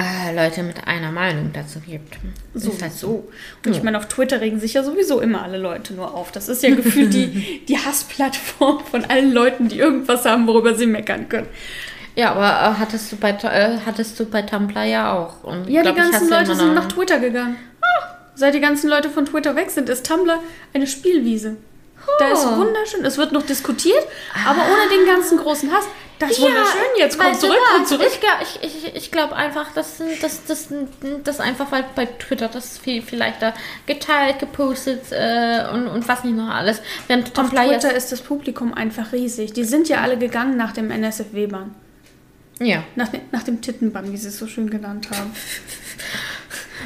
Äh, 0.00 0.34
Leute 0.34 0.62
mit 0.62 0.86
einer 0.86 1.12
Meinung 1.12 1.50
dazu 1.52 1.80
gibt. 1.80 2.16
So, 2.54 2.70
Ist 2.70 2.82
halt 2.82 2.92
so. 2.92 3.28
Und 3.66 3.76
ich 3.76 3.82
meine, 3.82 3.98
auf 3.98 4.08
Twitter 4.08 4.40
regen 4.40 4.58
sich 4.58 4.74
ja 4.74 4.82
sowieso 4.82 5.20
immer 5.20 5.42
alle 5.42 5.58
Leute 5.58 5.92
nur 5.92 6.14
auf. 6.14 6.32
Das 6.32 6.48
ist 6.48 6.62
ja 6.62 6.74
gefühlt 6.74 7.12
die, 7.12 7.62
die 7.68 7.76
Hassplattform 7.76 8.80
von 8.84 9.04
allen 9.04 9.32
Leuten, 9.32 9.68
die 9.68 9.78
irgendwas 9.78 10.24
haben, 10.24 10.46
worüber 10.46 10.74
sie 10.74 10.86
meckern 10.86 11.28
können. 11.28 11.48
Ja, 12.16 12.32
aber 12.32 12.46
äh, 12.46 12.80
hattest 12.80 13.12
du 13.12 13.16
bei 13.16 13.30
äh, 13.30 13.78
hattest 13.84 14.18
du 14.18 14.24
bei 14.24 14.42
Tumblr 14.42 14.84
ja 14.84 15.12
auch. 15.12 15.44
Und 15.44 15.68
Ja, 15.68 15.82
glaub, 15.82 15.94
die 15.94 16.00
ganzen 16.00 16.30
Leute 16.30 16.54
sind 16.54 16.74
nach 16.74 16.88
Twitter 16.88 17.18
gegangen. 17.18 17.56
Seit 18.34 18.54
die 18.54 18.60
ganzen 18.60 18.88
Leute 18.88 19.10
von 19.10 19.26
Twitter 19.26 19.54
weg 19.54 19.70
sind, 19.70 19.90
ist 19.90 20.06
Tumblr 20.06 20.38
eine 20.72 20.86
Spielwiese. 20.86 21.56
Da 22.18 22.28
ist 22.32 22.46
wunderschön. 22.46 23.04
Es 23.04 23.16
wird 23.18 23.32
noch 23.32 23.42
diskutiert, 23.42 24.04
aber 24.46 24.60
ohne 24.62 24.88
den 24.90 25.06
ganzen 25.06 25.38
großen 25.38 25.72
Hass. 25.72 25.84
Das 26.18 26.32
ist 26.32 26.38
Ja, 26.38 26.44
wunderschön. 26.48 26.80
Jetzt 26.98 27.18
du 27.18 27.32
zurück 27.32 27.56
und 27.78 27.88
zurück. 27.88 28.06
Ich 28.12 28.20
glaube 28.20 28.36
ich, 28.42 28.62
ich, 28.84 28.94
ich 28.96 29.10
glaub 29.10 29.32
einfach, 29.32 29.72
dass 29.72 30.02
das, 30.20 30.44
das, 30.44 30.68
das 31.24 31.40
einfach, 31.40 31.72
weil 31.72 31.86
bei 31.94 32.04
Twitter 32.04 32.48
das 32.48 32.76
viel, 32.76 33.00
vielleicht 33.00 33.40
da 33.40 33.54
geteilt, 33.86 34.38
gepostet 34.38 35.04
äh, 35.12 35.64
und, 35.72 35.86
und 35.88 36.06
was 36.08 36.22
nicht 36.24 36.36
noch 36.36 36.50
alles. 36.50 36.82
Während 37.06 37.38
Auf. 37.38 37.48
Twitter 37.80 37.94
ist 37.94 38.12
das 38.12 38.20
Publikum 38.20 38.74
einfach 38.74 39.12
riesig. 39.12 39.54
Die 39.54 39.64
sind 39.64 39.88
ja 39.88 40.02
alle 40.02 40.18
gegangen 40.18 40.58
nach 40.58 40.72
dem 40.72 40.90
NSFW-Bann. 40.90 41.74
Ja. 42.60 42.84
Nach, 42.96 43.08
dem- 43.08 43.22
nach 43.32 43.42
dem 43.44 43.62
Tittenbann, 43.62 44.12
wie 44.12 44.18
sie 44.18 44.28
es 44.28 44.38
so 44.38 44.46
schön 44.46 44.68
genannt 44.68 45.08
haben. 45.10 45.34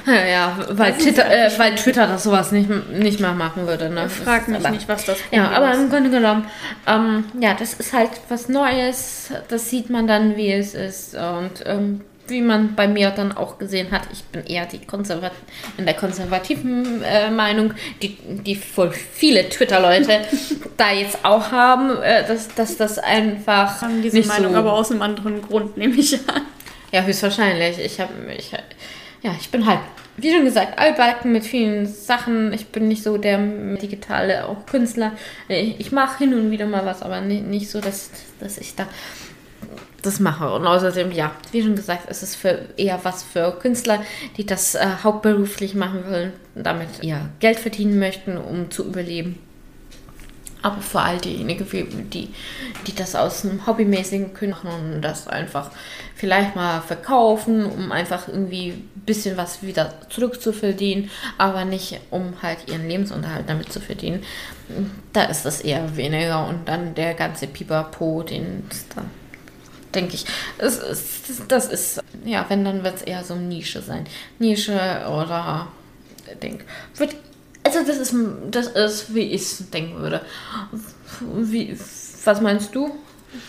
Ja, 0.06 0.24
ja, 0.26 0.58
weil, 0.70 0.92
Twitter, 0.94 1.26
äh, 1.30 1.50
weil 1.58 1.74
Twitter 1.74 2.06
das 2.06 2.24
sowas 2.24 2.52
nicht, 2.52 2.68
nicht 2.90 3.20
mehr 3.20 3.32
machen 3.32 3.66
würde. 3.66 3.90
Ne? 3.90 4.08
Frag 4.08 4.48
mich 4.48 4.58
aber, 4.58 4.70
nicht, 4.70 4.88
was 4.88 5.04
das 5.04 5.18
Ja, 5.30 5.50
aber 5.50 5.72
ist. 5.72 5.78
im 5.78 5.90
Grunde 5.90 6.10
genommen, 6.10 6.46
ähm, 6.86 7.24
ja, 7.40 7.54
das 7.54 7.74
ist 7.74 7.92
halt 7.92 8.10
was 8.28 8.48
Neues. 8.48 9.30
Das 9.48 9.70
sieht 9.70 9.90
man 9.90 10.06
dann, 10.06 10.36
wie 10.36 10.52
es 10.52 10.74
ist. 10.74 11.14
Und 11.14 11.64
ähm, 11.66 12.00
wie 12.26 12.40
man 12.40 12.74
bei 12.74 12.88
mir 12.88 13.10
dann 13.10 13.32
auch 13.32 13.58
gesehen 13.58 13.90
hat, 13.90 14.02
ich 14.12 14.24
bin 14.24 14.44
eher 14.46 14.66
die 14.66 14.78
Konservat 14.78 15.32
in 15.76 15.84
der 15.84 15.94
konservativen 15.94 17.02
äh, 17.02 17.30
Meinung, 17.30 17.74
die, 18.02 18.16
die 18.18 18.56
voll 18.56 18.92
viele 18.92 19.48
Twitter-Leute 19.48 20.22
da 20.76 20.92
jetzt 20.92 21.24
auch 21.24 21.52
haben, 21.52 21.90
äh, 22.02 22.26
dass, 22.26 22.48
dass 22.54 22.76
das 22.76 22.98
einfach 22.98 23.82
haben 23.82 24.00
diese 24.02 24.22
Meinung 24.26 24.52
so 24.52 24.58
aber 24.58 24.72
aus 24.72 24.90
einem 24.90 25.02
anderen 25.02 25.42
Grund, 25.42 25.76
nehme 25.76 25.94
ich 25.96 26.14
an. 26.28 26.42
ja, 26.92 27.02
höchstwahrscheinlich. 27.02 27.78
Ich 27.78 28.00
habe 28.00 28.12
ich, 28.36 28.52
ja, 29.24 29.34
ich 29.40 29.50
bin 29.50 29.64
halt, 29.64 29.80
wie 30.18 30.30
schon 30.30 30.44
gesagt, 30.44 30.78
altbacken 30.78 31.32
mit 31.32 31.44
vielen 31.44 31.86
Sachen. 31.86 32.52
Ich 32.52 32.66
bin 32.66 32.88
nicht 32.88 33.02
so 33.02 33.16
der 33.16 33.38
digitale 33.38 34.46
auch 34.46 34.66
Künstler. 34.66 35.12
Ich, 35.48 35.80
ich 35.80 35.92
mache 35.92 36.18
hin 36.18 36.34
und 36.34 36.50
wieder 36.50 36.66
mal 36.66 36.84
was, 36.84 37.00
aber 37.00 37.22
nicht, 37.22 37.46
nicht 37.46 37.70
so, 37.70 37.80
dass, 37.80 38.10
dass 38.38 38.58
ich 38.58 38.74
da 38.74 38.86
das 40.02 40.20
mache. 40.20 40.52
Und 40.52 40.66
außerdem, 40.66 41.10
ja, 41.10 41.32
wie 41.52 41.62
schon 41.62 41.74
gesagt, 41.74 42.04
es 42.08 42.22
ist 42.22 42.36
für 42.36 42.66
eher 42.76 43.00
was 43.02 43.22
für 43.22 43.52
Künstler, 43.52 44.04
die 44.36 44.44
das 44.44 44.74
äh, 44.74 44.86
hauptberuflich 45.02 45.74
machen 45.74 46.04
wollen, 46.06 46.34
damit 46.54 46.88
ihr 47.00 47.30
Geld 47.40 47.58
verdienen 47.58 47.98
möchten, 47.98 48.36
um 48.36 48.70
zu 48.70 48.84
überleben. 48.84 49.38
Aber 50.64 50.80
vor 50.80 51.02
allem 51.02 51.20
diejenigen, 51.20 51.66
die, 52.08 52.30
die 52.86 52.94
das 52.94 53.14
aus 53.14 53.44
einem 53.44 53.66
hobbymäßigen 53.66 54.32
können 54.32 54.54
und 54.54 55.02
das 55.02 55.28
einfach 55.28 55.70
vielleicht 56.14 56.56
mal 56.56 56.80
verkaufen, 56.80 57.66
um 57.66 57.92
einfach 57.92 58.28
irgendwie 58.28 58.70
ein 58.70 59.02
bisschen 59.04 59.36
was 59.36 59.62
wieder 59.62 59.92
zurückzuverdienen, 60.08 61.10
aber 61.36 61.66
nicht 61.66 62.00
um 62.10 62.40
halt 62.40 62.66
ihren 62.66 62.88
Lebensunterhalt 62.88 63.44
damit 63.46 63.70
zu 63.70 63.78
verdienen. 63.78 64.22
Da 65.12 65.24
ist 65.24 65.44
das 65.44 65.60
eher 65.60 65.98
weniger 65.98 66.48
und 66.48 66.66
dann 66.66 66.94
der 66.94 67.12
ganze 67.12 67.46
Pipapo, 67.46 68.22
den 68.22 68.64
es 68.70 68.88
dann 68.88 69.10
denke 69.94 70.14
ich. 70.14 70.24
Es 70.56 70.78
ist, 70.78 71.42
das 71.46 71.66
ist, 71.66 72.02
ja, 72.24 72.46
wenn, 72.48 72.64
dann 72.64 72.84
wird 72.84 72.96
es 72.96 73.02
eher 73.02 73.22
so 73.22 73.34
eine 73.34 73.42
Nische 73.42 73.82
sein. 73.82 74.06
Nische 74.38 74.72
oder, 75.08 75.68
denk, 76.42 76.64
wird, 76.96 77.14
also 77.76 77.86
das 77.86 77.98
ist, 77.98 78.14
das 78.50 78.68
ist, 78.68 79.14
wie 79.14 79.32
ich 79.32 79.42
es 79.42 79.70
denken 79.70 80.00
würde. 80.00 80.20
Wie, 81.20 81.76
was 82.24 82.40
meinst 82.40 82.74
du? 82.74 82.92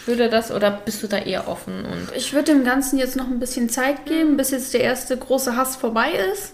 würde 0.05 0.29
das 0.29 0.51
oder 0.51 0.71
bist 0.71 1.03
du 1.03 1.07
da 1.07 1.17
eher 1.17 1.47
offen? 1.47 1.85
Und 1.85 2.15
ich 2.15 2.33
würde 2.33 2.53
dem 2.53 2.63
Ganzen 2.63 2.97
jetzt 2.97 3.15
noch 3.15 3.27
ein 3.27 3.39
bisschen 3.39 3.69
Zeit 3.69 4.05
geben, 4.05 4.37
bis 4.37 4.51
jetzt 4.51 4.73
der 4.73 4.81
erste 4.81 5.17
große 5.17 5.55
Hass 5.55 5.75
vorbei 5.75 6.11
ist. 6.31 6.53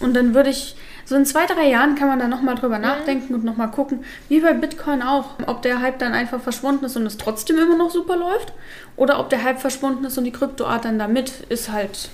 Und 0.00 0.14
dann 0.14 0.34
würde 0.34 0.50
ich, 0.50 0.76
so 1.04 1.16
in 1.16 1.26
zwei, 1.26 1.46
drei 1.46 1.68
Jahren 1.68 1.94
kann 1.94 2.08
man 2.08 2.18
da 2.18 2.28
nochmal 2.28 2.54
drüber 2.54 2.78
nachdenken 2.78 3.34
und 3.34 3.44
nochmal 3.44 3.70
gucken, 3.70 4.04
wie 4.28 4.40
bei 4.40 4.52
Bitcoin 4.52 5.02
auch, 5.02 5.30
ob 5.46 5.62
der 5.62 5.80
Hype 5.80 5.98
dann 5.98 6.12
einfach 6.12 6.40
verschwunden 6.40 6.84
ist 6.84 6.96
und 6.96 7.06
es 7.06 7.16
trotzdem 7.16 7.58
immer 7.58 7.76
noch 7.76 7.90
super 7.90 8.16
läuft 8.16 8.52
oder 8.96 9.18
ob 9.18 9.30
der 9.30 9.42
Hype 9.42 9.58
verschwunden 9.58 10.04
ist 10.04 10.18
und 10.18 10.24
die 10.24 10.32
Kryptoart 10.32 10.84
dann 10.84 10.98
damit 10.98 11.32
ist 11.48 11.72
halt 11.72 12.10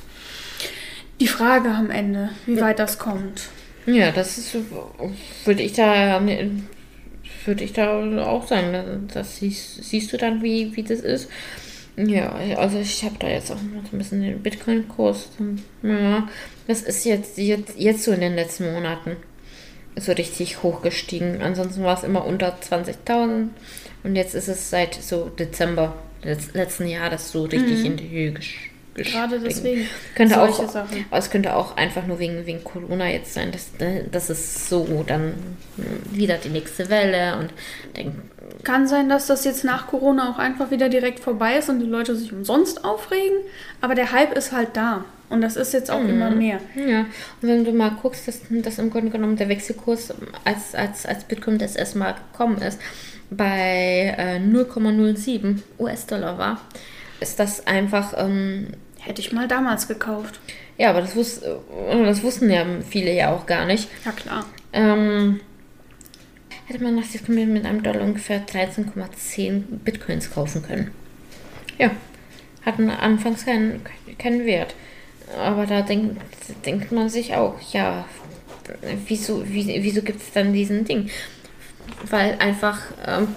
die 1.21 1.29
Frage 1.29 1.71
am 1.71 1.91
Ende, 1.91 2.31
wie 2.47 2.61
weit 2.61 2.79
das 2.79 2.99
kommt. 2.99 3.43
Ja, 3.87 4.13
das 4.13 4.39
ist, 4.39 4.57
würde 5.45 5.63
ich 5.63 5.73
da, 5.75 6.21
würde 7.45 7.65
ich 7.65 7.73
da 7.73 8.25
auch 8.25 8.47
sagen, 8.47 9.09
das 9.13 9.39
siehst, 9.39 9.85
siehst 9.85 10.13
du 10.13 10.17
dann, 10.17 10.43
wie, 10.43 10.75
wie 10.75 10.83
das 10.83 11.01
ist. 11.01 11.29
Ja, 11.97 12.35
also 12.57 12.79
ich 12.79 13.05
habe 13.05 13.17
da 13.21 13.29
jetzt 13.29 13.53
auch 13.53 13.63
noch 13.63 13.93
ein 13.93 13.99
bisschen 13.99 14.23
den 14.23 14.43
Bitcoin-Kurs. 14.43 15.29
Ja, 15.83 16.29
das 16.67 16.83
ist 16.83 17.05
jetzt, 17.05 17.39
jetzt, 17.39 17.79
jetzt 17.79 18.05
so 18.05 18.13
in 18.13 18.21
den 18.21 18.35
letzten 18.35 18.73
Monaten 18.73 19.17
so 19.97 20.13
richtig 20.13 20.63
hochgestiegen. 20.63 21.41
Ansonsten 21.41 21.85
war 21.85 21.97
es 21.97 22.03
immer 22.03 22.27
unter 22.27 22.59
20.000 22.59 23.49
und 24.03 24.17
jetzt 24.17 24.35
ist 24.35 24.49
es 24.49 24.71
seit 24.71 24.95
so 24.95 25.29
Dezember 25.29 25.95
des 26.25 26.53
letzten 26.55 26.89
Jahres 26.89 27.31
so 27.31 27.45
richtig 27.45 27.81
mhm. 27.81 27.85
in 27.85 27.97
die 27.97 28.11
Höhe 28.11 28.33
gestiegen 28.33 28.74
Gerade 28.95 29.41
deswegen. 29.41 29.89
Könnte 30.15 30.41
auch, 30.41 30.71
Sachen. 30.71 31.05
Es 31.11 31.31
könnte 31.31 31.57
auch 31.57 31.77
einfach 31.77 32.07
nur 32.07 32.19
wegen, 32.19 32.47
wegen 32.47 32.63
Corona 32.63 33.09
jetzt 33.09 33.35
sein, 33.35 33.51
dass, 33.51 33.71
dass 34.11 34.31
es 34.31 34.69
so 34.69 35.05
dann 35.07 35.35
wieder 36.13 36.39
die 36.39 36.51
nächste 36.51 36.89
Welle 36.89 37.37
und 37.39 37.51
kann 38.63 38.87
sein, 38.87 39.09
dass 39.09 39.27
das 39.27 39.45
jetzt 39.45 39.65
nach 39.65 39.87
Corona 39.89 40.31
auch 40.31 40.39
einfach 40.39 40.71
wieder 40.71 40.89
direkt 40.89 41.21
vorbei 41.21 41.57
ist 41.57 41.69
und 41.69 41.81
die 41.81 41.87
Leute 41.87 42.15
sich 42.17 42.33
umsonst 42.33 42.85
aufregen, 42.85 43.37
aber 43.81 43.95
der 43.95 44.13
Hype 44.13 44.37
ist 44.37 44.53
halt 44.53 44.71
da. 44.75 45.05
Und 45.31 45.41
das 45.41 45.57
ist 45.57 45.73
jetzt 45.73 45.91
auch 45.91 46.01
mhm. 46.01 46.11
immer 46.11 46.31
mehr. 46.31 46.61
Ja, 46.77 47.01
und 47.01 47.49
wenn 47.49 47.65
du 47.65 47.73
mal 47.73 47.91
guckst, 48.01 48.29
dass, 48.29 48.41
dass 48.51 48.79
im 48.79 48.91
Grunde 48.91 49.11
genommen 49.11 49.37
der 49.37 49.49
Wechselkurs, 49.49 50.15
als, 50.45 50.75
als, 50.75 51.07
als 51.07 51.25
Bitcoin 51.25 51.59
das 51.59 51.77
erstmal 51.77 52.15
gekommen 52.15 52.59
ist, 52.59 52.79
bei 53.31 54.15
äh, 54.17 54.37
0,07 54.39 55.61
US-Dollar 55.79 56.39
war, 56.39 56.61
ist 57.21 57.39
das 57.39 57.67
einfach 57.67 58.13
ähm, 58.17 58.69
Hätte 59.05 59.21
ich 59.21 59.33
mal 59.33 59.47
damals 59.47 59.87
gekauft. 59.87 60.41
Ja, 60.79 60.91
aber 60.91 61.03
das, 61.03 61.15
wus 61.15 61.39
äh, 61.39 61.55
das 62.05 62.23
wussten 62.23 62.51
ja 62.51 62.65
viele 62.89 63.13
ja 63.13 63.33
auch 63.35 63.47
gar 63.47 63.67
nicht. 63.67 63.89
Ja, 64.05 64.13
klar. 64.13 64.47
Ähm, 64.73 65.41
hätte 66.67 66.83
man 66.83 66.97
nach 66.97 67.07
diesem 67.07 67.53
mit 67.53 67.67
einem 67.67 67.83
Dollar 67.83 68.03
ungefähr 68.03 68.47
13,10 68.47 69.63
Bitcoins 69.85 70.33
kaufen 70.33 70.63
können. 70.63 70.91
Ja, 71.79 71.91
hatten 72.65 72.89
anfangs 72.91 73.45
keinen, 73.45 73.83
keinen 74.19 74.47
Wert. 74.47 74.75
Aber 75.39 75.67
da 75.67 75.83
denkt, 75.83 76.21
denkt 76.65 76.93
man 76.93 77.09
sich 77.09 77.35
auch, 77.35 77.57
ja, 77.73 78.05
wieso, 79.07 79.43
wieso 79.47 80.03
gibt 80.03 80.21
es 80.23 80.33
dann 80.33 80.53
diesen 80.53 80.85
Ding? 80.85 81.11
Weil 82.09 82.37
einfach, 82.39 82.81
ähm, 83.07 83.29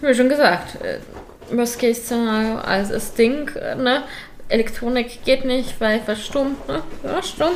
wie 0.00 0.14
schon 0.14 0.28
gesagt, 0.28 0.80
äh, 0.82 0.98
Worst 1.50 1.78
Case 1.80 2.00
Szenario 2.00 2.58
als 2.58 2.88
das 2.88 3.14
Ding, 3.14 3.50
ne? 3.54 4.04
Elektronik 4.52 5.24
geht 5.24 5.44
nicht, 5.44 5.80
weil 5.80 5.98
verstummt, 6.00 6.68
ne? 6.68 6.82
Ja, 7.02 7.20
stumm. 7.22 7.54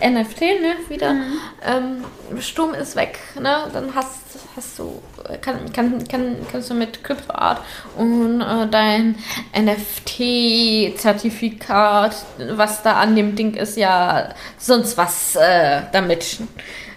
NFT, 0.00 0.40
ne, 0.40 0.74
wieder. 0.88 1.14
Mhm. 1.14 1.38
Ähm, 1.64 2.04
Sturm 2.40 2.74
ist 2.74 2.96
weg, 2.96 3.20
ne? 3.40 3.68
Dann 3.72 3.94
hast, 3.94 4.18
hast 4.56 4.76
du, 4.78 5.00
kann, 5.40 5.72
kann, 5.72 6.06
kann, 6.08 6.36
kannst 6.50 6.68
du 6.70 6.74
mit 6.74 7.04
CryptoArt 7.04 7.60
und 7.96 8.40
äh, 8.40 8.66
dein 8.68 9.14
NFT-Zertifikat, 9.56 12.16
was 12.50 12.82
da 12.82 12.94
an 12.94 13.14
dem 13.14 13.36
Ding 13.36 13.54
ist, 13.54 13.76
ja 13.76 14.30
sonst 14.58 14.98
was 14.98 15.36
äh, 15.36 15.82
damit 15.92 16.38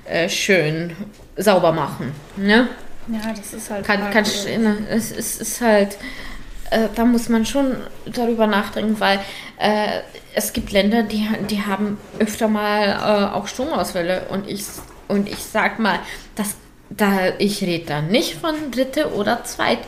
äh, 0.05 0.27
schön 0.27 0.95
sauber 1.37 1.71
machen, 1.71 2.13
ne? 2.35 2.67
Ja, 3.09 3.31
das 3.33 3.53
ist 3.53 3.69
halt. 3.69 3.85
Kann, 3.85 4.11
kann, 4.11 4.23
ne, 4.23 4.79
es, 4.89 5.11
es 5.11 5.39
ist 5.39 5.61
halt 5.61 5.97
äh, 6.71 6.89
da 6.95 7.05
muss 7.05 7.29
man 7.29 7.45
schon 7.45 7.75
darüber 8.05 8.47
nachdenken, 8.47 8.99
weil 8.99 9.19
äh, 9.59 10.01
es 10.33 10.53
gibt 10.53 10.71
Länder, 10.71 11.03
die, 11.03 11.27
die 11.49 11.63
haben 11.63 11.97
öfter 12.19 12.47
mal 12.47 12.89
äh, 12.89 13.35
auch 13.35 13.47
Stromausfälle 13.47 14.27
und 14.29 14.47
ich, 14.47 14.63
und 15.07 15.27
ich 15.27 15.39
sag 15.39 15.79
mal, 15.79 15.99
das 16.35 16.55
da, 16.89 17.33
ich 17.37 17.61
rede 17.61 17.85
da 17.85 18.01
nicht 18.01 18.35
von 18.35 18.71
dritte 18.71 19.13
oder 19.13 19.43
zweit 19.43 19.79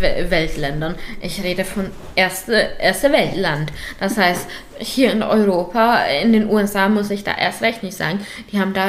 Weltländern. 0.00 0.96
Ich 1.20 1.42
rede 1.42 1.64
von 1.64 1.90
erste, 2.16 2.70
erste 2.78 3.12
Weltland. 3.12 3.72
Das 4.00 4.16
heißt, 4.16 4.48
hier 4.78 5.12
in 5.12 5.22
Europa, 5.22 6.02
in 6.04 6.32
den 6.32 6.48
USA 6.48 6.88
muss 6.88 7.10
ich 7.10 7.24
da 7.24 7.36
erst 7.36 7.62
recht 7.62 7.82
nicht 7.82 7.96
sagen, 7.96 8.26
die 8.50 8.60
haben 8.60 8.74
da 8.74 8.88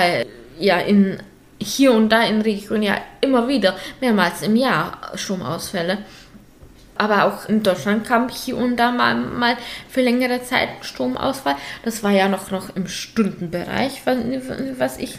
ja 0.59 0.79
in 0.79 1.19
hier 1.61 1.93
und 1.93 2.09
da 2.09 2.23
in 2.23 2.41
Regionen 2.41 2.83
ja 2.83 2.97
immer 3.21 3.47
wieder 3.47 3.75
mehrmals 3.99 4.41
im 4.41 4.55
Jahr 4.55 5.11
Stromausfälle 5.15 5.99
aber 6.99 7.23
auch 7.23 7.47
in 7.47 7.63
Deutschland 7.63 8.05
kam 8.05 8.27
hier 8.27 8.57
und 8.57 8.75
da 8.75 8.91
mal, 8.91 9.15
mal 9.15 9.55
für 9.87 10.01
längere 10.01 10.43
Zeit 10.43 10.67
Stromausfall. 10.81 11.55
Das 11.83 12.03
war 12.03 12.11
ja 12.11 12.27
noch, 12.27 12.51
noch 12.51 12.75
im 12.75 12.89
Stundenbereich, 12.89 14.01
was, 14.77 14.97
ich 14.97 15.17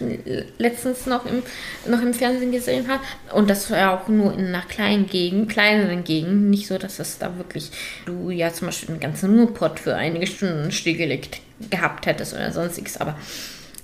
letztens 0.58 1.06
noch 1.06 1.24
im, 1.24 1.42
noch 1.90 2.02
im 2.02 2.12
Fernsehen 2.12 2.52
gesehen 2.52 2.86
habe. 2.86 3.02
Und 3.32 3.48
das 3.48 3.70
war 3.70 3.78
ja 3.78 3.96
auch 3.96 4.08
nur 4.08 4.34
in 4.34 4.48
einer 4.48 4.60
kleinen 4.60 5.06
Gegend, 5.06 5.48
kleineren 5.50 6.04
Gegend. 6.04 6.50
Nicht 6.50 6.66
so, 6.66 6.76
dass 6.76 6.98
es 6.98 7.16
da 7.16 7.38
wirklich, 7.38 7.70
du 8.04 8.28
ja 8.28 8.52
zum 8.52 8.68
Beispiel 8.68 8.90
einen 8.90 9.00
ganzen 9.00 9.38
Ruhrpott 9.38 9.80
für 9.80 9.96
einige 9.96 10.26
Stunden 10.26 10.70
stillgelegt 10.70 11.40
gehabt 11.70 12.04
hättest 12.04 12.34
oder 12.34 12.52
sonstiges. 12.52 12.98
Aber 12.98 13.16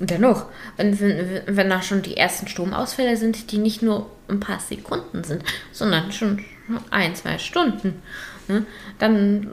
dennoch, 0.01 0.47
wenn, 0.77 1.01
wenn, 1.01 1.43
wenn 1.47 1.71
da 1.71 1.81
schon 1.81 2.03
die 2.03 2.19
ersten 2.19 2.47
Stromausfälle 2.47 3.17
sind, 3.17 3.53
die 3.53 3.59
nicht 3.59 3.81
nur 3.81 4.11
ein 4.29 4.41
paar 4.41 4.61
Sekunden 4.61 5.25
sind, 5.25 5.43
sondern 5.73 6.13
schon 6.13 6.45
ein, 6.91 7.15
zwei 7.15 7.39
Stunden, 7.39 8.03
ne, 8.49 8.67
dann 8.99 9.49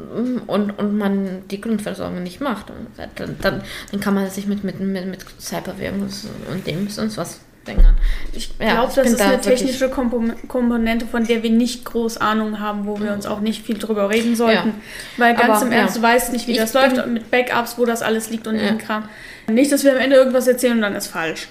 und, 0.47 0.71
und 0.71 0.97
man 0.97 1.47
die 1.49 1.61
Grundversorgung 1.61 2.23
nicht 2.23 2.41
macht, 2.41 2.67
dann, 3.15 3.35
dann, 3.41 3.61
dann 3.91 3.99
kann 3.99 4.13
man 4.13 4.29
sich 4.29 4.47
mit, 4.47 4.63
mit, 4.63 4.79
mit, 4.79 5.05
mit 5.05 5.25
Cyberwährung 5.39 6.07
und 6.51 6.67
dem 6.67 6.89
sonst 6.89 7.17
was 7.17 7.39
denken. 7.67 7.95
Ich 8.33 8.57
glaube, 8.57 8.71
ja, 8.71 8.85
das 8.85 8.97
ist 8.97 9.19
da 9.19 9.25
eine 9.29 9.41
technische 9.41 9.89
Komponente, 9.89 11.05
von 11.05 11.25
der 11.25 11.43
wir 11.43 11.49
nicht 11.49 11.85
groß 11.85 12.17
Ahnung 12.17 12.59
haben, 12.59 12.85
wo 12.85 12.99
wir 12.99 13.13
uns 13.13 13.25
auch 13.25 13.39
nicht 13.39 13.65
viel 13.65 13.77
drüber 13.77 14.09
reden 14.09 14.35
sollten. 14.35 14.69
Ja. 14.69 14.73
Weil 15.17 15.35
ganz 15.35 15.57
Aber, 15.57 15.65
im 15.67 15.71
Ernst, 15.71 15.95
ja. 15.95 16.01
du 16.01 16.07
weißt 16.07 16.33
nicht, 16.33 16.47
wie 16.47 16.55
das 16.55 16.73
läuft, 16.73 17.05
mit 17.07 17.31
Backups, 17.31 17.77
wo 17.77 17.85
das 17.85 18.01
alles 18.01 18.29
liegt 18.29 18.47
und 18.47 18.55
ja. 18.55 18.67
den 18.67 18.77
Kram. 18.77 19.07
Nicht, 19.47 19.71
dass 19.71 19.83
wir 19.83 19.91
am 19.93 19.99
Ende 19.99 20.15
irgendwas 20.15 20.47
erzählen 20.47 20.75
und 20.75 20.81
dann 20.81 20.95
ist 20.95 21.07
falsch. 21.07 21.47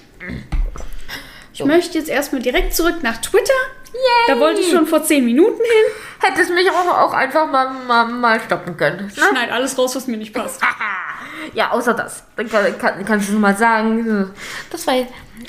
Ich 1.53 1.59
so. 1.59 1.65
möchte 1.65 1.97
jetzt 1.97 2.09
erstmal 2.09 2.41
direkt 2.41 2.73
zurück 2.73 3.03
nach 3.03 3.17
Twitter. 3.17 3.53
Yay. 3.93 4.27
Da 4.27 4.39
wollte 4.39 4.61
ich 4.61 4.71
schon 4.71 4.87
vor 4.87 5.03
zehn 5.03 5.23
Minuten 5.23 5.61
hin. 5.61 5.93
Hättest 6.19 6.51
mich 6.51 6.69
auch, 6.69 6.87
auch 6.87 7.13
einfach 7.13 7.49
mal, 7.49 7.69
mal, 7.87 8.05
mal 8.05 8.39
stoppen 8.39 8.75
können. 8.75 9.07
Ne? 9.07 9.11
Schneid 9.13 9.51
alles 9.51 9.77
raus, 9.77 9.95
was 9.95 10.07
mir 10.07 10.17
nicht 10.17 10.33
passt. 10.33 10.61
ja, 11.53 11.71
außer 11.71 11.93
das. 11.93 12.23
Dann 12.35 12.49
kann, 12.49 12.77
kann, 12.77 13.05
kannst 13.05 13.29
du 13.29 13.33
mal 13.33 13.55
sagen. 13.55 14.33
Das 14.71 14.87
war. 14.87 14.95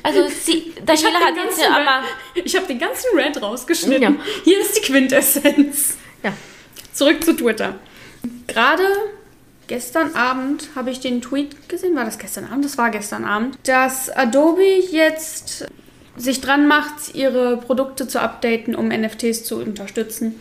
Also, 0.03 0.28
sie, 0.28 0.74
Daniela 0.84 1.20
hat 1.20 1.36
jetzt 1.36 1.61
ja 1.61 1.70
aber. 1.70 2.05
Ich 2.34 2.55
habe 2.55 2.66
den 2.66 2.78
ganzen 2.78 3.18
Rant 3.18 3.40
rausgeschnitten. 3.40 4.03
Ja. 4.03 4.24
Hier 4.45 4.61
ist 4.61 4.76
die 4.76 4.82
Quintessenz. 4.82 5.97
Ja. 6.22 6.32
Zurück 6.92 7.24
zu 7.24 7.34
Twitter. 7.34 7.76
Gerade 8.47 8.84
gestern 9.66 10.14
Abend 10.14 10.68
habe 10.74 10.90
ich 10.90 11.01
den 11.01 11.22
Tweet 11.22 11.68
gesehen. 11.68 11.97
War 11.97 12.05
das 12.05 12.18
gestern 12.18 12.45
Abend? 12.47 12.64
Das 12.64 12.76
war 12.76 12.90
gestern 12.90 13.24
Abend. 13.24 13.59
Dass 13.64 14.11
Adobe 14.11 14.62
jetzt 14.62 15.66
sich 16.16 16.40
dran 16.40 16.68
macht, 16.68 17.14
ihre 17.14 17.56
Produkte 17.56 18.06
zu 18.08 18.20
updaten, 18.20 18.74
um 18.74 18.88
NFTs 18.88 19.44
zu 19.44 19.56
unterstützen, 19.56 20.34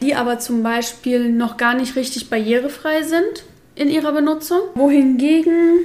die 0.00 0.14
aber 0.14 0.38
zum 0.38 0.62
Beispiel 0.62 1.30
noch 1.30 1.56
gar 1.56 1.74
nicht 1.74 1.96
richtig 1.96 2.30
barrierefrei 2.30 3.02
sind 3.02 3.44
in 3.74 3.88
ihrer 3.88 4.12
Benutzung. 4.12 4.60
Wohingegen 4.74 5.80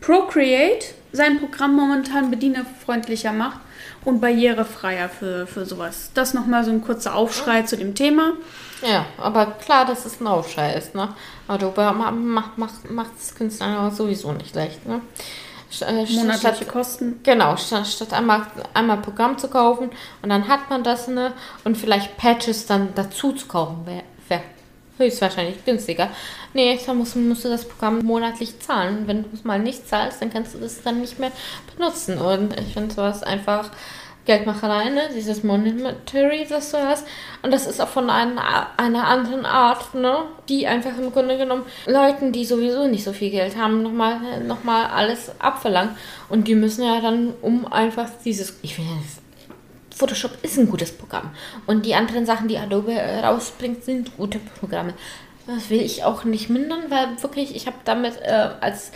Procreate 0.00 0.86
sein 1.12 1.40
Programm 1.40 1.74
momentan 1.74 2.30
bedienerfreundlicher 2.30 3.32
macht 3.32 3.60
und 4.04 4.20
barrierefreier 4.20 5.08
für, 5.08 5.46
für 5.46 5.66
sowas. 5.66 6.10
Das 6.14 6.34
nochmal 6.34 6.64
so 6.64 6.70
ein 6.70 6.82
kurzer 6.82 7.14
Aufschrei 7.14 7.62
zu 7.62 7.76
dem 7.76 7.94
Thema. 7.94 8.32
Ja, 8.82 9.06
aber 9.18 9.46
klar, 9.46 9.84
dass 9.84 10.06
es 10.06 10.20
ein 10.20 10.26
Aufschrei 10.26 10.74
ist, 10.74 10.94
ne? 10.94 11.08
Adobe 11.48 11.92
macht, 11.92 12.56
macht, 12.56 13.10
es 13.18 13.34
Künstlern 13.34 13.90
sowieso 13.94 14.32
nicht 14.32 14.54
leicht, 14.54 14.86
ne? 14.86 15.00
Äh, 15.80 16.04
monatliche 16.12 16.56
statt, 16.56 16.68
Kosten. 16.68 17.20
Genau, 17.22 17.56
statt, 17.56 17.86
statt 17.86 18.12
einmal, 18.12 18.46
einmal 18.74 18.98
Programm 18.98 19.38
zu 19.38 19.48
kaufen 19.48 19.90
und 20.22 20.28
dann 20.28 20.48
hat 20.48 20.68
man 20.68 20.82
das 20.82 21.06
ne, 21.08 21.32
und 21.64 21.76
vielleicht 21.76 22.16
Patches 22.16 22.66
dann 22.66 22.88
dazu 22.94 23.32
zu 23.32 23.46
kaufen, 23.46 23.86
wäre 23.86 24.02
wär 24.28 24.42
höchstwahrscheinlich 24.98 25.64
günstiger. 25.64 26.10
Nee, 26.52 26.78
dann 26.84 26.98
musst, 26.98 27.16
musst 27.16 27.44
du 27.44 27.48
das 27.48 27.66
Programm 27.66 28.00
monatlich 28.00 28.60
zahlen. 28.60 29.04
Wenn 29.06 29.22
du 29.22 29.28
es 29.32 29.44
mal 29.44 29.58
nicht 29.58 29.88
zahlst, 29.88 30.20
dann 30.20 30.32
kannst 30.32 30.54
du 30.54 30.58
das 30.58 30.82
dann 30.82 31.00
nicht 31.00 31.18
mehr 31.18 31.32
benutzen. 31.74 32.18
Und 32.18 32.58
ich 32.60 32.74
finde 32.74 32.94
sowas 32.94 33.22
einfach 33.22 33.70
Geldmacherei, 34.30 34.90
ne? 34.90 35.08
dieses 35.12 35.42
Monetary, 35.42 36.46
das 36.48 36.70
du 36.70 36.78
hast. 36.78 37.04
Und 37.42 37.50
das 37.50 37.66
ist 37.66 37.80
auch 37.80 37.88
von 37.88 38.08
einer, 38.08 38.68
einer 38.76 39.08
anderen 39.08 39.44
Art, 39.44 39.92
ne? 39.92 40.18
die 40.48 40.68
einfach 40.68 40.96
im 40.96 41.10
Grunde 41.10 41.36
genommen 41.36 41.64
Leuten, 41.86 42.30
die 42.30 42.44
sowieso 42.44 42.86
nicht 42.86 43.02
so 43.02 43.12
viel 43.12 43.30
Geld 43.30 43.56
haben, 43.56 43.82
nochmal 43.82 44.40
noch 44.46 44.62
mal 44.62 44.86
alles 44.86 45.32
abverlangen. 45.40 45.96
Und 46.28 46.46
die 46.46 46.54
müssen 46.54 46.84
ja 46.84 47.00
dann 47.00 47.34
um 47.42 47.72
einfach 47.72 48.08
dieses, 48.24 48.56
ich 48.62 48.76
finde, 48.76 48.92
Photoshop 49.96 50.38
ist 50.42 50.58
ein 50.58 50.70
gutes 50.70 50.96
Programm. 50.96 51.30
Und 51.66 51.84
die 51.84 51.96
anderen 51.96 52.24
Sachen, 52.24 52.46
die 52.46 52.58
Adobe 52.58 52.92
rausbringt, 52.92 53.82
sind 53.84 54.16
gute 54.16 54.38
Programme. 54.60 54.94
Das 55.48 55.70
will 55.70 55.80
ich 55.80 56.04
auch 56.04 56.22
nicht 56.22 56.50
mindern, 56.50 56.84
weil 56.88 57.20
wirklich, 57.20 57.56
ich 57.56 57.66
habe 57.66 57.78
damit 57.84 58.16
äh, 58.22 58.50
als 58.60 58.92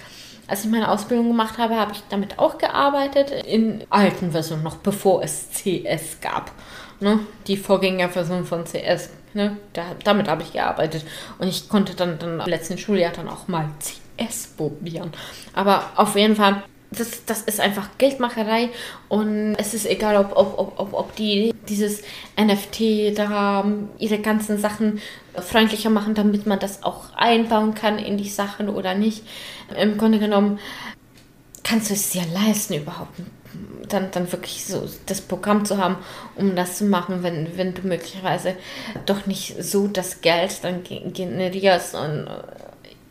als 0.47 0.65
ich 0.65 0.71
meine 0.71 0.91
Ausbildung 0.91 1.29
gemacht 1.29 1.59
habe, 1.59 1.77
habe 1.77 1.93
ich 1.93 2.03
damit 2.09 2.39
auch 2.39 2.59
gearbeitet, 2.59 3.31
in 3.47 3.85
alten 3.91 4.33
Versionen, 4.33 4.63
noch 4.63 4.77
bevor 4.77 5.23
es 5.23 5.49
CS 5.51 6.21
gab. 6.21 6.53
Ne? 7.01 7.21
Die 7.47 7.57
Vorgängerversion 7.57 8.45
von 8.45 8.65
CS. 8.65 9.11
Ne? 9.33 9.57
Da, 9.73 9.83
damit 10.05 10.29
habe 10.29 10.43
ich 10.43 10.53
gearbeitet. 10.53 11.05
Und 11.39 11.49
ich 11.49 11.69
konnte 11.69 11.95
dann, 11.95 12.19
dann 12.19 12.41
im 12.41 12.47
letzten 12.47 12.79
Schuljahr 12.79 13.13
dann 13.13 13.29
auch 13.29 13.49
mal 13.49 13.69
CS 13.81 14.49
probieren. 14.57 15.13
Aber 15.55 15.91
auf 15.97 16.17
jeden 16.17 16.37
Fall 16.37 16.63
das, 16.99 17.25
das 17.25 17.43
ist 17.43 17.61
einfach 17.61 17.89
Geldmacherei 17.99 18.71
und 19.09 19.57
es 19.57 19.75
ist 19.75 19.87
egal, 19.87 20.17
ob, 20.17 20.37
ob, 20.37 20.79
ob, 20.79 20.93
ob 20.93 21.17
die 21.17 21.55
dieses 21.69 22.03
NFT 22.39 23.19
da 23.19 23.65
ihre 23.99 24.19
ganzen 24.19 24.59
Sachen 24.59 25.01
freundlicher 25.41 25.91
machen, 25.91 26.15
damit 26.15 26.47
man 26.47 26.59
das 26.59 26.83
auch 26.83 27.15
einbauen 27.17 27.75
kann 27.75 27.99
in 27.99 28.17
die 28.17 28.29
Sachen 28.29 28.69
oder 28.69 28.95
nicht. 28.95 29.23
Im 29.77 29.99
Grunde 29.99 30.19
genommen 30.19 30.59
kannst 31.63 31.91
du 31.91 31.95
es 31.95 32.11
dir 32.11 32.25
leisten, 32.33 32.75
überhaupt 32.75 33.19
dann, 33.89 34.11
dann 34.11 34.31
wirklich 34.33 34.65
so 34.65 34.89
das 35.07 35.21
Programm 35.21 35.65
zu 35.65 35.79
haben, 35.79 35.97
um 36.37 36.57
das 36.57 36.79
zu 36.79 36.85
machen, 36.85 37.23
wenn, 37.23 37.57
wenn 37.57 37.75
du 37.75 37.83
möglicherweise 37.87 38.57
doch 39.07 39.27
nicht 39.27 39.63
so 39.63 39.87
das 39.87 40.21
Geld 40.21 40.63
dann 40.63 40.83
generierst. 40.85 41.95
Und 41.95 42.27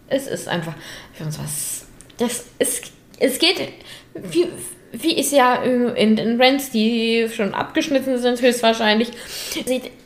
es 0.08 0.28
ist 0.28 0.48
einfach 0.48 0.74
für 1.14 1.24
uns 1.24 1.40
was. 1.40 1.86
Das 2.18 2.46
ist 2.60 2.92
es 3.20 3.40
geht, 3.40 3.70
wie, 4.14 4.48
wie 4.92 5.14
ist 5.14 5.32
ja 5.32 5.56
in 5.56 6.16
den 6.16 6.42
Rents, 6.42 6.72
die 6.72 7.28
schon 7.34 7.54
abgeschnitten 7.54 8.18
sind, 8.18 8.42
höchstwahrscheinlich, 8.42 9.12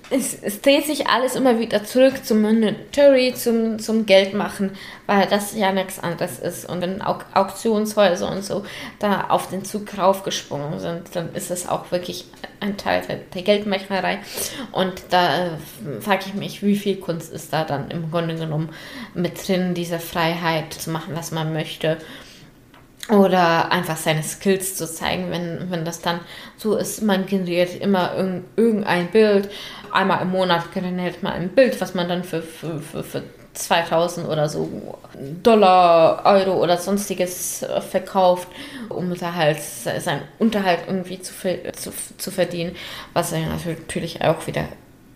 es, 0.09 0.37
es, 0.41 0.61
dreht 0.61 0.85
sich 0.85 1.07
alles 1.07 1.35
immer 1.35 1.59
wieder 1.59 1.83
zurück 1.83 2.25
zum 2.25 2.41
Monetary, 2.41 3.33
zum, 3.33 3.79
zum 3.79 4.05
Geldmachen, 4.05 4.71
weil 5.05 5.27
das 5.27 5.55
ja 5.55 5.71
nichts 5.71 5.99
anderes 5.99 6.39
ist. 6.39 6.69
Und 6.69 6.81
wenn 6.81 7.01
Auk 7.01 7.25
Auktionshäuser 7.33 8.31
und 8.31 8.43
so 8.43 8.63
da 8.99 9.25
auf 9.29 9.49
den 9.49 9.65
Zug 9.65 9.97
raufgesprungen 9.97 10.79
sind, 10.79 11.15
dann 11.15 11.33
ist 11.33 11.51
es 11.51 11.67
auch 11.67 11.91
wirklich 11.91 12.25
ein 12.59 12.77
Teil 12.77 13.01
der, 13.07 13.17
der 13.17 13.41
Geldmacherei. 13.41 14.19
Und 14.71 14.93
da 15.09 15.47
äh, 15.47 15.49
frage 15.99 16.25
ich 16.27 16.33
mich, 16.33 16.63
wie 16.63 16.75
viel 16.75 16.97
Kunst 16.97 17.31
ist 17.31 17.51
da 17.51 17.63
dann 17.63 17.91
im 17.91 18.09
Grunde 18.09 18.35
genommen 18.35 18.69
mit 19.13 19.47
drin, 19.47 19.73
diese 19.73 19.99
Freiheit 19.99 20.73
zu 20.73 20.89
machen, 20.89 21.15
was 21.15 21.31
man 21.31 21.53
möchte 21.53 21.97
oder 23.09 23.71
einfach 23.71 23.97
seine 23.97 24.23
Skills 24.23 24.75
zu 24.75 24.91
zeigen, 24.91 25.31
wenn, 25.31 25.71
wenn 25.71 25.85
das 25.85 26.01
dann 26.01 26.19
so 26.57 26.75
ist. 26.75 27.01
Man 27.01 27.25
generiert 27.25 27.79
immer 27.79 28.13
irgendein 28.55 29.07
Bild. 29.11 29.49
Einmal 29.91 30.21
im 30.21 30.31
Monat 30.31 30.73
generiert 30.73 31.23
man 31.23 31.33
ein 31.33 31.49
Bild, 31.49 31.79
was 31.79 31.93
man 31.93 32.09
dann 32.09 32.23
für, 32.23 32.41
für, 32.41 32.79
für, 32.79 33.03
für 33.03 33.23
2000 33.53 34.27
oder 34.27 34.49
so 34.49 34.69
Dollar, 35.41 36.25
Euro 36.25 36.61
oder 36.61 36.77
sonstiges 36.77 37.65
verkauft, 37.89 38.47
um 38.89 39.13
da 39.15 39.33
halt 39.33 39.61
seinen 39.61 40.21
Unterhalt 40.37 40.81
irgendwie 40.87 41.19
zu, 41.21 41.33
zu, 41.73 41.91
zu 42.17 42.31
verdienen, 42.31 42.75
was 43.13 43.31
natürlich 43.31 44.21
auch 44.21 44.45
wieder 44.47 44.65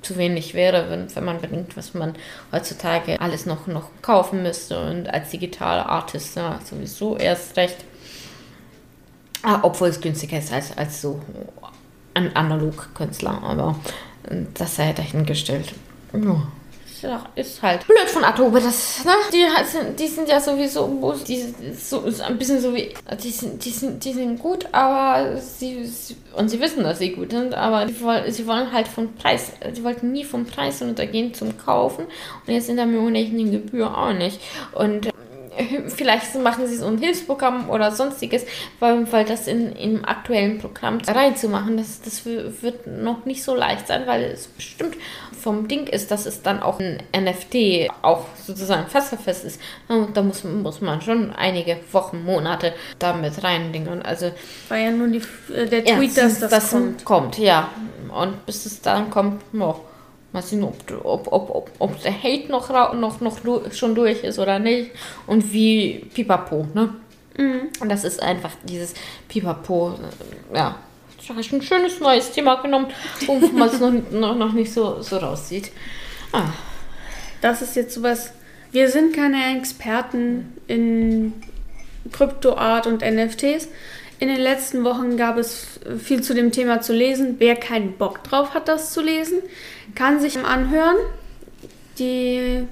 zu 0.01 0.17
wenig 0.17 0.53
wäre, 0.53 0.89
wenn, 0.89 1.13
wenn 1.15 1.25
man 1.25 1.41
bedenkt, 1.41 1.77
was 1.77 1.93
man 1.93 2.13
heutzutage 2.51 3.19
alles 3.21 3.45
noch, 3.45 3.67
noch 3.67 3.89
kaufen 4.01 4.43
müsste 4.43 4.83
und 4.89 5.07
als 5.13 5.29
digitaler 5.29 5.87
Artist 5.87 6.35
ja, 6.35 6.59
sowieso 6.63 7.17
erst 7.17 7.55
recht. 7.57 7.77
Ah, 9.43 9.59
obwohl 9.63 9.89
es 9.89 10.01
günstiger 10.01 10.37
ist 10.37 10.53
als, 10.53 10.77
als 10.77 11.01
so 11.01 11.19
ein 12.13 12.35
Analog-Künstler, 12.35 13.41
aber 13.43 13.75
das 14.53 14.75
sei 14.75 14.93
dahingestellt. 14.93 15.73
Ja 16.13 16.41
ja, 17.01 17.25
ist 17.35 17.61
halt 17.61 17.85
blöd 17.87 18.07
von 18.07 18.23
Adobe. 18.23 18.59
Das, 18.59 19.03
ne? 19.05 19.11
die, 19.33 19.45
sind, 19.65 19.99
die 19.99 20.07
sind 20.07 20.29
ja 20.29 20.39
sowieso 20.39 21.15
die, 21.27 21.53
so, 21.77 22.03
ein 22.23 22.37
bisschen 22.37 22.59
so 22.59 22.73
wie. 22.75 22.93
Die 23.23 23.31
sind, 23.31 23.63
die 23.63 23.69
sind, 23.69 24.03
die 24.03 24.13
sind 24.13 24.39
gut, 24.39 24.67
aber 24.71 25.37
sie, 25.37 25.85
sie 25.85 26.15
und 26.35 26.49
sie 26.49 26.59
wissen, 26.59 26.83
dass 26.83 26.99
sie 26.99 27.11
gut 27.11 27.31
sind, 27.31 27.53
aber 27.53 27.85
die, 27.85 28.31
sie 28.31 28.47
wollen 28.47 28.71
halt 28.71 28.87
vom 28.87 29.13
Preis. 29.15 29.51
Sie 29.73 29.83
wollten 29.83 30.11
nie 30.11 30.23
vom 30.23 30.45
Preis 30.45 30.81
runtergehen 30.81 31.33
zum 31.33 31.57
Kaufen 31.57 32.05
und 32.45 32.53
jetzt 32.53 32.69
in 32.69 32.77
der 32.77 32.85
monatlichen 32.85 33.51
Gebühr 33.51 33.97
auch 33.97 34.13
nicht. 34.13 34.39
Und 34.73 35.11
vielleicht 35.87 36.35
machen 36.35 36.67
sie 36.67 36.77
so 36.77 36.87
ein 36.87 36.97
Hilfsprogramm 36.97 37.69
oder 37.69 37.91
sonstiges, 37.91 38.45
weil, 38.79 39.11
weil 39.11 39.25
das 39.25 39.47
in, 39.47 39.73
im 39.73 40.05
aktuellen 40.05 40.59
Programm 40.59 40.99
reinzumachen, 41.05 41.77
das, 41.77 42.01
das 42.01 42.25
wird 42.25 42.87
noch 42.87 43.25
nicht 43.25 43.43
so 43.43 43.55
leicht 43.55 43.87
sein, 43.87 44.03
weil 44.05 44.23
es 44.23 44.47
bestimmt 44.47 44.95
vom 45.41 45.67
Ding 45.67 45.87
ist, 45.87 46.11
dass 46.11 46.25
es 46.25 46.41
dann 46.41 46.61
auch 46.61 46.79
ein 46.79 47.01
NFT 47.15 47.89
auch 48.01 48.25
sozusagen 48.45 48.87
fest 48.87 49.45
ist. 49.45 49.59
Und 49.87 50.15
da 50.15 50.21
muss, 50.21 50.43
muss 50.43 50.81
man 50.81 51.01
schon 51.01 51.31
einige 51.31 51.77
Wochen, 51.91 52.23
Monate 52.23 52.73
damit 52.99 53.43
reindingen. 53.43 54.01
Also 54.01 54.31
war 54.69 54.77
ja 54.77 54.91
nun 54.91 55.11
die, 55.11 55.21
äh, 55.53 55.67
der 55.67 55.83
Tweet, 55.85 56.15
ja, 56.15 56.23
dass 56.23 56.39
das, 56.39 56.49
das 56.49 56.71
kommt. 56.71 57.05
kommt. 57.05 57.37
Ja, 57.37 57.69
und 58.09 58.45
bis 58.45 58.65
es 58.65 58.81
dann 58.81 59.09
kommt, 59.09 59.41
oh, 59.59 59.75
Mal 60.33 60.41
sehen, 60.41 60.63
ob, 60.63 60.75
ob, 61.03 61.27
ob, 61.27 61.49
ob, 61.49 61.71
ob 61.77 62.01
der 62.03 62.13
Hate 62.13 62.49
noch, 62.49 62.69
noch, 62.93 63.19
noch 63.19 63.37
schon 63.73 63.95
durch 63.95 64.23
ist 64.23 64.39
oder 64.39 64.59
nicht. 64.59 64.91
Und 65.27 65.51
wie 65.51 66.05
Pipapo, 66.13 66.67
ne? 66.73 66.93
Mhm. 67.37 67.69
Und 67.81 67.89
das 67.89 68.05
ist 68.05 68.21
einfach 68.21 68.51
dieses 68.63 68.93
Pipapo, 69.27 69.95
äh, 70.53 70.57
ja. 70.57 70.75
Ich 71.21 71.29
habe 71.29 71.39
ein 71.39 71.61
schönes 71.61 71.99
neues 71.99 72.31
Thema 72.31 72.55
genommen, 72.55 72.87
wo 73.27 73.35
man 73.35 73.69
es 73.69 73.79
noch, 73.79 73.91
noch, 74.11 74.35
noch 74.35 74.53
nicht 74.53 74.73
so, 74.73 75.01
so 75.01 75.17
raussieht. 75.17 75.71
Ah. 76.31 76.49
Das 77.41 77.61
ist 77.61 77.75
jetzt 77.75 77.93
sowas. 77.93 78.33
Wir 78.71 78.89
sind 78.89 79.15
keine 79.15 79.57
Experten 79.57 80.53
in 80.67 81.33
Kryptoart 82.11 82.87
und 82.87 83.01
NFTs. 83.01 83.67
In 84.19 84.27
den 84.27 84.39
letzten 84.39 84.83
Wochen 84.83 85.17
gab 85.17 85.37
es 85.37 85.79
viel 85.99 86.21
zu 86.21 86.33
dem 86.33 86.51
Thema 86.51 86.81
zu 86.81 86.93
lesen. 86.93 87.35
Wer 87.39 87.55
keinen 87.55 87.97
Bock 87.97 88.23
drauf 88.23 88.53
hat, 88.53 88.67
das 88.67 88.91
zu 88.91 89.01
lesen, 89.01 89.39
kann 89.95 90.19
sich 90.19 90.37
anhören. 90.39 90.97
Die 91.97 92.65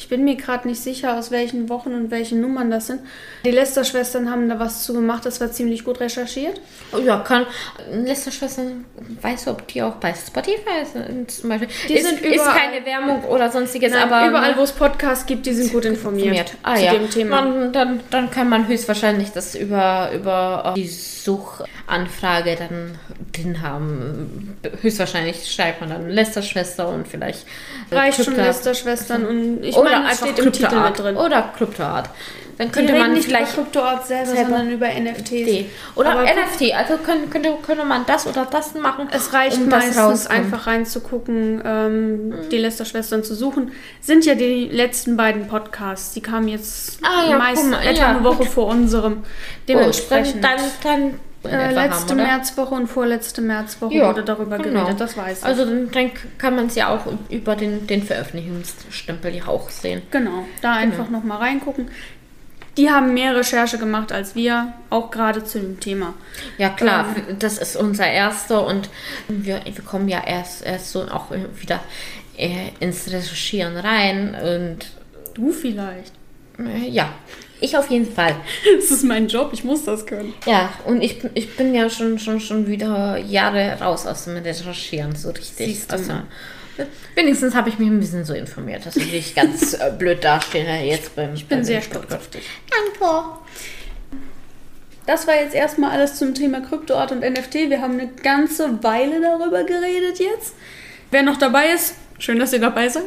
ich 0.00 0.08
bin 0.08 0.24
mir 0.24 0.34
gerade 0.36 0.66
nicht 0.66 0.80
sicher, 0.80 1.18
aus 1.18 1.30
welchen 1.30 1.68
Wochen 1.68 1.92
und 1.92 2.10
welchen 2.10 2.40
Nummern 2.40 2.70
das 2.70 2.86
sind. 2.86 3.02
Die 3.44 3.50
Lester-Schwestern 3.50 4.30
haben 4.30 4.48
da 4.48 4.58
was 4.58 4.82
zu 4.82 4.94
gemacht, 4.94 5.26
das 5.26 5.42
war 5.42 5.52
ziemlich 5.52 5.84
gut 5.84 6.00
recherchiert. 6.00 6.58
Oh 6.92 6.98
ja, 6.98 7.18
kann. 7.18 7.44
Lester-Schwestern, 7.92 8.86
weißt 9.20 9.46
du, 9.46 9.50
ob 9.50 9.68
die 9.68 9.82
auch 9.82 9.96
bei 9.96 10.14
Spotify 10.14 10.86
sind 10.90 11.30
zum 11.30 11.50
Beispiel? 11.50 11.68
Die 11.86 11.92
ist, 11.92 12.08
sind 12.08 12.20
überall, 12.20 12.34
ist 12.34 12.46
keine 12.46 12.86
Werbung 12.86 13.24
oder 13.24 13.50
sonstiges, 13.50 13.92
nein, 13.92 14.10
aber. 14.10 14.26
Überall, 14.26 14.56
wo 14.56 14.62
es 14.62 14.72
Podcasts 14.72 15.26
gibt, 15.26 15.44
die 15.44 15.52
sind 15.52 15.70
gut 15.70 15.84
informiert, 15.84 16.28
informiert. 16.28 16.56
Ah, 16.62 16.76
zu 16.76 16.84
ja. 16.84 16.94
dem 16.94 17.10
Thema. 17.10 17.42
Man, 17.42 17.72
dann, 17.74 18.00
dann 18.08 18.30
kann 18.30 18.48
man 18.48 18.68
höchstwahrscheinlich 18.68 19.32
das 19.32 19.54
über, 19.54 20.12
über 20.14 20.72
die 20.74 20.88
Suchanfrage 20.88 22.56
dann 22.56 22.98
drin 23.42 23.62
haben. 23.62 24.56
Höchstwahrscheinlich 24.80 25.50
schreibt 25.50 25.80
man 25.80 25.90
dann 25.90 26.08
Lester-Schwester 26.08 26.88
und 26.88 27.08
vielleicht. 27.08 27.46
Reicht 27.90 28.24
schon 28.24 28.36
Lester-Schwestern 28.36 29.26
und 29.26 29.64
ich 29.64 29.76
oder 29.76 30.04
einfach 30.04 30.26
steht 30.26 30.38
im 30.38 30.52
Titel 30.52 30.80
mit 30.80 30.98
drin. 30.98 31.16
Oder 31.16 31.52
Kryptoart. 31.56 32.10
Dann 32.60 32.72
könnte 32.72 32.92
man 32.92 33.14
nicht 33.14 33.24
vielleicht 33.24 33.54
über 33.54 33.62
Kryptoart 33.62 34.06
selber, 34.06 34.32
selber, 34.32 34.50
sondern 34.50 34.70
über 34.70 34.86
NFTs. 34.86 35.64
Oder 35.94 36.10
Aber 36.10 36.24
NFT. 36.24 36.74
Also 36.74 36.98
könnte, 36.98 37.28
könnte, 37.30 37.56
könnte 37.62 37.86
man 37.86 38.04
das 38.04 38.26
oder 38.26 38.44
das 38.44 38.74
machen. 38.74 39.08
Es 39.10 39.32
reicht 39.32 39.56
um 39.56 39.70
meistens 39.70 40.26
einfach 40.26 40.66
reinzugucken, 40.66 41.62
ähm, 41.64 42.28
mhm. 42.28 42.48
die 42.50 42.58
Lester-Schwestern 42.58 43.24
zu 43.24 43.34
suchen. 43.34 43.72
Sind 44.02 44.26
ja 44.26 44.34
die 44.34 44.66
letzten 44.66 45.16
beiden 45.16 45.48
Podcasts. 45.48 46.12
Die 46.12 46.20
kamen 46.20 46.48
jetzt 46.48 46.98
ah, 47.02 47.30
ja, 47.30 47.38
meist 47.38 47.64
etwa 47.64 47.90
ja, 47.92 48.08
eine 48.08 48.24
Woche 48.24 48.44
gut. 48.44 48.48
vor 48.48 48.66
unserem. 48.66 49.24
Dementsprechend. 49.66 50.44
Dann, 50.44 50.58
dann, 50.82 51.00
dann 51.00 51.20
äh, 51.44 51.72
letzte 51.72 52.10
haben, 52.10 52.22
Märzwoche 52.22 52.74
und 52.74 52.86
vorletzte 52.86 53.40
Märzwoche 53.40 53.94
ja, 53.94 54.08
wurde 54.08 54.22
darüber 54.22 54.58
genau. 54.58 54.82
geredet, 54.82 55.00
das 55.00 55.16
weiß 55.16 55.38
ich. 55.38 55.44
Also 55.44 55.64
dann 55.64 56.10
kann 56.38 56.56
man 56.56 56.66
es 56.66 56.74
ja 56.74 56.88
auch 56.88 57.06
über 57.28 57.56
den, 57.56 57.86
den 57.86 58.02
Veröffentlichungsstempel 58.02 59.34
ja 59.34 59.46
auch 59.46 59.70
sehen. 59.70 60.02
Genau, 60.10 60.44
da 60.60 60.80
genau. 60.80 60.82
einfach 60.82 61.10
nochmal 61.10 61.38
reingucken. 61.38 61.90
Die 62.76 62.90
haben 62.90 63.14
mehr 63.14 63.34
Recherche 63.34 63.78
gemacht 63.78 64.12
als 64.12 64.34
wir, 64.34 64.72
auch 64.90 65.10
gerade 65.10 65.44
zu 65.44 65.58
dem 65.58 65.80
Thema. 65.80 66.14
Ja 66.56 66.68
klar, 66.68 67.06
ähm, 67.16 67.36
das 67.38 67.58
ist 67.58 67.76
unser 67.76 68.06
erster 68.06 68.66
und 68.66 68.88
wir, 69.28 69.60
wir 69.64 69.84
kommen 69.84 70.08
ja 70.08 70.22
erst, 70.24 70.64
erst 70.64 70.92
so 70.92 71.02
auch 71.08 71.30
wieder 71.30 71.80
ins 72.80 73.10
Recherchieren 73.10 73.76
rein 73.76 74.34
und... 74.34 74.78
Du 75.34 75.52
vielleicht. 75.52 76.12
Äh, 76.58 76.88
ja. 76.88 77.10
Ich 77.60 77.76
auf 77.76 77.90
jeden 77.90 78.10
Fall. 78.12 78.34
Das 78.80 78.90
ist 78.90 79.04
mein 79.04 79.28
Job, 79.28 79.50
ich 79.52 79.64
muss 79.64 79.84
das 79.84 80.06
können. 80.06 80.32
Ja, 80.46 80.72
und 80.86 81.02
ich, 81.02 81.18
ich 81.34 81.56
bin 81.56 81.74
ja 81.74 81.88
schon, 81.90 82.18
schon, 82.18 82.40
schon 82.40 82.66
wieder 82.66 83.18
Jahre 83.18 83.78
raus 83.80 84.06
aus 84.06 84.24
dem 84.24 84.36
Recherchieren, 84.36 85.14
so 85.14 85.30
richtig. 85.30 85.66
Siehst 85.66 85.90
du 85.90 85.96
Also, 85.96 86.12
mal. 86.12 86.24
wenigstens 87.14 87.54
habe 87.54 87.68
ich 87.68 87.78
mich 87.78 87.88
ein 87.88 88.00
bisschen 88.00 88.24
so 88.24 88.32
informiert, 88.34 88.86
dass 88.86 88.96
ich 88.96 89.12
nicht 89.12 89.36
ganz 89.36 89.74
äh, 89.80 89.92
blöd 89.96 90.24
dastehe 90.24 90.82
jetzt 90.86 91.14
beim 91.16 91.34
Ich 91.34 91.46
bin 91.46 91.64
sehr 91.64 91.82
stolz 91.82 92.12
auf 92.12 92.28
dich. 92.30 92.44
Danke. 92.70 93.24
Das 95.06 95.26
war 95.26 95.34
jetzt 95.34 95.54
erstmal 95.54 95.90
alles 95.90 96.16
zum 96.16 96.34
Thema 96.34 96.60
Kryptoart 96.60 97.12
und 97.12 97.20
NFT. 97.20 97.68
Wir 97.68 97.80
haben 97.80 97.94
eine 97.98 98.08
ganze 98.22 98.82
Weile 98.84 99.20
darüber 99.20 99.64
geredet 99.64 100.18
jetzt. 100.20 100.54
Wer 101.10 101.22
noch 101.24 101.36
dabei 101.36 101.70
ist, 101.74 101.94
schön, 102.18 102.38
dass 102.38 102.52
ihr 102.52 102.60
dabei 102.60 102.88
seid. 102.88 103.04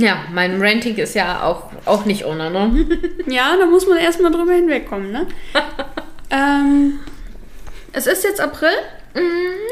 Ja, 0.00 0.24
mein 0.32 0.62
Ranting 0.62 0.96
ist 0.96 1.14
ja 1.14 1.42
auch, 1.42 1.72
auch 1.84 2.04
nicht 2.04 2.24
ohne, 2.24 2.50
ne? 2.50 2.86
Ja, 3.26 3.56
da 3.56 3.66
muss 3.66 3.86
man 3.86 3.98
erstmal 3.98 4.30
drüber 4.30 4.52
hinwegkommen, 4.52 5.10
ne? 5.10 5.26
ähm, 6.30 7.00
es 7.92 8.06
ist 8.06 8.22
jetzt 8.22 8.40
April. 8.40 8.70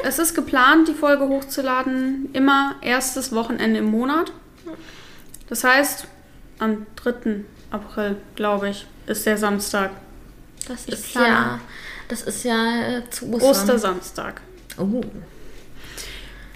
Es 0.03 0.19
ist 0.19 0.35
geplant, 0.35 0.89
die 0.89 0.95
Folge 0.95 1.29
hochzuladen, 1.29 2.31
immer 2.33 2.75
erstes 2.81 3.33
Wochenende 3.33 3.79
im 3.79 3.85
Monat. 3.85 4.33
Das 5.49 5.63
heißt, 5.63 6.09
am 6.59 6.87
3. 6.97 7.45
April, 7.71 8.17
glaube 8.35 8.71
ich, 8.71 8.87
ist 9.07 9.27
der 9.27 9.39
Samstag. 9.39 9.91
Das 10.67 10.87
ist 10.87 11.13
plane. 11.13 11.29
ja, 11.29 11.61
das 12.09 12.23
ist 12.23 12.45
ja 12.45 12.99
äh, 12.99 13.11
zu 13.11 13.33
Ostern. 13.33 13.51
Ostersamstag. 13.51 14.41
Oh. 14.79 15.03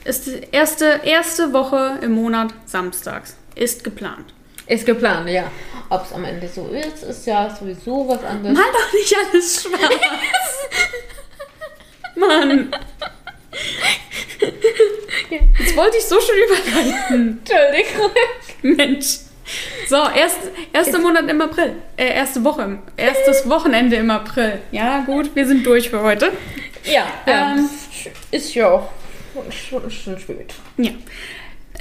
Ist 0.05 0.27
die 0.27 0.41
erste, 0.51 1.01
erste 1.05 1.53
Woche 1.53 1.99
im 2.03 2.13
Monat 2.13 2.53
samstags. 2.67 3.37
Ist 3.61 3.85
geplant. 3.85 4.33
Ist 4.67 4.87
geplant, 4.87 5.29
ja. 5.29 5.51
Ob 5.91 6.05
es 6.07 6.13
am 6.13 6.25
Ende 6.25 6.49
so 6.49 6.69
ist, 6.69 7.03
ist 7.03 7.27
ja 7.27 7.55
sowieso 7.55 8.09
was 8.09 8.25
anderes. 8.25 8.57
Mal 8.57 8.65
doch 8.73 8.93
nicht 8.93 9.15
alles 9.33 9.63
schwarz. 9.63 10.01
Mann. 12.17 12.71
Jetzt 15.59 15.77
wollte 15.77 15.97
ich 15.99 16.05
so 16.05 16.17
schön 16.21 16.37
überleiten. 16.47 17.41
Entschuldigung. 17.45 18.11
Mensch. 18.63 19.07
So, 19.89 19.97
erst, 20.17 20.39
erster 20.73 20.99
Monat 21.01 21.29
im 21.29 21.41
April. 21.41 21.75
Äh, 21.97 22.15
erste 22.15 22.43
Woche. 22.45 22.63
im- 22.63 22.79
Erstes 22.97 23.49
Wochenende 23.49 23.97
im 23.97 24.11
April. 24.11 24.61
Ja, 24.71 25.01
gut, 25.05 25.35
wir 25.35 25.47
sind 25.47 25.67
durch 25.67 25.91
für 25.91 26.01
heute. 26.03 26.33
Ja, 26.85 27.07
ja. 27.27 27.53
Ähm, 27.57 27.69
ist 28.31 28.55
ja 28.55 28.71
auch 28.71 28.89
schon, 29.51 29.91
schon 29.91 30.19
spät. 30.19 30.55
Ja. 30.79 30.93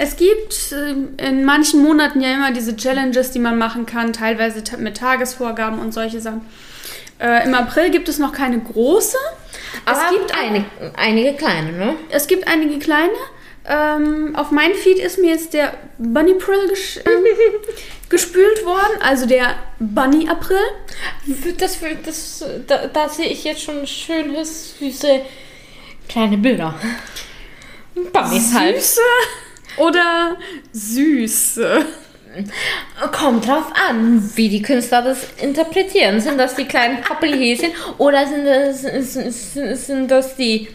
Es 0.01 0.15
gibt 0.15 0.71
ähm, 0.71 1.09
in 1.17 1.43
manchen 1.43 1.83
Monaten 1.83 2.21
ja 2.21 2.33
immer 2.33 2.53
diese 2.53 2.73
Challenges, 2.77 3.31
die 3.31 3.39
man 3.39 3.57
machen 3.57 3.85
kann, 3.85 4.13
teilweise 4.13 4.63
mit 4.77 4.95
Tagesvorgaben 4.95 5.77
und 5.77 5.93
solche 5.93 6.21
Sachen. 6.21 6.39
Äh, 7.19 7.45
Im 7.45 7.53
April 7.53 7.89
gibt 7.91 8.07
es 8.07 8.17
noch 8.17 8.31
keine 8.31 8.59
große. 8.59 9.17
Aber 9.83 9.99
es 10.05 10.17
gibt 10.17 10.33
einig, 10.33 10.63
einige 10.95 11.33
kleine, 11.33 11.73
ne? 11.73 11.95
Es 12.09 12.27
gibt 12.27 12.47
einige 12.47 12.79
kleine. 12.79 13.11
Ähm, 13.67 14.37
auf 14.37 14.51
mein 14.51 14.73
Feed 14.73 14.99
ist 14.99 15.19
mir 15.19 15.31
jetzt 15.31 15.53
der 15.53 15.73
Bunny 15.97 16.31
April 16.31 16.69
ges 16.69 16.95
ähm, 16.95 17.25
gespült 18.09 18.63
worden, 18.63 19.01
also 19.01 19.25
der 19.25 19.55
Bunny 19.79 20.29
April. 20.29 20.63
Das, 21.57 21.77
das, 22.05 22.45
da, 22.67 22.87
da 22.87 23.09
sehe 23.09 23.27
ich 23.27 23.43
jetzt 23.43 23.63
schon 23.63 23.85
schöne, 23.85 24.45
süße 24.45 25.19
kleine 26.07 26.37
Bilder. 26.37 26.73
Bunnies 28.13 28.53
halt. 28.53 28.77
Süße 28.77 29.01
oder 29.77 30.37
süße? 30.71 31.85
Kommt 33.11 33.47
drauf 33.47 33.71
an, 33.89 34.29
wie 34.35 34.49
die 34.49 34.61
Künstler 34.61 35.01
das 35.01 35.27
interpretieren. 35.41 36.21
Sind 36.21 36.37
das 36.37 36.55
die 36.55 36.65
kleinen 36.65 37.01
Pappelhäschen 37.01 37.71
oder 37.97 38.27
sind 38.27 38.45
das, 38.45 38.81
sind, 38.81 39.77
sind, 39.77 40.11
das 40.11 40.35
die 40.35 40.67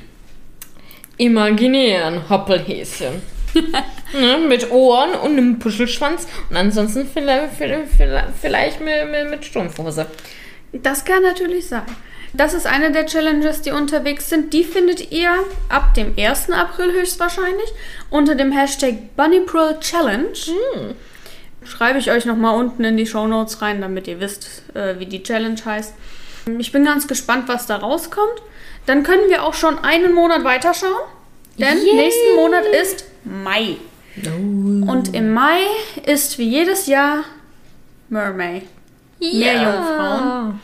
imaginären 1.16 2.28
Hoppelhäschen? 2.28 3.22
ne, 4.12 4.38
mit 4.48 4.70
Ohren 4.70 5.14
und 5.14 5.32
einem 5.32 5.58
Puschelschwanz 5.58 6.26
und 6.50 6.56
ansonsten 6.56 7.06
vielleicht, 7.06 7.54
vielleicht, 7.54 8.28
vielleicht 8.40 8.80
mit, 8.80 9.10
mit, 9.10 9.30
mit 9.30 9.44
Strumpfhose. 9.44 10.06
Das 10.72 11.04
kann 11.04 11.22
natürlich 11.22 11.68
sein. 11.68 11.82
Das 12.36 12.52
ist 12.52 12.66
eine 12.66 12.90
der 12.90 13.06
Challenges, 13.06 13.62
die 13.62 13.70
unterwegs 13.70 14.28
sind. 14.28 14.52
Die 14.52 14.64
findet 14.64 15.12
ihr 15.12 15.30
ab 15.68 15.94
dem 15.94 16.14
1. 16.18 16.50
April 16.50 16.92
höchstwahrscheinlich 16.92 17.72
unter 18.10 18.34
dem 18.34 18.50
Hashtag 18.50 19.14
BunnyPril 19.16 19.78
Challenge. 19.80 20.32
Schreibe 21.64 22.00
ich 22.00 22.10
euch 22.10 22.24
nochmal 22.24 22.56
unten 22.58 22.82
in 22.82 22.96
die 22.96 23.06
Show 23.06 23.26
Notes 23.28 23.62
rein, 23.62 23.80
damit 23.80 24.08
ihr 24.08 24.18
wisst, 24.18 24.62
äh, 24.74 24.98
wie 24.98 25.06
die 25.06 25.22
Challenge 25.22 25.58
heißt. 25.64 25.94
Ich 26.58 26.72
bin 26.72 26.84
ganz 26.84 27.06
gespannt, 27.06 27.44
was 27.46 27.66
da 27.66 27.76
rauskommt. 27.76 28.42
Dann 28.86 29.04
können 29.04 29.28
wir 29.28 29.44
auch 29.44 29.54
schon 29.54 29.78
einen 29.78 30.12
Monat 30.12 30.42
weiterschauen. 30.44 30.90
Denn 31.58 31.78
Yay! 31.78 31.94
nächsten 31.94 32.36
Monat 32.36 32.64
ist 32.82 33.04
Mai. 33.24 33.76
Und 34.26 35.14
im 35.14 35.32
Mai 35.32 35.60
ist 36.04 36.38
wie 36.38 36.48
jedes 36.48 36.86
Jahr 36.86 37.24
Mermay. 38.08 38.62
Meerjungfrauen. 39.20 40.60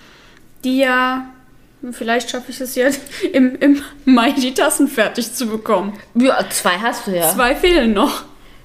die 0.65 0.79
ja, 0.81 1.31
vielleicht 1.93 2.31
schaffe 2.31 2.51
ich 2.51 2.61
es 2.61 2.75
ja 2.75 2.89
im, 3.33 3.57
im 3.57 3.83
Mai 4.05 4.33
die 4.33 4.55
Tassen 4.55 4.89
fertig 4.89 5.33
zu 5.35 5.47
bekommen. 5.47 5.99
Ja, 6.15 6.49
zwei 6.51 6.79
hast 6.79 7.07
du 7.07 7.13
ja. 7.13 7.33
Zwei 7.33 7.55
fehlen 7.55 7.93
noch. 7.93 8.25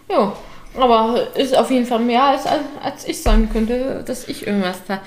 Ja, 0.10 0.36
aber 0.76 1.36
ist 1.36 1.56
auf 1.56 1.72
jeden 1.72 1.86
Fall 1.86 2.00
mehr 2.00 2.24
als, 2.24 2.46
als 2.82 3.08
ich 3.08 3.22
sagen 3.22 3.50
könnte, 3.52 4.04
dass 4.06 4.28
ich 4.28 4.46
irgendwas 4.46 4.78
da 4.88 5.02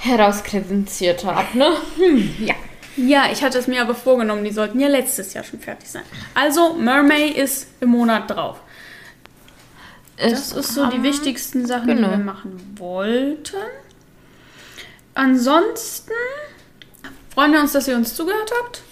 herauskredenziert 0.00 1.24
habe, 1.24 1.56
ne? 1.56 1.70
Hm, 1.96 2.34
ja. 2.40 2.54
Ja, 2.96 3.24
ich 3.32 3.42
hatte 3.42 3.58
es 3.58 3.66
mir 3.66 3.82
aber 3.82 3.94
vorgenommen, 3.94 4.44
die 4.44 4.52
sollten 4.52 4.78
ja 4.78 4.86
letztes 4.86 5.34
Jahr 5.34 5.42
schon 5.42 5.58
fertig 5.58 5.90
sein. 5.90 6.02
Also, 6.34 6.74
Mermay 6.74 7.28
ist 7.28 7.66
im 7.80 7.88
Monat 7.88 8.30
drauf. 8.30 8.60
Das 10.16 10.52
ist 10.52 10.74
so 10.74 10.86
die 10.86 11.02
wichtigsten 11.02 11.66
Sachen, 11.66 11.88
genau. 11.88 12.08
die 12.08 12.18
wir 12.18 12.24
machen 12.24 12.76
wollten. 12.78 13.56
Ansonsten 15.14 16.12
freuen 17.34 17.52
wir 17.52 17.60
uns, 17.60 17.72
dass 17.72 17.88
ihr 17.88 17.96
uns 17.96 18.14
zugehört 18.14 18.50
habt. 18.62 18.82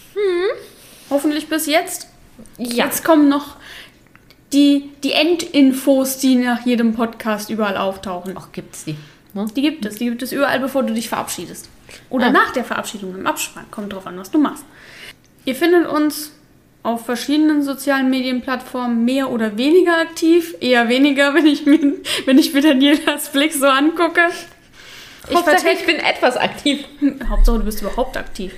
Hoffentlich 1.11 1.49
bis 1.49 1.67
jetzt. 1.67 2.09
Ja. 2.59 2.87
Jetzt 2.87 3.05
kommen 3.05 3.29
noch 3.29 3.57
die, 4.53 4.91
die 5.03 5.13
Endinfos, 5.13 6.19
die 6.19 6.35
nach 6.37 6.65
jedem 6.67 6.95
Podcast 6.95 7.51
überall 7.51 7.77
auftauchen. 7.77 8.35
Ach, 8.39 8.49
gibt's 8.53 8.85
die. 8.85 8.97
Ne? 9.35 9.47
Die 9.57 9.63
gibt 9.63 9.85
es. 9.87 9.97
Die 9.97 10.07
gibt 10.07 10.23
es 10.23 10.33
überall, 10.33 10.61
bevor 10.61 10.83
du 10.83 10.93
dich 10.93 11.09
verabschiedest. 11.09 11.69
Oder 12.11 12.27
Ah. 12.27 12.31
nach 12.33 12.51
der 12.53 12.65
Verabschiedung 12.65 13.15
im 13.15 13.27
Abspann. 13.27 13.65
Kommt 13.71 13.93
drauf 13.93 14.07
an, 14.07 14.19
was 14.19 14.31
du 14.31 14.39
machst. 14.39 14.65
Ihr 15.45 15.55
findet 15.55 15.87
uns 15.87 16.33
auf 16.83 17.05
verschiedenen 17.07 17.63
sozialen 17.63 18.11
Medienplattformen 18.11 19.05
mehr 19.05 19.31
oder 19.31 19.57
weniger 19.57 19.99
aktiv. 19.99 20.55
Eher 20.61 20.89
weniger, 20.89 21.35
wenn 21.35 21.47
ich 21.47 21.65
mir, 21.67 21.79
wenn 22.27 22.39
ich 22.39 22.53
mir 22.53 22.61
Danielas 22.61 23.31
Blick 23.33 23.53
so 23.53 23.67
angucke. 23.67 24.23
Ich 25.29 25.37
Hauptsache, 25.37 25.71
ich 25.73 25.87
bin 25.87 25.97
etwas 25.97 26.37
aktiv. 26.37 26.85
Hauptsache, 27.29 27.59
du 27.59 27.65
bist 27.65 27.81
überhaupt 27.81 28.17
aktiv. 28.17 28.53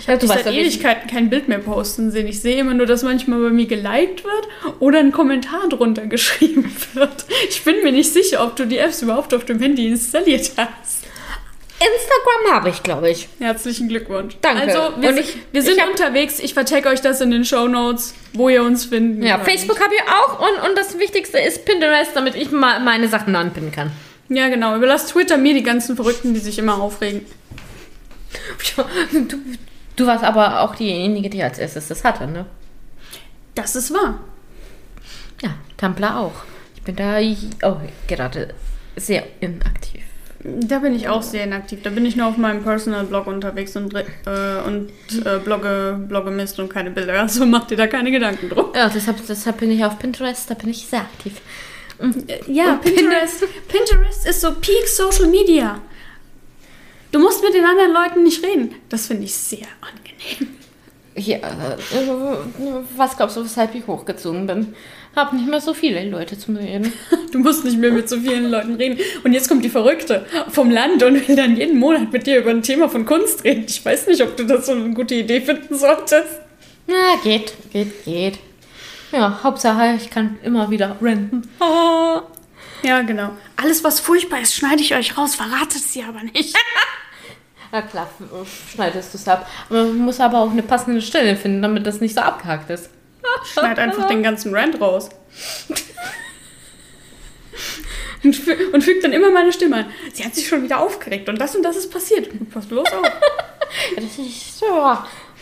Ich 0.00 0.04
seit 0.06 0.22
ja, 0.22 0.50
ich- 0.52 0.58
Ewigkeiten 0.58 1.10
kein 1.10 1.28
Bild 1.28 1.48
mehr 1.48 1.58
posten 1.58 2.10
sehen. 2.10 2.26
Ich 2.28 2.40
sehe 2.40 2.56
immer 2.58 2.72
nur, 2.74 2.86
dass 2.86 3.02
manchmal 3.02 3.40
bei 3.40 3.50
mir 3.50 3.66
geliked 3.66 4.24
wird 4.24 4.48
oder 4.80 4.98
ein 5.00 5.12
Kommentar 5.12 5.68
drunter 5.68 6.06
geschrieben 6.06 6.70
wird. 6.94 7.24
Ich 7.48 7.62
bin 7.64 7.82
mir 7.82 7.92
nicht 7.92 8.12
sicher, 8.12 8.44
ob 8.44 8.54
du 8.56 8.66
die 8.66 8.78
Apps 8.78 9.02
überhaupt 9.02 9.34
auf 9.34 9.44
dem 9.44 9.60
Handy 9.60 9.88
installiert 9.88 10.52
hast. 10.56 11.04
Instagram 11.80 12.54
habe 12.56 12.70
ich, 12.70 12.82
glaube 12.82 13.08
ich. 13.10 13.28
Herzlichen 13.38 13.88
Glückwunsch. 13.88 14.36
Danke. 14.40 14.62
Also, 14.62 15.00
wir, 15.00 15.16
ich- 15.16 15.36
wir 15.52 15.62
sind 15.62 15.80
hab- 15.80 15.90
unterwegs. 15.90 16.38
Ich 16.40 16.54
vertecke 16.54 16.88
euch 16.88 17.00
das 17.00 17.20
in 17.20 17.30
den 17.30 17.44
Show 17.44 17.68
Notes, 17.68 18.14
wo 18.32 18.48
ihr 18.48 18.62
uns 18.62 18.84
finden 18.86 19.22
Ja, 19.24 19.36
könnt. 19.36 19.48
Facebook 19.48 19.80
habe 19.80 19.94
ich 19.94 20.02
auch 20.10 20.40
und, 20.40 20.68
und 20.70 20.78
das 20.78 20.98
Wichtigste 20.98 21.38
ist 21.38 21.64
Pinterest, 21.64 22.12
damit 22.14 22.34
ich 22.34 22.50
mal 22.50 22.80
meine 22.80 23.08
Sachen 23.08 23.34
anpinnen 23.36 23.70
kann. 23.72 23.92
Ja, 24.28 24.48
genau. 24.48 24.76
Überlasst 24.76 25.10
Twitter 25.10 25.36
mir 25.36 25.54
die 25.54 25.62
ganzen 25.62 25.96
Verrückten, 25.96 26.34
die 26.34 26.40
sich 26.40 26.58
immer 26.58 26.80
aufregen. 26.80 27.22
Du, 29.12 29.36
du 29.96 30.06
warst 30.06 30.22
aber 30.22 30.60
auch 30.60 30.74
diejenige, 30.74 31.30
die 31.30 31.42
als 31.42 31.58
erstes 31.58 31.88
das 31.88 32.04
hatte, 32.04 32.26
ne? 32.26 32.44
Das 33.54 33.74
ist 33.74 33.92
wahr. 33.92 34.20
Ja, 35.42 35.54
Tumblr 35.76 36.16
auch. 36.16 36.44
Ich 36.76 36.82
bin 36.82 36.96
da 36.96 37.18
oh, 37.64 37.76
gerade 38.06 38.54
sehr 38.96 39.24
inaktiv. 39.40 40.02
Da 40.40 40.78
bin 40.78 40.94
ich 40.94 41.08
auch 41.08 41.22
sehr 41.22 41.44
inaktiv. 41.44 41.80
Da 41.82 41.90
bin 41.90 42.06
ich 42.06 42.14
nur 42.14 42.26
auf 42.26 42.36
meinem 42.36 42.62
Personal 42.62 43.04
Blog 43.04 43.26
unterwegs 43.26 43.74
und, 43.76 43.92
äh, 43.94 44.04
und 44.64 44.90
äh, 45.24 45.38
blogge, 45.38 45.98
blogge 46.06 46.30
Mist 46.30 46.60
und 46.60 46.68
keine 46.68 46.90
Bilder. 46.90 47.20
Also 47.20 47.44
macht 47.44 47.70
ihr 47.72 47.76
da 47.76 47.88
keine 47.88 48.10
Gedanken 48.10 48.48
drum. 48.48 48.66
Ja, 48.74 48.88
deshalb, 48.88 49.18
deshalb 49.26 49.58
bin 49.58 49.72
ich 49.72 49.84
auf 49.84 49.98
Pinterest, 49.98 50.48
da 50.48 50.54
bin 50.54 50.70
ich 50.70 50.86
sehr 50.86 51.00
aktiv. 51.00 51.40
Äh, 52.00 52.52
Ja, 52.52 52.72
Und 52.74 52.82
Pinterest. 52.82 53.44
Pinterest 53.68 54.26
ist 54.26 54.40
so 54.40 54.52
Peak 54.52 54.86
Social 54.86 55.26
Media. 55.26 55.80
Du 57.10 57.18
musst 57.18 57.42
mit 57.42 57.54
den 57.54 57.64
anderen 57.64 57.92
Leuten 57.92 58.22
nicht 58.22 58.44
reden. 58.44 58.74
Das 58.88 59.06
finde 59.06 59.24
ich 59.24 59.34
sehr 59.34 59.66
angenehm. 59.80 60.56
hier, 61.16 61.36
äh, 61.38 61.76
was 62.96 63.16
glaubst 63.16 63.36
du, 63.36 63.44
weshalb 63.44 63.74
ich 63.74 63.86
hochgezogen 63.86 64.46
bin? 64.46 64.74
Hab 65.16 65.32
nicht 65.32 65.48
mehr 65.48 65.60
so 65.60 65.74
viele 65.74 66.08
Leute 66.08 66.38
zum 66.38 66.56
Reden. 66.56 66.92
Du 67.32 67.38
musst 67.40 67.64
nicht 67.64 67.76
mehr 67.78 67.90
mit 67.90 68.08
so 68.08 68.18
vielen 68.20 68.50
Leuten 68.50 68.76
reden. 68.76 68.98
Und 69.24 69.32
jetzt 69.34 69.48
kommt 69.48 69.62
die 69.64 69.68
Verrückte 69.68 70.24
vom 70.50 70.70
Land 70.70 71.02
und 71.02 71.28
will 71.28 71.36
dann 71.36 71.56
jeden 71.56 71.78
Monat 71.78 72.10
mit 72.12 72.26
dir 72.26 72.38
über 72.38 72.50
ein 72.50 72.62
Thema 72.62 72.88
von 72.88 73.04
Kunst 73.04 73.44
reden. 73.44 73.64
Ich 73.68 73.84
weiß 73.84 74.06
nicht, 74.06 74.22
ob 74.22 74.36
du 74.36 74.44
das 74.44 74.66
so 74.66 74.72
eine 74.72 74.94
gute 74.94 75.14
Idee 75.16 75.40
finden 75.40 75.76
solltest. 75.76 76.40
Na, 76.86 77.16
geht, 77.22 77.52
geht, 77.72 78.04
geht. 78.04 78.38
Ja, 79.12 79.40
Hauptsache, 79.42 79.94
ich 79.96 80.10
kann 80.10 80.38
immer 80.42 80.70
wieder 80.70 80.96
renten. 81.00 81.48
Ja, 82.82 83.02
genau. 83.02 83.30
Alles, 83.56 83.82
was 83.82 83.98
furchtbar 83.98 84.40
ist, 84.40 84.54
schneide 84.54 84.80
ich 84.82 84.94
euch 84.94 85.18
raus, 85.18 85.34
verratet 85.34 85.82
sie 85.82 86.04
aber 86.04 86.22
nicht. 86.22 86.56
Na 87.72 87.82
klar, 87.82 88.08
schneidest 88.72 89.12
du 89.12 89.18
es 89.18 89.26
ab. 89.26 89.48
Aber 89.68 89.82
man 89.82 89.98
muss 89.98 90.20
aber 90.20 90.38
auch 90.38 90.52
eine 90.52 90.62
passende 90.62 91.02
Stelle 91.02 91.34
finden, 91.36 91.60
damit 91.60 91.86
das 91.86 92.00
nicht 92.00 92.14
so 92.14 92.20
abgehakt 92.20 92.70
ist. 92.70 92.90
Schneid 93.52 93.80
einfach 93.80 94.06
den 94.06 94.22
ganzen 94.22 94.54
Rant 94.54 94.80
raus. 94.80 95.08
Und, 98.22 98.34
fü 98.36 98.54
und 98.72 98.82
fügt 98.82 99.04
dann 99.04 99.12
immer 99.12 99.30
meine 99.30 99.52
Stimme 99.52 99.76
an. 99.76 99.86
Sie 100.12 100.24
hat 100.24 100.34
sich 100.34 100.46
schon 100.48 100.62
wieder 100.62 100.80
aufgeregt 100.80 101.28
und 101.28 101.40
das 101.40 101.54
und 101.54 101.62
das 101.62 101.76
ist 101.76 101.90
passiert. 101.90 102.28
Pass 102.50 102.66
bloß 102.66 102.92
auf. 102.92 103.04
Ja, 103.04 103.96
das 103.96 104.18
ist 104.18 104.58
so. 104.58 104.66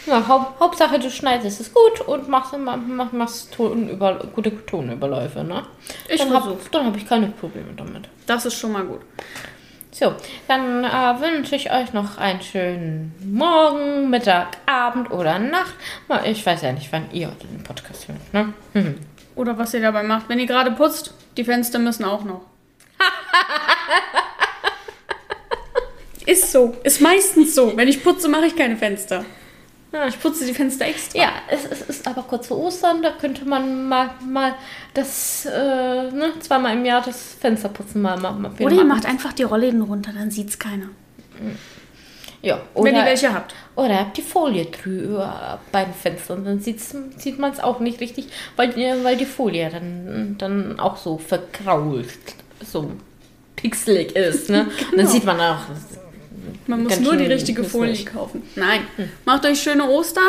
Ja, 0.07 0.27
Haupt, 0.28 0.61
Hauptsache, 0.61 1.01
du 1.01 1.11
schneidest 1.11 1.61
es 1.61 1.74
gut 1.74 2.01
und 2.03 2.28
machst, 2.28 2.55
mach, 2.57 3.12
machst 3.12 3.53
Tonüber, 3.53 4.20
gute 4.35 4.65
Tonüberläufe, 4.65 5.43
ne? 5.43 5.65
Ich 6.09 6.20
dann 6.20 6.33
habe 6.33 6.57
dann 6.70 6.87
hab 6.87 6.97
ich 6.97 7.09
keine 7.09 7.28
Probleme 7.28 7.73
damit. 7.77 8.09
Das 8.27 8.47
ist 8.47 8.55
schon 8.55 8.73
mal 8.73 8.85
gut. 8.85 9.01
So, 9.91 10.15
dann 10.47 10.85
äh, 10.85 11.20
wünsche 11.20 11.57
ich 11.57 11.73
euch 11.73 11.93
noch 11.93 12.19
einen 12.19 12.43
schönen 12.43 13.15
Morgen, 13.24 14.11
Mittag, 14.11 14.59
Abend 14.66 15.11
oder 15.11 15.39
Nacht. 15.39 15.74
Ich 16.24 16.45
weiß 16.45 16.62
ja 16.62 16.73
nicht, 16.73 16.93
wann 16.93 17.11
ihr 17.12 17.28
den 17.28 17.65
Podcast 17.65 18.07
hört, 18.07 18.33
ne? 18.33 18.53
Mhm. 18.74 18.99
Oder 19.35 19.59
was 19.59 19.74
ihr 19.74 19.81
dabei 19.81 20.03
macht. 20.03 20.28
Wenn 20.28 20.39
ihr 20.39 20.47
gerade 20.47 20.70
putzt, 20.70 21.15
die 21.37 21.45
Fenster 21.45 21.78
müssen 21.78 22.05
auch 22.05 22.24
noch. 22.24 22.43
ist 26.27 26.53
so. 26.53 26.77
Ist 26.85 27.01
meistens 27.01 27.55
so. 27.55 27.77
Wenn 27.77 27.89
ich 27.89 28.05
putze, 28.05 28.28
mache 28.28 28.47
ich 28.47 28.57
keine 28.57 28.77
Fenster. 28.77 29.24
Ja, 29.92 30.06
Ich 30.06 30.20
putze 30.20 30.44
die 30.46 30.54
Fenster 30.54 30.86
extra. 30.86 31.18
Ja, 31.18 31.32
es, 31.48 31.64
es 31.64 31.82
ist 31.82 32.06
aber 32.08 32.22
kurz 32.22 32.48
vor 32.48 32.58
Ostern, 32.58 33.02
da 33.02 33.12
könnte 33.12 33.44
man 33.44 33.88
mal, 33.88 34.10
mal 34.28 34.54
das, 34.94 35.46
äh, 35.46 35.50
ne, 36.10 36.32
zweimal 36.40 36.74
im 36.74 36.84
Jahr 36.84 37.02
das 37.02 37.34
Fensterputzen 37.40 38.02
mal 38.02 38.18
machen. 38.18 38.46
Oder 38.58 38.74
ihr 38.74 38.84
macht 38.84 39.06
einfach 39.06 39.32
die 39.32 39.44
Rollläden 39.44 39.82
runter, 39.82 40.12
dann 40.12 40.30
sieht's 40.30 40.58
keiner. 40.58 40.88
Ja, 42.42 42.60
oder, 42.74 42.84
Wenn 42.84 42.96
ihr 42.96 43.04
welche 43.04 43.32
habt. 43.32 43.54
oder 43.74 43.90
ihr 43.90 44.00
habt 44.00 44.16
die 44.16 44.22
Folie 44.22 44.66
drüber 44.66 45.58
bei 45.72 45.84
den 45.84 45.94
Fenstern, 45.94 46.44
dann 46.44 46.60
sieht's, 46.60 46.94
sieht 47.16 47.38
man 47.38 47.52
es 47.52 47.60
auch 47.60 47.80
nicht 47.80 48.00
richtig, 48.00 48.28
weil, 48.56 48.74
weil 49.02 49.16
die 49.16 49.26
Folie 49.26 49.70
dann, 49.70 50.36
dann 50.38 50.78
auch 50.78 50.96
so 50.96 51.18
verkrault, 51.18 52.06
so 52.64 52.92
pixelig 53.56 54.14
ist. 54.14 54.50
Ne? 54.50 54.68
Und 54.92 54.98
dann 54.98 55.06
sieht 55.06 55.24
man 55.24 55.40
auch. 55.40 55.58
Man 56.66 56.85
muss 56.85 57.01
nur 57.01 57.16
die 57.16 57.27
richtige 57.27 57.64
Folie 57.64 57.93
knifflig. 57.94 58.12
kaufen. 58.14 58.43
Nein. 58.56 58.81
Macht 59.24 59.44
euch 59.44 59.60
schöne 59.60 59.89
Ostern. 59.89 60.24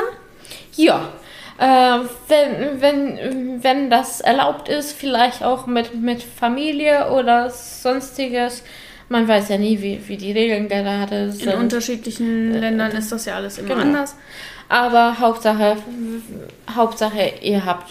Ja, 0.76 1.10
äh, 1.57 1.99
wenn, 2.27 2.81
wenn, 2.81 3.64
wenn 3.64 3.89
das 3.89 4.22
erlaubt 4.22 4.69
ist, 4.69 4.91
vielleicht 4.94 5.44
auch 5.44 5.65
mit, 5.68 5.95
mit 5.95 6.22
Familie 6.23 7.11
oder 7.11 7.49
sonstiges. 7.49 8.64
Man 9.10 9.27
weiß 9.27 9.49
ja 9.49 9.57
nie, 9.57 9.81
wie, 9.81 10.06
wie 10.07 10.18
die 10.18 10.34
Regeln 10.34 10.68
gerade 10.68 11.23
In 11.26 11.31
sind. 11.31 11.53
unterschiedlichen 11.56 12.52
Ländern 12.60 12.91
ist 12.91 13.11
das 13.11 13.26
ja 13.26 13.35
alles 13.35 13.57
immer 13.57 13.69
Genau. 13.69 13.81
anders. 13.81 14.15
Aber 14.69 15.18
Hauptsache, 15.19 15.77
Hauptsache, 16.76 17.34
ihr 17.41 17.64
habt 17.65 17.89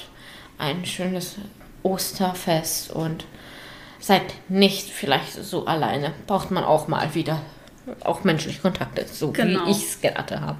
ein 0.58 0.84
schönes 0.84 1.36
Osterfest 1.82 2.92
und 2.92 3.24
seid 3.98 4.22
nicht 4.48 4.90
vielleicht 4.90 5.32
so 5.32 5.64
alleine. 5.66 6.12
Braucht 6.26 6.50
man 6.50 6.64
auch 6.64 6.86
mal 6.88 7.14
wieder. 7.14 7.40
Auch 8.02 8.24
menschliche 8.24 8.60
Kontakte, 8.60 9.06
so 9.10 9.30
Genau. 9.32 9.66
wie 9.66 9.70
ich 9.70 9.78
es 9.84 10.00
gerade 10.00 10.40
habe. 10.40 10.58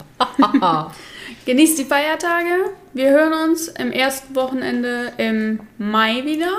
Genießt 1.44 1.78
die 1.78 1.84
Feiertage. 1.84 2.70
Wir 2.92 3.10
hören 3.10 3.50
uns 3.50 3.68
im 3.68 3.90
ersten 3.92 4.34
Wochenende 4.36 5.12
im 5.18 5.60
Mai 5.78 6.24
wieder. 6.24 6.52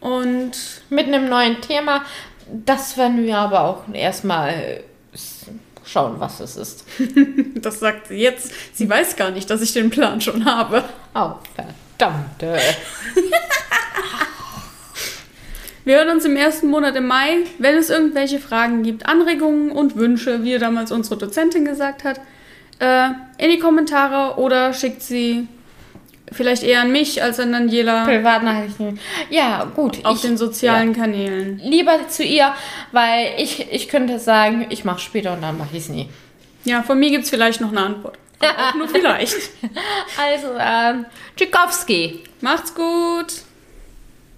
Und 0.00 0.52
Mit 0.90 1.06
einem 1.06 1.28
neuen 1.28 1.60
Thema. 1.60 2.04
Das 2.48 2.96
werden 2.96 3.24
wir 3.24 3.36
aber 3.38 3.62
auch 3.62 3.82
erstmal 3.92 4.84
schauen, 5.84 6.20
was 6.20 6.38
es 6.40 6.56
ist. 6.56 6.84
das 7.56 7.80
sagt 7.80 8.08
sie 8.08 8.16
jetzt. 8.16 8.52
Sie 8.74 8.88
weiß 8.88 9.16
gar 9.16 9.30
nicht, 9.32 9.50
dass 9.50 9.62
ich 9.62 9.72
den 9.72 9.90
Plan 9.90 10.20
schon 10.20 10.44
habe. 10.44 10.84
Oh, 11.14 11.32
verdammte. 11.54 12.58
Wir 15.86 15.98
hören 15.98 16.08
uns 16.08 16.24
im 16.24 16.34
ersten 16.34 16.68
Monat 16.68 16.96
im 16.96 17.06
Mai. 17.06 17.44
Wenn 17.60 17.76
es 17.76 17.90
irgendwelche 17.90 18.40
Fragen 18.40 18.82
gibt, 18.82 19.06
Anregungen 19.06 19.70
und 19.70 19.94
Wünsche, 19.94 20.42
wie 20.42 20.58
damals 20.58 20.90
unsere 20.90 21.16
Dozentin 21.16 21.64
gesagt 21.64 22.02
hat, 22.02 22.20
äh, 22.80 23.10
in 23.38 23.52
die 23.52 23.60
Kommentare 23.60 24.36
oder 24.40 24.72
schickt 24.72 25.00
sie 25.00 25.46
vielleicht 26.32 26.64
eher 26.64 26.80
an 26.80 26.90
mich 26.90 27.22
als 27.22 27.38
an 27.38 27.52
Daniela 27.52 28.04
Privatnachrichten. 28.04 28.98
Ja, 29.30 29.62
gut. 29.76 30.04
auf 30.04 30.16
ich, 30.16 30.22
den 30.22 30.36
sozialen 30.36 30.92
Kanälen. 30.92 31.60
ja, 31.62 31.70
lieber 31.70 32.08
zu 32.08 32.24
ihr, 32.24 32.52
weil 32.90 33.34
ich, 33.38 33.72
ich 33.72 33.88
könnte 33.88 34.18
sagen, 34.18 34.66
ich 34.70 34.84
mache 34.84 34.98
später 34.98 35.34
und 35.34 35.42
dann 35.42 35.56
mache 35.56 35.68
ich 35.74 35.84
es 35.84 35.88
nie. 35.88 36.08
Ja, 36.64 36.82
von 36.82 36.98
mir 36.98 37.10
gibt 37.10 37.22
es 37.22 37.30
vielleicht 37.30 37.60
noch 37.60 37.70
eine 37.70 37.82
Antwort. 37.82 38.18
Nur 38.76 38.88
vielleicht. 38.92 39.36
Also, 40.20 40.48
ähm, 40.58 41.06
Tschikowski. 41.36 42.24
Macht's 42.40 42.74
gut! 42.74 43.45